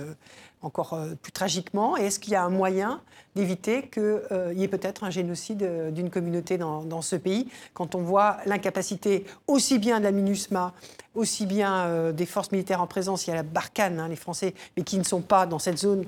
encore 0.63 0.95
euh, 0.95 1.15
plus 1.21 1.33
tragiquement 1.33 1.99
Et 1.99 2.03
est-ce 2.03 2.19
qu'il 2.19 2.33
y 2.33 2.37
a 2.37 2.45
un 2.45 2.51
moyen 2.51 3.01
d'éviter 3.35 3.89
qu'il 3.89 4.03
euh, 4.03 4.53
y 4.55 4.63
ait 4.63 4.69
peut-être 4.69 5.05
un 5.05 5.11
génocide 5.11 5.63
euh, 5.63 5.91
d'une 5.91 6.11
communauté 6.11 6.59
dans, 6.59 7.03
ce 7.03 7.17
pays 7.17 7.49
quand 7.75 7.95
on 7.95 8.03
voit 8.03 8.39
l'incapacité 8.47 9.25
aussi 9.47 9.79
bien 9.79 9.99
de 9.99 10.05
la 10.05 10.13
MINUSMA, 10.13 10.73
aussi 11.15 11.47
bien 11.47 12.13
des 12.13 12.27
forces 12.27 12.53
militaires 12.53 12.81
en 12.81 12.87
présence, 12.87 13.27
il 13.27 13.31
y 13.31 13.33
a 13.33 13.37
la 13.37 13.43
Barkhane, 13.43 13.99
hein, 13.99 14.09
les 14.09 14.17
Français, 14.17 14.55
mais 14.77 14.85
qui 14.85 14.99
ne 14.99 15.03
sont 15.03 15.21
pas 15.21 15.47
dans 15.47 15.59
cette 15.59 15.79
zone, 15.79 16.05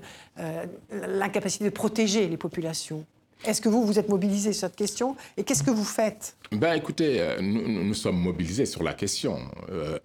l'incapacité 0.91 1.65
de 1.65 1.71
protéger 1.71 2.29
les 2.29 2.37
populations 2.37 3.05
est-ce 3.45 3.61
que 3.61 3.69
vous, 3.69 3.85
vous 3.85 3.99
êtes 3.99 4.09
mobilisé 4.09 4.55
sur 4.55 4.61
cette 4.61 4.77
question 4.77 5.17
Et 5.37 5.45
qu'est-ce 5.45 5.63
que 5.63 5.71
vous 5.71 5.85
faites? 5.85 6.35
Ben, 6.51 6.73
Écoutez, 6.73 7.37
nous, 7.43 7.85
nous, 7.85 7.93
sommes 7.93 8.17
mobilisés 8.17 8.65
sur 8.65 8.83
la 8.83 8.95
question. 8.95 9.39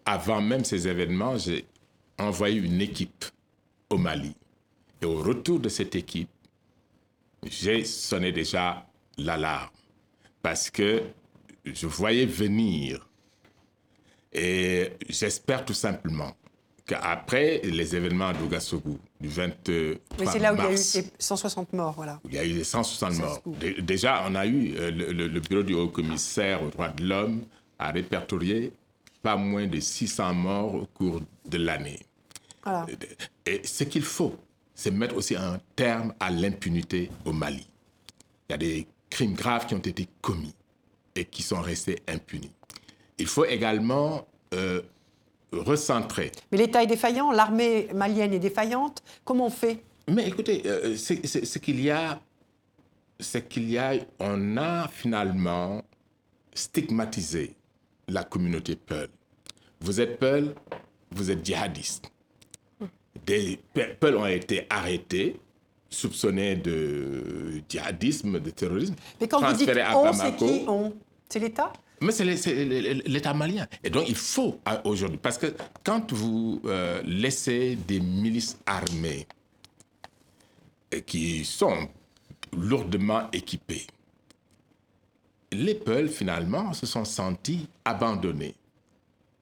avant 0.06 0.42
même 0.42 0.66
ces 0.66 0.90
événements, 0.90 1.38
j'ai 1.38 1.66
envoyé 2.18 2.60
une 2.60 2.82
équipe 2.82 3.24
au 3.90 3.98
Mali. 3.98 4.36
Et 5.02 5.06
au 5.06 5.16
retour 5.22 5.60
de 5.60 5.70
cette 5.70 5.96
équipe, 5.96 6.30
j'ai 7.46 7.86
sonné 7.86 8.32
déjà 8.32 8.86
l'alarme 9.18 9.70
parce 10.42 10.70
que 10.70 11.04
je 11.66 11.88
voyais 11.88 12.26
venir. 12.26 13.08
Et 14.34 14.92
j'espère 15.08 15.66
tout 15.66 15.74
simplement 15.74 16.36
qu'après 16.86 17.62
les 17.64 17.96
événements 17.96 18.34
d'Ougassogou 18.34 19.00
du 19.20 19.28
23 19.28 19.96
Mais 20.20 20.26
c'est 20.26 20.40
là 20.40 20.54
où 20.54 20.58
il 20.58 20.64
y 20.64 20.68
a 20.68 20.74
eu 20.74 21.04
160 21.18 21.74
morts, 21.74 21.94
voilà. 21.94 22.20
Il 22.26 22.34
y 22.34 22.38
a 22.38 22.46
eu 22.46 22.64
160 22.64 23.14
morts. 23.20 23.42
Déjà, 23.82 24.24
on 24.28 24.36
a 24.36 24.46
eu, 24.46 24.76
euh, 24.78 24.92
le, 24.92 25.28
le 25.28 25.40
bureau 25.40 25.64
du 25.64 25.74
haut-commissaire 25.76 26.64
aux 26.64 26.70
droits 26.70 26.90
de 26.90 27.06
l'homme 27.06 27.44
a 27.78 27.92
répertorié 27.92 28.74
pas 29.22 29.36
moins 29.36 29.68
de 29.68 29.80
600 29.80 30.34
morts 30.34 30.76
au 30.76 30.86
cours 30.86 31.22
de 31.46 31.58
l'année. 31.58 32.00
Et 33.46 33.62
ce 33.66 33.84
qu'il 33.84 34.04
faut, 34.04 34.36
c'est 34.80 34.92
mettre 34.92 35.18
aussi 35.18 35.36
un 35.36 35.60
terme 35.76 36.14
à 36.22 36.32
l'impunité 36.32 37.12
au 37.26 37.34
Mali. 37.34 37.68
Il 38.48 38.54
y 38.54 38.56
a 38.56 38.58
des 38.58 38.88
crimes 39.10 39.34
graves 39.34 39.66
qui 39.66 39.76
ont 39.76 39.80
été 39.80 40.08
commis 40.22 40.56
et 41.16 41.26
qui 41.26 41.44
sont 41.44 41.60
restés 41.60 42.02
impunis. 42.08 42.54
Il 43.18 43.28
faut 43.28 43.44
également 43.44 44.26
euh, 44.54 44.82
recentrer. 45.52 46.32
Mais 46.54 46.60
l'État 46.60 46.82
est 46.82 46.88
défaillant, 46.88 47.34
l'armée 47.34 47.90
malienne 47.94 48.34
est 48.34 48.40
défaillante. 48.40 49.04
Comment 49.26 49.48
on 49.48 49.50
fait? 49.50 49.84
Mais 50.08 50.26
écoutez, 50.30 50.64
euh, 50.66 50.96
ce 50.96 51.58
qu'il 51.58 51.82
y 51.82 51.92
a, 51.92 52.22
c'est 53.20 53.50
qu'il 53.50 53.70
y 53.70 53.78
a, 53.78 53.96
on 54.22 54.56
a 54.56 54.88
finalement 54.88 55.84
stigmatisé 56.54 57.54
la 58.08 58.24
communauté 58.24 58.78
Peul. 58.78 59.10
Vous 59.82 60.00
êtes 60.00 60.20
Peul, 60.20 60.56
vous 61.12 61.30
êtes 61.32 61.46
djihadiste 61.46 62.10
des 63.26 63.60
peuples 63.74 64.16
ont 64.16 64.26
été 64.26 64.66
arrêtés, 64.70 65.40
soupçonnés 65.90 66.56
de 66.56 67.62
djihadisme, 67.68 68.40
de 68.40 68.50
terrorisme. 68.50 68.96
Mais 69.20 69.28
quand 69.28 69.42
vous 69.42 69.58
dites 69.58 69.70
on, 69.94 70.14
c'est 70.14 70.36
qui 70.36 70.66
on? 70.68 70.94
C'est 71.28 71.40
l'État? 71.40 71.74
Mais 72.02 72.12
c'est 72.12 72.24
l'État 72.24 73.34
malien. 73.34 73.68
Et 73.84 73.90
donc, 73.90 74.08
il 74.08 74.16
faut 74.16 74.60
aujourd'hui, 74.86 75.20
parce 75.22 75.38
que 75.38 75.48
quand 75.84 76.14
vous 76.14 76.62
euh, 76.66 77.02
laissez 77.06 77.76
des 77.76 78.00
milices 78.00 78.58
armées 78.66 79.28
qui 81.06 81.44
sont 81.44 81.90
lourdement 82.54 83.30
équipées, 83.34 83.86
les 85.52 85.76
peuples, 85.76 86.10
finalement, 86.10 86.74
se 86.74 86.86
sont 86.86 87.06
sentis 87.06 87.68
abandonnés. 87.84 88.56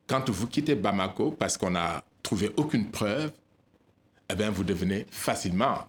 Quand 0.07 0.30
vous 0.30 0.47
quittez 0.47 0.75
Bamako, 0.75 1.32
parce 1.32 1.57
qu'on 1.57 1.71
n'a 1.71 2.03
trouvé 2.23 2.51
aucune 2.57 2.89
preuve, 2.89 3.32
eh 4.30 4.36
bien, 4.36 4.49
vous 4.51 4.63
devenez 4.63 5.05
facilement 5.09 5.88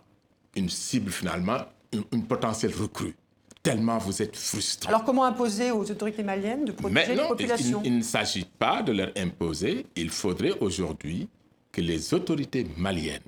une 0.55 0.69
cible 0.69 1.11
finalement, 1.11 1.59
une, 1.93 2.27
potentielle 2.27 2.75
recrue 2.75 3.15
tellement 3.63 3.99
vous 3.99 4.23
êtes 4.23 4.37
frustré. 4.37 4.89
Alors 4.89 5.05
comment 5.05 5.25
imposer 5.25 5.73
aux 5.73 5.91
autorités 5.91 6.23
maliennes 6.23 6.65
de 6.65 6.73
protéger 6.73 7.15
les 7.15 7.27
populations 7.29 7.83
il, 7.85 7.93
il 7.93 7.99
ne 7.99 8.03
s'agit 8.03 8.45
pas 8.45 8.83
de 8.83 8.93
leur 8.93 9.11
imposer. 9.17 9.85
Il 9.97 10.11
faudrait 10.11 10.53
aujourd'hui 10.61 11.29
que 11.73 11.81
les 11.81 12.15
autorités 12.15 12.67
maliennes 12.77 13.21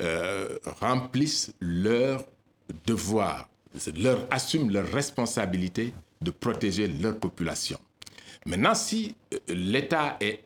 euh, 0.00 0.58
remplissent 0.80 1.52
leur 1.60 2.24
devoir, 2.86 3.48
leur, 3.96 4.26
assument 4.30 4.70
leur 4.70 4.86
responsabilité 4.90 5.92
de 6.20 6.30
protéger 6.30 6.88
leur 6.88 7.18
population. 7.18 7.78
Maintenant, 8.46 8.74
si 8.74 9.14
euh, 9.32 9.38
l'État 9.48 10.16
est 10.20 10.44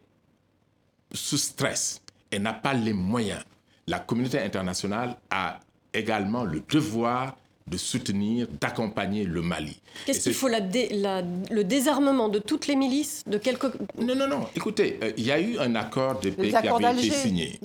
sous 1.13 1.39
stress 1.39 2.03
et 2.33 2.39
n'a 2.39 2.53
pas 2.53 2.75
les 2.75 2.93
moyens 2.93 3.43
la 3.87 3.99
communauté 3.99 4.39
internationale 4.39 5.17
a 5.31 5.61
également 5.93 6.45
le 6.45 6.63
devoir 6.69 7.37
de 7.67 7.77
soutenir, 7.77 8.47
d'accompagner 8.61 9.25
le 9.25 9.43
Mali. 9.43 9.81
Qu'est-ce 10.05 10.25
qu'il 10.25 10.35
faut 10.35 10.49
Le 10.49 11.63
désarmement 11.63 12.29
de 12.29 12.39
toutes 12.39 12.69
les 12.69 12.77
milices 12.77 13.25
de 13.27 13.39
quelques... 13.39 13.65
Non, 13.99 14.15
non, 14.15 14.29
non. 14.29 14.47
Écoutez, 14.55 15.01
euh, 15.03 15.13
il 15.17 15.25
y 15.25 15.33
a 15.33 15.41
eu 15.41 15.59
un 15.59 15.75
accord 15.75 16.21
de 16.21 16.31
paix 16.31 16.51
qui 16.51 16.55
avait 16.55 16.93
été 16.93 17.11
signé. 17.11 17.59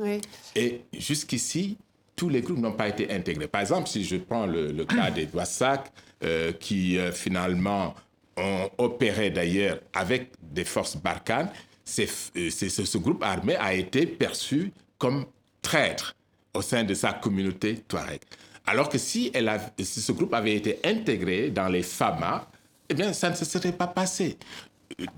Et 0.55 0.81
jusqu'ici, 0.97 1.77
tous 2.15 2.29
les 2.29 2.41
groupes 2.41 2.57
n'ont 2.57 2.71
pas 2.71 2.87
été 2.87 3.11
intégrés. 3.11 3.47
Par 3.47 3.61
exemple, 3.61 3.89
si 3.89 4.03
je 4.03 4.15
prends 4.15 4.47
le, 4.47 4.85
cas 4.85 5.11
des 5.11 5.27
Douassac, 5.27 5.91
euh, 6.23 6.51
qui 6.53 6.97
euh, 6.97 7.11
finalement 7.11 7.93
ont 8.37 8.69
opéré 8.79 9.29
d'ailleurs 9.29 9.79
avec 9.93 10.31
des 10.41 10.65
forces 10.65 10.97
Barkhane, 10.97 11.49
ce 11.85 12.97
groupe 12.97 13.23
armé 13.23 13.55
a 13.55 13.73
été 13.73 14.07
perçu 14.07 14.71
comme 14.97 15.25
traître 15.61 16.15
au 16.53 16.61
sein 16.61 16.83
de 16.83 16.93
sa 16.93 17.13
communauté 17.13 17.77
touareg. 17.87 18.21
Alors 18.65 18.89
que 18.89 18.97
si, 18.97 19.31
elle 19.33 19.49
ce 19.81 20.11
groupe 20.11 20.33
avait 20.33 20.55
été 20.55 20.79
intégré 20.83 21.49
dans 21.49 21.67
les 21.67 21.83
FAMA, 21.83 22.47
eh 22.89 22.93
bien, 22.93 23.13
ça 23.13 23.29
ne 23.29 23.35
se 23.35 23.45
serait 23.45 23.71
pas 23.71 23.87
passé. 23.87 24.37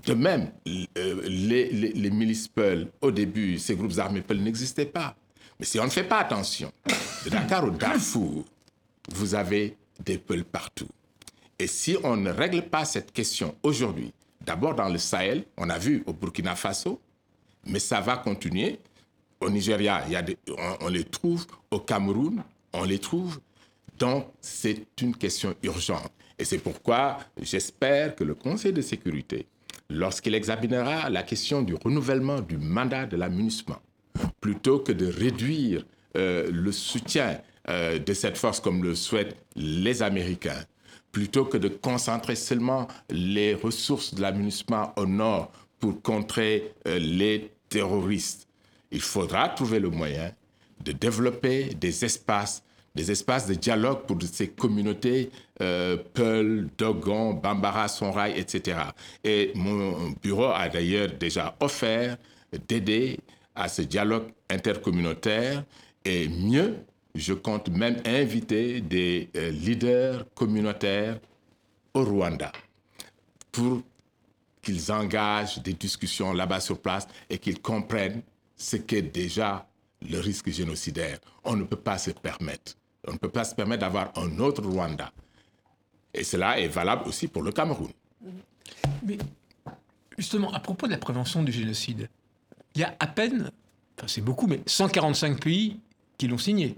De 0.06 0.14
même, 0.14 0.50
euh, 0.96 1.22
les, 1.26 1.70
les, 1.70 2.10
milices 2.10 2.48
Peul, 2.48 2.88
au 3.00 3.10
début, 3.10 3.58
ces 3.58 3.74
groupes 3.74 3.98
armés 3.98 4.22
Peul 4.22 4.38
n'existaient 4.38 4.86
pas. 4.86 5.16
Mais 5.58 5.66
si 5.66 5.78
on 5.80 5.84
ne 5.84 5.90
fait 5.90 6.04
pas 6.04 6.18
attention, 6.18 6.72
de 7.24 7.30
Dakar 7.30 7.64
au 7.64 7.70
Darfour, 7.70 8.44
vous 9.10 9.34
avez 9.34 9.76
des 10.00 10.18
Peuls 10.18 10.44
partout. 10.44 10.88
Et 11.58 11.66
si 11.66 11.96
on 12.02 12.16
ne 12.16 12.30
règle 12.30 12.62
pas 12.62 12.84
cette 12.84 13.12
question 13.12 13.54
aujourd'hui, 13.62 14.12
d'abord 14.40 14.74
dans 14.74 14.88
le 14.88 14.98
Sahel, 14.98 15.44
on 15.56 15.68
a 15.70 15.78
vu 15.78 16.02
au 16.06 16.12
Burkina 16.12 16.56
Faso, 16.56 17.00
mais 17.66 17.78
ça 17.78 18.00
va 18.00 18.16
continuer 18.16 18.78
au 19.44 19.50
Nigeria, 19.50 20.04
on, 20.80 20.88
les 20.88 21.04
trouve 21.04 21.46
au 21.70 21.78
Cameroun, 21.78 22.42
on 22.72 22.84
les 22.84 22.98
trouve. 22.98 23.38
Donc, 23.98 24.26
c'est 24.40 24.86
une 25.00 25.14
question 25.14 25.54
urgente. 25.62 26.10
Et 26.38 26.44
c'est 26.44 26.58
pourquoi 26.58 27.18
j'espère 27.40 28.16
que 28.16 28.24
le 28.24 28.34
Conseil 28.34 28.72
de 28.72 28.80
sécurité, 28.80 29.46
lorsqu'il 29.90 30.34
examinera 30.34 31.10
la 31.10 31.22
question 31.22 31.62
du 31.62 31.74
renouvellement 31.74 32.40
du 32.40 32.56
mandat 32.56 33.06
de 33.06 33.16
la 33.16 33.28
plutôt 34.40 34.78
que 34.80 34.92
de 34.92 35.06
réduire 35.06 35.84
euh, 36.16 36.50
le 36.50 36.72
soutien 36.72 37.38
euh, 37.68 37.98
de 37.98 38.14
cette 38.14 38.38
force 38.38 38.60
comme 38.60 38.82
le 38.82 38.94
souhaitent 38.94 39.36
les 39.56 40.02
Américains, 40.02 40.64
plutôt 41.12 41.44
que 41.44 41.56
de 41.56 41.68
concentrer 41.68 42.34
seulement 42.34 42.88
les 43.10 43.54
ressources 43.54 44.14
de 44.14 44.22
la 44.22 44.32
au 44.96 45.06
nord 45.06 45.52
pour 45.78 46.00
contrer 46.02 46.72
euh, 46.88 46.98
les 46.98 47.52
terroristes, 47.68 48.48
il 48.94 49.02
faudra 49.02 49.48
trouver 49.48 49.80
le 49.80 49.90
moyen 49.90 50.32
de 50.82 50.92
développer 50.92 51.74
des 51.74 52.04
espaces 52.04 52.62
des 52.94 53.10
espaces 53.10 53.48
de 53.48 53.54
dialogue 53.54 54.06
pour 54.06 54.16
ces 54.22 54.50
communautés, 54.50 55.30
euh, 55.60 55.96
Peul, 56.14 56.68
Dogon, 56.78 57.34
Bambara, 57.34 57.88
Sonrai, 57.88 58.38
etc. 58.38 58.78
Et 59.24 59.50
mon 59.56 60.14
bureau 60.22 60.44
a 60.44 60.68
d'ailleurs 60.68 61.08
déjà 61.18 61.56
offert 61.58 62.16
d'aider 62.68 63.18
à 63.56 63.68
ce 63.68 63.82
dialogue 63.82 64.28
intercommunautaire 64.48 65.64
et 66.04 66.28
mieux, 66.28 66.76
je 67.16 67.32
compte 67.34 67.68
même 67.68 67.96
inviter 68.06 68.80
des 68.80 69.28
euh, 69.36 69.50
leaders 69.50 70.24
communautaires 70.32 71.18
au 71.94 72.04
Rwanda 72.04 72.52
pour 73.50 73.82
qu'ils 74.62 74.92
engagent 74.92 75.60
des 75.62 75.74
discussions 75.74 76.32
là-bas 76.32 76.60
sur 76.60 76.78
place 76.78 77.08
et 77.28 77.38
qu'ils 77.38 77.60
comprennent 77.60 78.22
ce 78.56 78.76
qu'est 78.76 79.02
déjà 79.02 79.68
le 80.08 80.18
risque 80.20 80.50
génocidaire. 80.50 81.18
On 81.44 81.56
ne 81.56 81.64
peut 81.64 81.76
pas 81.76 81.98
se 81.98 82.10
permettre 82.10 82.76
on 83.06 83.12
ne 83.12 83.18
peut 83.18 83.28
pas 83.28 83.44
se 83.44 83.54
permettre 83.54 83.82
d'avoir 83.82 84.12
un 84.16 84.38
autre 84.38 84.62
Rwanda. 84.62 85.12
Et 86.12 86.24
cela 86.24 86.58
est 86.60 86.68
valable 86.68 87.08
aussi 87.08 87.28
pour 87.28 87.42
le 87.42 87.52
Cameroun. 87.52 87.90
Mais 89.04 89.18
justement, 90.16 90.52
à 90.52 90.60
propos 90.60 90.86
de 90.86 90.92
la 90.92 90.98
prévention 90.98 91.42
du 91.42 91.52
génocide, 91.52 92.08
il 92.74 92.80
y 92.80 92.84
a 92.84 92.94
à 92.98 93.06
peine, 93.06 93.50
enfin 93.98 94.06
c'est 94.06 94.20
beaucoup, 94.20 94.46
mais 94.46 94.60
145 94.66 95.40
pays 95.40 95.80
qui 96.16 96.28
l'ont 96.28 96.38
signé 96.38 96.76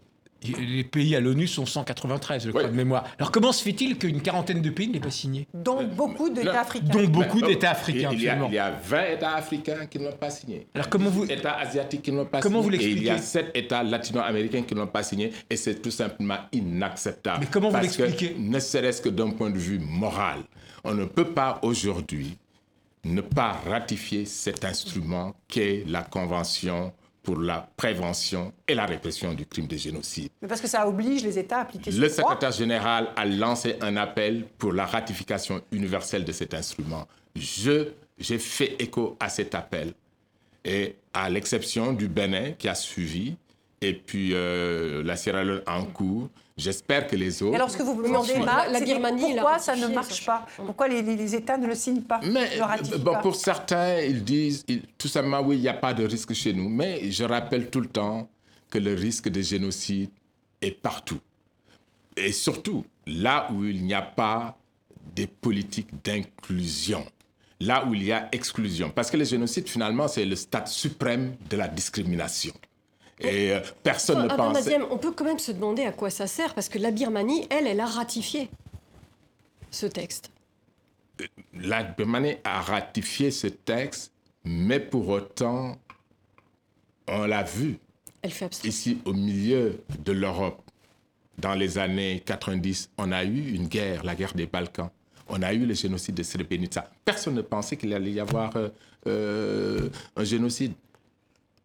les 0.55 0.84
pays 0.84 1.16
à 1.16 1.20
l'ONU 1.20 1.47
sont 1.47 1.66
193, 1.66 2.44
je 2.44 2.51
crois, 2.51 2.64
de 2.64 2.74
mémoire. 2.74 3.05
Alors 3.18 3.30
comment 3.30 3.53
se 3.53 3.62
fait-il 3.62 3.99
qu'une 3.99 4.20
quarantaine 4.20 4.62
de 4.62 4.70
pays 4.70 4.88
n'aient 4.88 5.01
pas 5.01 5.11
signé? 5.11 5.47
Dont 5.55 5.82
beaucoup 5.84 6.30
d'États 6.30 6.61
africains. 6.61 6.86
Dont 6.86 7.07
beaucoup 7.09 7.40
d'États 7.40 7.70
africains, 7.70 8.11
il 8.12 8.22
y, 8.22 8.28
a, 8.28 8.38
il 8.47 8.55
y, 8.55 8.59
a, 8.59 8.70
20 8.70 9.05
États 9.14 9.34
africains 9.34 9.86
qui 9.86 9.99
ne 9.99 10.05
l'ont 10.05 10.16
pas 10.16 10.30
signé. 10.30 10.66
Alors 10.74 10.88
comment 10.88 11.11
vous... 11.11 11.24
États 11.24 11.57
asiatiques 11.59 12.03
qui 12.03 12.12
ne 12.12 12.18
l'ont 12.18 12.26
pas 12.26 12.40
comment 12.40 12.62
signé. 12.62 12.64
Vous 12.64 12.70
l'expliquez 12.70 12.99
et 12.99 13.03
il 13.03 13.07
y 13.07 13.11
a 13.11 13.18
7 13.18 13.51
États 13.55 13.82
latino-américains 13.82 14.62
qui 14.62 14.74
ne 14.74 14.80
l'ont 14.80 14.86
pas 14.86 15.03
signé. 15.03 15.32
Et 15.49 15.57
c'est 15.57 15.80
tout 15.80 15.90
simplement 15.90 16.38
inacceptable. 16.53 17.40
Mais 17.40 17.49
comment 17.51 17.70
vous 17.70 17.80
l'expliquez? 17.80 18.36
Ne 18.38 18.59
serait-ce 18.59 19.03
que 19.03 19.09
d'un 19.09 19.30
point 19.30 19.51
de 19.51 19.59
vue 19.59 19.78
moral. 19.78 20.40
On 20.84 20.94
ne 20.94 21.05
peut 21.05 21.32
pas 21.32 21.59
aujourd'hui 21.62 22.36
ne 23.05 23.20
pas 23.20 23.53
ratifier 23.53 24.24
cet 24.24 24.64
instrument 24.64 25.34
qu'est 25.49 25.84
la 25.86 26.03
Convention 26.03 26.92
pour 27.26 27.40
la 27.40 27.68
prévention 27.76 28.52
et 28.68 28.76
la 28.76 28.86
répression 28.86 29.34
du 29.34 29.46
crime 29.46 29.66
de 29.66 29.76
génocide. 29.76 30.30
Mais 30.40 30.46
parce 30.46 30.60
que 30.60 30.68
ça 30.68 30.86
oblige 30.86 31.24
les 31.24 31.36
États 31.40 31.58
à 31.58 31.62
appliquer 31.62 31.90
ce 31.90 32.00
Le 32.00 32.08
secrétaire 32.08 32.52
général 32.52 33.08
a 33.16 33.24
lancé 33.24 33.74
un 33.80 33.96
appel 33.96 34.44
pour 34.58 34.72
la 34.72 34.86
ratification 34.86 35.60
universelle 35.72 36.24
de 36.24 36.30
cet 36.30 36.54
instrument. 36.54 37.08
Je, 37.34 37.88
j'ai 38.16 38.38
fait 38.38 38.76
écho 38.80 39.16
à 39.18 39.28
cet 39.28 39.56
appel. 39.56 39.92
Et 40.64 40.94
à 41.12 41.28
l'exception 41.28 41.92
du 41.92 42.06
Bénin 42.06 42.52
qui 42.52 42.68
a 42.68 42.76
suivi, 42.76 43.36
et 43.80 43.94
puis 43.94 44.30
euh, 44.32 45.02
la 45.02 45.16
Sierra 45.16 45.44
Leone 45.44 45.62
en 45.66 45.84
cours, 45.84 46.28
J'espère 46.56 47.06
que 47.06 47.14
les 47.16 47.42
autres. 47.42 47.52
Et 47.52 47.56
alors, 47.56 47.70
ce 47.70 47.76
que 47.76 47.82
vous 47.82 47.94
me 47.94 48.04
demandez, 48.04 48.32
la, 48.38 48.80
Birmanie, 48.80 49.34
pourquoi 49.34 49.58
ça 49.58 49.76
ne 49.76 49.88
marche 49.88 50.24
pas 50.24 50.46
Pourquoi 50.56 50.88
les, 50.88 51.34
États 51.34 51.58
ne 51.58 51.66
le 51.66 51.74
signent 51.74 52.00
pas 52.00 52.18
Mais, 52.24 52.58
bon, 52.98 53.20
Pour 53.20 53.36
certains, 53.36 54.00
ils 54.00 54.24
disent 54.24 54.64
tout 54.96 55.08
simplement 55.08 55.42
oui, 55.42 55.56
il 55.56 55.60
n'y 55.60 55.68
a 55.68 55.74
pas 55.74 55.92
de 55.92 56.06
risque 56.06 56.32
chez 56.32 56.54
nous. 56.54 56.70
Mais 56.70 57.10
je 57.10 57.24
rappelle 57.24 57.68
tout 57.68 57.80
le 57.80 57.88
temps 57.88 58.30
que 58.70 58.78
le 58.78 58.94
risque 58.94 59.28
de 59.28 59.42
génocide 59.42 60.08
est 60.62 60.70
partout. 60.70 61.20
Et 62.16 62.32
surtout, 62.32 62.86
là 63.06 63.48
où 63.52 63.64
il 63.64 63.84
n'y 63.84 63.92
a 63.92 64.00
pas 64.00 64.56
des 65.14 65.26
politiques 65.26 65.90
d'inclusion, 66.02 67.04
là 67.60 67.84
où 67.86 67.92
il 67.92 68.02
y 68.02 68.12
a 68.12 68.30
exclusion. 68.32 68.90
Parce 68.90 69.10
que 69.10 69.18
le 69.18 69.24
génocide, 69.24 69.68
finalement, 69.68 70.08
c'est 70.08 70.24
le 70.24 70.36
stade 70.36 70.68
suprême 70.68 71.36
de 71.50 71.58
la 71.58 71.68
discrimination. 71.68 72.54
Et 73.20 73.52
euh, 73.52 73.60
personne 73.82 74.22
ne 74.24 74.28
pense. 74.28 74.58
On 74.90 74.98
peut 74.98 75.12
quand 75.12 75.24
même 75.24 75.38
se 75.38 75.52
demander 75.52 75.84
à 75.84 75.92
quoi 75.92 76.10
ça 76.10 76.26
sert, 76.26 76.54
parce 76.54 76.68
que 76.68 76.78
la 76.78 76.90
Birmanie, 76.90 77.46
elle, 77.50 77.66
elle 77.66 77.80
a 77.80 77.86
ratifié 77.86 78.50
ce 79.70 79.86
texte. 79.86 80.30
Euh, 81.20 81.26
la 81.54 81.82
Birmanie 81.82 82.36
a 82.44 82.60
ratifié 82.60 83.30
ce 83.30 83.46
texte, 83.46 84.12
mais 84.44 84.80
pour 84.80 85.08
autant, 85.08 85.78
on 87.08 87.24
l'a 87.26 87.42
vu. 87.42 87.78
Elle 88.20 88.32
fait 88.32 88.64
Ici, 88.64 88.98
au 89.06 89.14
milieu 89.14 89.80
de 89.98 90.12
l'Europe, 90.12 90.60
dans 91.38 91.54
les 91.54 91.78
années 91.78 92.22
90, 92.24 92.90
on 92.98 93.12
a 93.12 93.24
eu 93.24 93.54
une 93.54 93.68
guerre, 93.68 94.04
la 94.04 94.14
guerre 94.14 94.34
des 94.34 94.46
Balkans. 94.46 94.90
On 95.28 95.42
a 95.42 95.52
eu 95.54 95.64
le 95.66 95.74
génocide 95.74 96.14
de 96.14 96.22
Srebrenica. 96.22 96.90
Personne 97.04 97.34
ne 97.34 97.42
pensait 97.42 97.76
qu'il 97.76 97.92
allait 97.94 98.12
y 98.12 98.20
avoir 98.20 98.52
euh, 99.06 99.88
un 100.16 100.24
génocide 100.24 100.72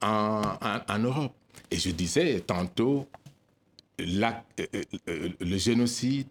en 0.02 1.00
Europe. 1.00 1.34
Et 1.70 1.78
je 1.78 1.90
disais 1.92 2.42
tantôt, 2.42 3.08
euh, 4.00 4.32
euh, 5.08 5.30
le 5.40 5.58
génocide, 5.58 6.28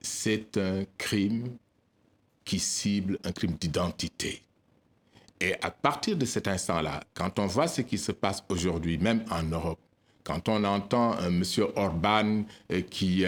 c'est 0.00 0.56
un 0.56 0.84
crime 0.98 1.56
qui 2.44 2.58
cible 2.58 3.18
un 3.24 3.32
crime 3.32 3.52
d'identité. 3.52 4.42
Et 5.40 5.54
à 5.62 5.70
partir 5.70 6.16
de 6.16 6.24
cet 6.24 6.48
instant-là, 6.48 7.02
quand 7.14 7.38
on 7.38 7.46
voit 7.46 7.68
ce 7.68 7.82
qui 7.82 7.98
se 7.98 8.12
passe 8.12 8.42
aujourd'hui, 8.48 8.98
même 8.98 9.24
en 9.30 9.42
Europe, 9.42 9.78
quand 10.24 10.48
on 10.48 10.64
entend 10.64 11.12
un 11.12 11.30
monsieur 11.30 11.68
Orban 11.76 12.42
euh, 12.70 12.82
qui 12.82 13.24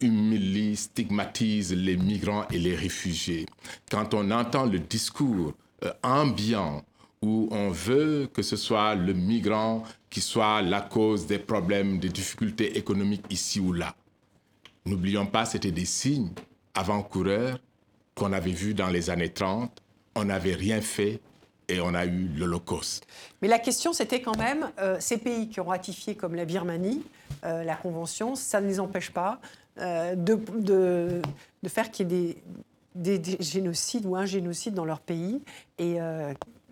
humilie, 0.00 0.76
stigmatise 0.76 1.72
les 1.72 1.96
migrants 1.96 2.46
et 2.50 2.58
les 2.58 2.74
réfugiés, 2.74 3.46
quand 3.90 4.14
on 4.14 4.30
entend 4.30 4.66
le 4.66 4.78
discours 4.78 5.54
ambiant 6.02 6.84
où 7.26 7.48
on 7.50 7.70
veut 7.70 8.28
que 8.32 8.42
ce 8.42 8.56
soit 8.56 8.94
le 8.94 9.12
migrant 9.12 9.82
qui 10.10 10.20
soit 10.20 10.62
la 10.62 10.80
cause 10.80 11.26
des 11.26 11.38
problèmes, 11.38 11.98
des 11.98 12.08
difficultés 12.08 12.78
économiques 12.78 13.24
ici 13.30 13.58
ou 13.58 13.72
là. 13.72 13.94
N'oublions 14.84 15.26
pas, 15.26 15.44
c'était 15.44 15.72
des 15.72 15.84
signes 15.84 16.30
avant-coureurs 16.74 17.58
qu'on 18.14 18.32
avait 18.32 18.52
vus 18.52 18.74
dans 18.74 18.88
les 18.88 19.10
années 19.10 19.32
30. 19.32 19.82
On 20.14 20.26
n'avait 20.26 20.54
rien 20.54 20.80
fait 20.80 21.20
et 21.68 21.80
on 21.80 21.94
a 21.94 22.06
eu 22.06 22.28
l'Holocauste. 22.36 23.04
Mais 23.42 23.48
la 23.48 23.58
question, 23.58 23.92
c'était 23.92 24.22
quand 24.22 24.38
même, 24.38 24.70
euh, 24.78 24.96
ces 25.00 25.18
pays 25.18 25.48
qui 25.48 25.58
ont 25.58 25.64
ratifié, 25.64 26.14
comme 26.14 26.36
la 26.36 26.44
Birmanie, 26.44 27.02
euh, 27.44 27.64
la 27.64 27.74
Convention, 27.74 28.36
ça 28.36 28.60
ne 28.60 28.68
les 28.68 28.78
empêche 28.78 29.10
pas 29.10 29.40
euh, 29.78 30.14
de, 30.14 31.20
faire 31.66 31.90
qu'il 31.90 32.12
y 32.12 32.14
ait 32.14 32.36
des, 32.94 33.18
des, 33.18 33.36
génocides 33.40 34.06
ou 34.06 34.14
un 34.14 34.26
génocide 34.26 34.74
dans 34.74 34.84
leur 34.84 35.00
pays. 35.00 35.42
Et 35.78 35.98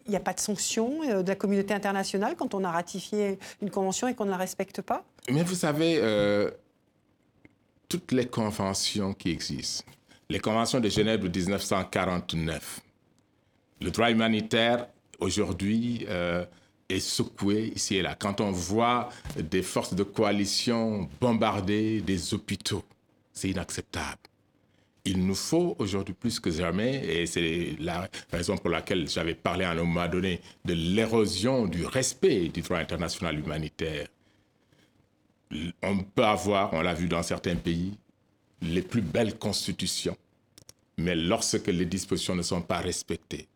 il 0.06 0.10
n'y 0.10 0.16
a 0.16 0.20
pas 0.20 0.32
de 0.32 0.40
sanction 0.40 1.00
euh, 1.08 1.22
de 1.22 1.28
la 1.28 1.34
communauté 1.34 1.74
internationale 1.74 2.34
quand 2.36 2.54
on 2.54 2.64
a 2.64 2.70
ratifié 2.70 3.38
une 3.62 3.70
convention 3.70 4.08
et 4.08 4.14
qu'on 4.14 4.24
ne 4.24 4.30
la 4.30 4.36
respecte 4.36 4.82
pas? 4.82 5.04
Mais 5.30 5.42
vous 5.42 5.54
savez, 5.54 5.98
euh, 5.98 6.50
toutes 7.88 8.12
les 8.12 8.26
conventions 8.26 9.14
qui 9.14 9.30
existent, 9.30 9.84
les 10.28 10.40
conventions 10.40 10.80
de 10.80 10.88
Genève 10.88 11.20
de 11.20 11.28
1949, 11.28 12.80
le 13.80 13.90
droit 13.90 14.10
humanitaire 14.10 14.86
aujourd'hui 15.20 16.06
euh, 16.08 16.44
est 16.88 17.00
secoué 17.00 17.72
ici 17.74 17.96
et 17.96 18.02
là. 18.02 18.14
Quand 18.14 18.40
on 18.40 18.50
voit 18.50 19.08
des 19.36 19.62
forces 19.62 19.94
de 19.94 20.02
coalition 20.02 21.08
bombarder 21.20 22.00
des 22.02 22.34
hôpitaux, 22.34 22.84
c'est 23.32 23.50
inacceptable 23.50 24.18
il 25.04 25.26
nous 25.26 25.34
faut 25.34 25.76
aujourd'hui 25.78 26.14
plus 26.14 26.40
que 26.40 26.50
jamais, 26.50 27.04
et 27.04 27.26
c'est 27.26 27.76
la 27.78 28.08
raison 28.32 28.56
pour 28.56 28.70
laquelle 28.70 29.08
j'avais 29.08 29.34
parlé 29.34 29.64
à 29.64 29.72
un 29.72 29.74
moment 29.74 30.08
donné 30.08 30.40
de 30.64 30.72
l'érosion 30.72 31.66
du 31.66 31.84
respect 31.84 32.48
du 32.48 32.62
droit 32.62 32.78
international 32.78 33.38
humanitaire. 33.38 34.08
On 35.82 35.98
peut 35.98 36.24
avoir, 36.24 36.72
on 36.72 36.80
l'a 36.80 36.94
vu 36.94 37.06
dans 37.06 37.22
certains 37.22 37.56
pays, 37.56 37.98
les 38.62 38.82
plus 38.82 39.02
belles 39.02 39.38
constitutions, 39.38 40.16
mais 40.96 41.14
lorsque 41.14 41.66
les 41.66 41.84
dispositions 41.84 42.34
ne 42.34 42.42
sont 42.42 42.62
pas 42.62 42.78
respectées, 42.78 43.46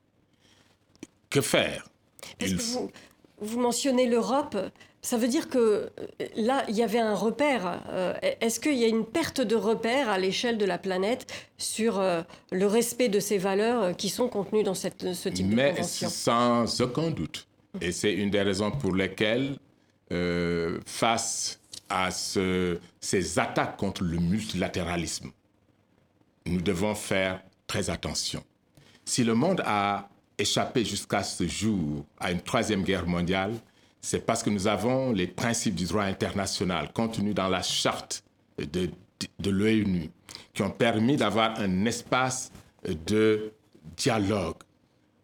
que 1.30 1.40
faire? 1.40 1.88
Vous 3.40 3.60
mentionnez 3.60 4.06
l'Europe. 4.06 4.56
Ça 5.00 5.16
veut 5.16 5.28
dire 5.28 5.48
que 5.48 5.58
euh, 5.58 5.90
là, 6.36 6.64
il 6.68 6.74
y 6.74 6.82
avait 6.82 6.98
un 6.98 7.14
repère. 7.14 7.82
Euh, 7.90 8.14
est-ce 8.40 8.58
qu'il 8.58 8.74
y 8.74 8.84
a 8.84 8.88
une 8.88 9.04
perte 9.04 9.40
de 9.40 9.54
repère 9.54 10.08
à 10.08 10.18
l'échelle 10.18 10.58
de 10.58 10.64
la 10.64 10.76
planète 10.76 11.32
sur 11.56 11.98
euh, 11.98 12.22
le 12.50 12.66
respect 12.66 13.08
de 13.08 13.20
ces 13.20 13.38
valeurs 13.38 13.96
qui 13.96 14.08
sont 14.08 14.28
contenues 14.28 14.64
dans 14.64 14.74
cette, 14.74 15.14
ce 15.14 15.28
type 15.28 15.50
de 15.50 15.70
convention? 15.70 16.08
Sans 16.08 16.80
aucun 16.80 17.10
doute. 17.10 17.46
Et 17.80 17.92
c'est 17.92 18.12
une 18.12 18.30
des 18.30 18.42
raisons 18.42 18.72
pour 18.72 18.94
lesquelles, 18.94 19.56
face 20.86 21.60
à 21.88 22.10
ces 22.10 23.38
attaques 23.38 23.76
contre 23.76 24.02
le 24.02 24.18
multilatéralisme, 24.18 25.30
nous 26.46 26.60
devons 26.60 26.94
faire 26.94 27.40
très 27.66 27.88
attention. 27.90 28.42
Si 29.04 29.22
le 29.22 29.34
monde 29.34 29.62
a 29.64 30.08
échappé 30.38 30.84
jusqu'à 30.84 31.22
ce 31.22 31.46
jour 31.46 32.04
à 32.18 32.32
une 32.32 32.40
troisième 32.40 32.82
guerre 32.82 33.06
mondiale, 33.06 33.54
c'est 34.00 34.24
parce 34.24 34.42
que 34.42 34.50
nous 34.50 34.66
avons 34.66 35.12
les 35.12 35.26
principes 35.26 35.74
du 35.74 35.86
droit 35.86 36.04
international 36.04 36.92
contenus 36.92 37.34
dans 37.34 37.48
la 37.48 37.62
charte 37.62 38.22
de, 38.58 38.90
de 39.38 39.50
l'ONU 39.50 40.10
qui 40.54 40.62
ont 40.62 40.70
permis 40.70 41.16
d'avoir 41.16 41.58
un 41.60 41.84
espace 41.84 42.50
de 43.06 43.52
dialogue 43.96 44.56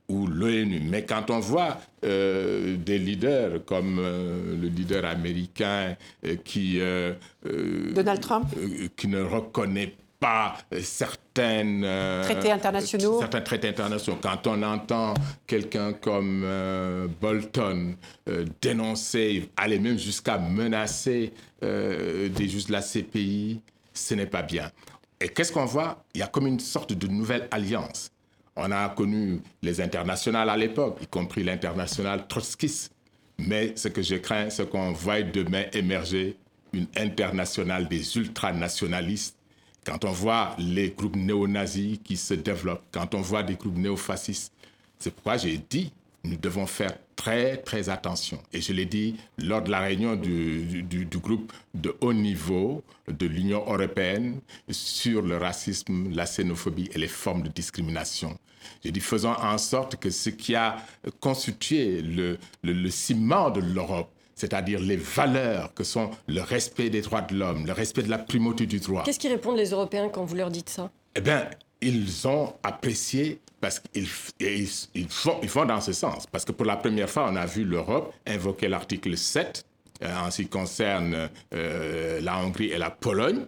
ou 0.08 0.26
l'ONU. 0.26 0.80
Mais 0.84 1.04
quand 1.04 1.30
on 1.30 1.40
voit 1.40 1.78
euh, 2.04 2.76
des 2.76 2.98
leaders 2.98 3.64
comme 3.64 3.98
euh, 3.98 4.56
le 4.60 4.68
leader 4.68 5.04
américain 5.04 5.96
euh, 6.26 6.36
qui... 6.44 6.78
Donald 7.94 8.20
Trump 8.20 8.46
Qui 8.96 9.08
ne 9.08 9.22
reconnaît 9.22 9.94
pas 10.24 10.56
certaines 10.80 11.82
traités 12.22 12.50
internationaux. 12.50 13.18
Certains 13.20 13.40
traités 13.42 13.68
internationaux. 13.68 14.18
Quand 14.22 14.46
on 14.46 14.62
entend 14.62 15.12
quelqu'un 15.46 15.92
comme 15.92 16.46
Bolton 17.20 17.96
dénoncer, 18.62 19.50
aller 19.56 19.78
même 19.78 19.98
jusqu'à 19.98 20.38
menacer 20.38 21.32
des 21.60 22.48
juges 22.48 22.66
de 22.66 22.72
la 22.72 22.80
CPI, 22.80 23.60
ce 23.92 24.14
n'est 24.14 24.26
pas 24.26 24.42
bien. 24.42 24.70
Et 25.20 25.28
qu'est-ce 25.28 25.52
qu'on 25.52 25.66
voit? 25.66 26.02
Il 26.14 26.20
y 26.20 26.22
a 26.22 26.26
comme 26.26 26.46
une 26.46 26.60
sorte 26.60 26.92
de 26.92 27.06
nouvelle 27.06 27.46
alliance 27.50 28.10
on 28.56 28.70
a 28.70 28.88
connu 28.90 29.40
les 29.62 29.80
internationales 29.80 30.48
à 30.48 30.56
l'époque, 30.56 30.98
y 31.02 31.06
compris 31.06 31.42
l'international 31.42 32.26
trotskiste. 32.28 32.92
Mais 33.38 33.72
ce 33.76 33.88
que 33.88 34.00
je 34.00 34.14
crains, 34.16 34.48
c'est 34.50 34.68
qu'on 34.68 34.92
voit 34.92 35.22
demain 35.22 35.64
émerger 35.72 36.36
une 36.72 36.86
internationale 36.96 37.88
des 37.88 38.16
ultranationalistes. 38.16 39.36
Quand 39.84 40.04
on 40.04 40.12
voit 40.12 40.56
les 40.58 40.90
groupes 40.90 41.16
néo-nazis 41.16 41.98
qui 42.02 42.16
se 42.16 42.34
développent, 42.34 42.84
quand 42.90 43.14
on 43.14 43.20
voit 43.20 43.42
des 43.42 43.54
groupes 43.54 43.76
néofascistes, 43.76 44.52
c'est 44.98 45.12
pourquoi 45.12 45.36
j'ai 45.36 45.60
dit 45.68 45.92
nous 46.24 46.36
devons 46.36 46.66
faire 46.66 46.96
très, 47.16 47.58
très 47.58 47.88
attention. 47.88 48.42
Et 48.52 48.60
je 48.60 48.72
l'ai 48.72 48.86
dit 48.86 49.16
lors 49.38 49.62
de 49.62 49.70
la 49.70 49.80
réunion 49.80 50.16
du, 50.16 51.06
groupe 51.22 51.52
de 51.74 51.94
haut 52.00 52.14
niveau 52.14 52.82
de 53.06 53.26
l'Union 53.26 53.62
européenne 53.66 54.40
sur 54.70 55.22
le 55.22 55.36
racisme, 55.36 56.10
la 56.14 56.24
xénophobie 56.24 56.88
et 56.94 56.98
les 56.98 57.08
formes 57.08 57.42
de 57.42 57.48
discrimination. 57.48 58.38
J'ai 58.82 58.90
dit 58.90 59.00
faisons 59.00 59.34
en 59.34 59.58
sorte 59.58 59.96
que 59.96 60.08
ce 60.08 60.30
qui 60.30 60.54
a 60.54 60.76
constitué 61.20 62.00
le 62.02 62.90
ciment 62.90 63.50
de 63.50 63.60
l'Europe, 63.60 64.10
c'est-à-dire 64.34 64.80
les 64.80 64.96
valeurs 64.96 65.72
que 65.74 65.84
sont 65.84 66.10
le 66.26 66.40
respect 66.40 66.90
des 66.90 67.02
droits 67.02 67.22
de 67.22 67.34
l'homme, 67.34 67.66
le 67.66 67.72
respect 67.72 68.02
de 68.02 68.10
la 68.10 68.18
primauté 68.18 68.66
du 68.66 68.80
droit. 68.80 69.02
Qu'est-ce 69.04 69.18
qu'ils 69.18 69.32
répondent 69.32 69.56
les 69.56 69.70
Européens 69.70 70.08
quand 70.08 70.24
vous 70.24 70.34
leur 70.34 70.50
dites 70.50 70.68
ça? 70.68 70.90
Eh 71.14 71.20
bien, 71.20 71.48
ils 71.80 72.26
ont 72.26 72.54
apprécié 72.62 73.40
parce 73.60 73.80
qu'ils 73.80 74.06
ils, 74.40 75.08
font 75.08 75.64
dans 75.64 75.80
ce 75.80 75.92
sens. 75.92 76.26
Parce 76.26 76.44
que 76.44 76.52
pour 76.52 76.66
la 76.66 76.76
première 76.76 77.08
fois, 77.08 77.28
on 77.30 77.36
a 77.36 77.46
vu 77.46 77.64
l'Europe 77.64 78.12
invoquer 78.26 78.68
l'article 78.68 79.16
7 79.16 79.64
euh, 80.02 80.16
en 80.16 80.30
ce 80.30 80.42
qui 80.42 80.48
concerne 80.48 81.30
euh, 81.54 82.20
la 82.20 82.38
Hongrie 82.38 82.70
et 82.72 82.78
la 82.78 82.90
Pologne, 82.90 83.46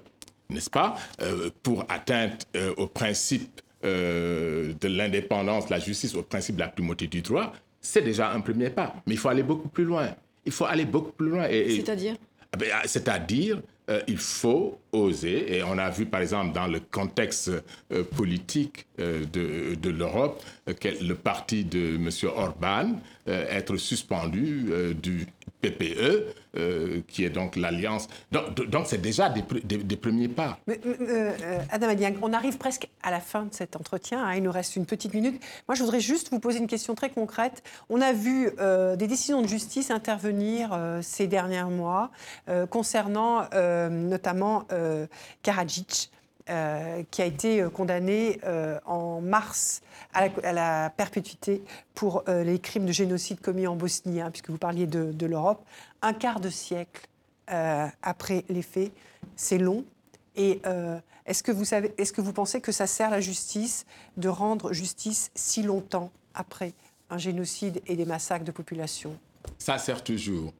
n'est-ce 0.48 0.70
pas, 0.70 0.96
euh, 1.20 1.50
pour 1.62 1.84
atteinte 1.88 2.46
au 2.76 2.86
principe 2.86 3.60
de 3.82 4.88
l'indépendance, 4.88 5.68
la 5.68 5.78
justice, 5.78 6.14
au 6.14 6.22
principe 6.22 6.56
de 6.56 6.60
la 6.60 6.68
primauté 6.68 7.06
du 7.06 7.20
droit. 7.22 7.52
C'est 7.80 8.02
déjà 8.02 8.32
un 8.32 8.40
premier 8.40 8.70
pas. 8.70 8.94
Mais 9.06 9.14
il 9.14 9.18
faut 9.18 9.28
aller 9.28 9.44
beaucoup 9.44 9.68
plus 9.68 9.84
loin. 9.84 10.08
Il 10.46 10.52
faut 10.52 10.64
aller 10.64 10.86
beaucoup 10.86 11.12
plus 11.12 11.28
loin. 11.28 11.46
C'est-à-dire 11.50 12.14
ah 12.52 12.56
ben, 12.56 12.68
C'est-à-dire 12.86 13.60
euh, 13.90 14.00
il 14.06 14.18
faut 14.18 14.78
et 15.24 15.62
on 15.62 15.78
a 15.78 15.90
vu 15.90 16.06
par 16.06 16.20
exemple 16.20 16.52
dans 16.52 16.66
le 16.66 16.80
contexte 16.80 17.50
euh, 17.92 18.02
politique 18.16 18.86
euh, 18.98 19.24
de, 19.26 19.90
l'Europe, 19.90 20.42
le 20.66 21.14
parti 21.14 21.64
de 21.64 21.96
M. 21.96 22.10
Orban 22.34 22.96
être 23.26 23.76
suspendu 23.76 24.66
du 25.02 25.26
PPE, 25.60 26.34
euh, 26.56 27.00
qui 27.06 27.24
est 27.24 27.30
donc 27.30 27.56
l'alliance. 27.56 28.08
Donc, 28.30 28.86
c'est 28.86 29.00
déjà 29.00 29.28
des, 29.28 29.96
premiers 29.96 30.28
pas. 30.28 30.58
Mais, 30.66 30.80
euh, 30.86 31.58
Adam 31.70 31.88
Adiang, 31.88 32.14
on 32.22 32.32
arrive 32.32 32.56
presque 32.56 32.88
à 33.02 33.10
la 33.10 33.20
fin 33.20 33.44
de 33.44 33.54
cet 33.54 33.76
entretien. 33.76 34.24
Hein, 34.24 34.34
il 34.36 34.42
nous 34.42 34.52
reste 34.52 34.76
une 34.76 34.86
petite 34.86 35.12
minute. 35.12 35.42
Moi, 35.68 35.74
je 35.74 35.82
voudrais 35.82 36.00
juste 36.00 36.30
vous 36.30 36.38
poser 36.38 36.58
une 36.58 36.66
question 36.66 36.94
très 36.94 37.10
concrète. 37.10 37.62
On 37.90 38.00
a 38.00 38.12
vu 38.12 38.50
euh, 38.58 38.96
des 38.96 39.06
décisions 39.06 39.42
de 39.42 39.48
justice 39.48 39.90
intervenir 39.90 40.78
ces 41.02 41.26
derniers 41.26 41.64
mois 41.64 42.10
concernant 42.70 43.48
notamment 43.90 44.64
Karadzic. 45.42 46.10
Euh, 46.48 47.02
qui 47.10 47.22
a 47.22 47.24
été 47.24 47.60
euh, 47.60 47.70
condamné 47.70 48.38
euh, 48.44 48.78
en 48.84 49.20
mars 49.20 49.82
à 50.14 50.28
la, 50.52 50.90
perpétuité 50.90 51.60
pour 51.92 52.22
les 52.28 52.60
crimes 52.60 52.86
de 52.86 52.92
génocide 52.92 53.40
commis 53.40 53.66
en 53.66 53.74
Bosnie, 53.74 54.20
hein, 54.20 54.30
puisque 54.30 54.50
vous 54.50 54.58
parliez 54.58 54.86
de, 54.86 55.26
l'Europe. 55.26 55.64
Un 56.02 56.12
quart 56.12 56.38
de 56.38 56.48
siècle 56.48 57.08
après 57.48 58.44
les 58.48 58.62
faits, 58.62 58.92
c'est 59.34 59.58
long. 59.58 59.84
Et 60.36 60.62
est-ce 61.26 61.42
que, 61.42 61.52
vous 61.52 61.64
est-ce 61.74 62.12
que 62.12 62.20
vous 62.20 62.32
pensez 62.32 62.60
que 62.60 62.72
ça 62.72 62.86
sert 62.86 63.10
la 63.10 63.20
justice 63.20 63.84
de 64.16 64.28
rendre 64.28 64.72
justice 64.72 65.30
si 65.34 65.62
longtemps 65.62 66.10
après 66.34 66.72
un 67.10 67.18
génocide 67.18 67.82
et 67.86 67.96
des 67.96 68.06
massacres 68.06 68.44
de 68.44 68.52
population? 68.52 69.18
Ça 69.58 69.78
sert 69.78 70.02
toujours. 70.02 70.54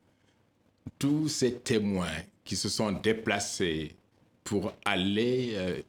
Tous 0.98 1.28
ces 1.28 1.54
témoins 1.54 2.22
qui 2.44 2.56
se 2.56 2.68
sont 2.68 2.92
déplacés 2.92 3.96
pour 4.46 4.72
aller 4.84 5.54
euh, 5.56 5.80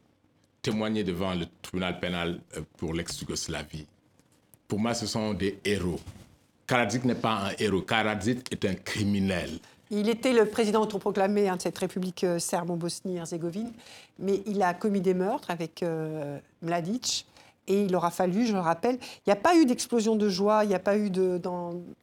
témoigner 0.61 1.03
devant 1.03 1.33
le 1.35 1.45
tribunal 1.61 1.99
pénal 1.99 2.39
euh, 2.57 2.61
pour 2.77 2.93
l'ex-Yougoslavie. 2.93 3.85
Pour 4.67 4.79
moi, 4.79 4.93
ce 4.95 5.05
sont 5.05 5.33
des 5.33 5.59
héros. 5.63 5.99
Karadzic 6.65 7.05
n'est 7.05 7.15
pas 7.15 7.49
un 7.49 7.51
héros. 7.59 7.81
Karadzic 7.81 8.51
est 8.51 8.65
un 8.65 8.73
criminel. 8.73 9.59
Il 9.91 10.09
était 10.09 10.33
le 10.33 10.45
président 10.45 10.81
autoproclamé 10.81 11.47
hein, 11.47 11.55
de 11.55 11.61
cette 11.61 11.77
république 11.77 12.23
euh, 12.25 12.39
serbe 12.39 12.71
en 12.71 12.77
Bosnie-Herzégovine, 12.77 13.71
mais 14.19 14.41
il 14.47 14.61
a 14.63 14.73
commis 14.73 15.01
des 15.01 15.13
meurtres 15.13 15.51
avec 15.51 15.85
Mladic. 16.61 17.25
Et 17.67 17.83
il 17.83 17.95
aura 17.95 18.11
fallu, 18.11 18.45
je 18.45 18.53
le 18.53 18.59
rappelle, 18.59 18.95
il 18.95 19.27
n'y 19.27 19.33
a 19.33 19.37
pas 19.37 19.55
eu 19.55 19.65
d'explosion 19.65 20.15
de 20.15 20.29
joie, 20.29 20.63
il 20.63 20.69
n'y 20.69 20.75
a 20.75 20.79
pas 20.79 20.97
eu 20.97 21.09
de. 21.09 21.39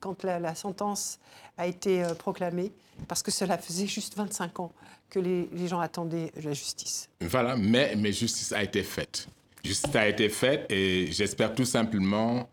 Quand 0.01 0.23
la, 0.23 0.55
sentence 0.55 1.19
a 1.57 1.67
été 1.67 2.03
proclamée, 2.19 2.73
parce 3.09 3.23
que 3.23 3.31
cela 3.31 3.57
faisait 3.57 3.87
juste 3.87 4.17
25 4.17 4.61
ans 4.61 4.73
que 5.09 5.19
les, 5.19 5.69
gens 5.69 5.81
attendaient 5.81 6.33
la 6.43 6.53
justice. 6.53 7.09
Voilà, 7.21 7.57
mais, 7.57 7.95
mais 7.97 8.13
justice 8.13 8.53
a 8.53 8.63
été 8.63 8.83
faite. 8.83 9.29
Justice 9.65 9.97
a 9.97 10.09
été 10.09 10.29
faite 10.29 10.67
et 10.71 11.09
j'espère 11.11 11.55
tout 11.55 11.65
simplement 11.65 12.49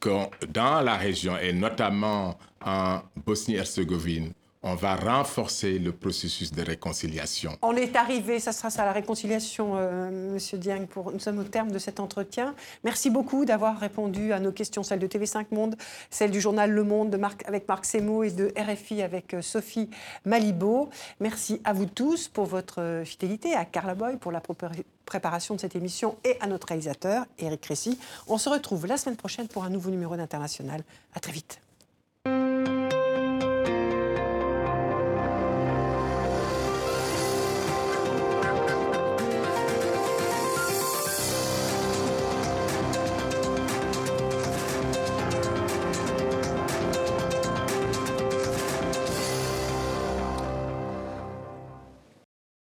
que 0.00 0.46
dans 0.46 0.80
la 0.80 0.96
région 0.96 1.36
et 1.36 1.52
notamment 1.52 2.38
en 2.64 3.00
Bosnie-Herzégovine, 3.26 4.32
on 4.64 4.74
va 4.74 4.96
renforcer 4.96 5.78
le 5.78 5.92
processus 5.92 6.50
de 6.50 6.62
réconciliation. 6.62 7.56
On 7.60 7.76
est 7.76 7.94
arrivé, 7.96 8.40
ça 8.40 8.50
sera 8.50 8.70
ça 8.70 8.86
la 8.86 8.92
réconciliation, 8.92 9.74
euh, 9.76 10.32
Monsieur 10.32 10.56
Dieng. 10.56 10.86
Pour, 10.86 11.12
nous 11.12 11.18
sommes 11.18 11.38
au 11.38 11.44
terme 11.44 11.70
de 11.70 11.78
cet 11.78 12.00
entretien. 12.00 12.54
Merci 12.82 13.10
beaucoup 13.10 13.44
d'avoir 13.44 13.78
répondu 13.78 14.32
à 14.32 14.40
nos 14.40 14.52
questions, 14.52 14.82
celles 14.82 15.00
de 15.00 15.06
TV5 15.06 15.46
Monde, 15.50 15.76
celles 16.10 16.30
du 16.30 16.40
journal 16.40 16.70
Le 16.70 16.82
Monde 16.82 17.20
avec 17.46 17.68
Marc 17.68 17.84
Semo 17.84 18.24
et 18.24 18.30
de 18.30 18.52
RFI 18.56 19.02
avec 19.02 19.34
euh, 19.34 19.42
Sophie 19.42 19.90
Malibo. 20.24 20.88
Merci 21.20 21.60
à 21.64 21.74
vous 21.74 21.86
tous 21.86 22.28
pour 22.28 22.46
votre 22.46 22.80
euh, 22.80 23.04
fidélité, 23.04 23.54
à 23.54 23.66
Carla 23.66 23.94
Boy 23.94 24.16
pour 24.16 24.32
la 24.32 24.40
préparation 25.04 25.54
de 25.54 25.60
cette 25.60 25.76
émission 25.76 26.16
et 26.24 26.38
à 26.40 26.46
notre 26.46 26.68
réalisateur, 26.68 27.26
Eric 27.38 27.60
Crécy. 27.60 27.98
On 28.28 28.38
se 28.38 28.48
retrouve 28.48 28.86
la 28.86 28.96
semaine 28.96 29.16
prochaine 29.16 29.46
pour 29.46 29.64
un 29.64 29.70
nouveau 29.70 29.90
numéro 29.90 30.16
d'International. 30.16 30.82
À 31.12 31.20
très 31.20 31.32
vite. 31.32 31.60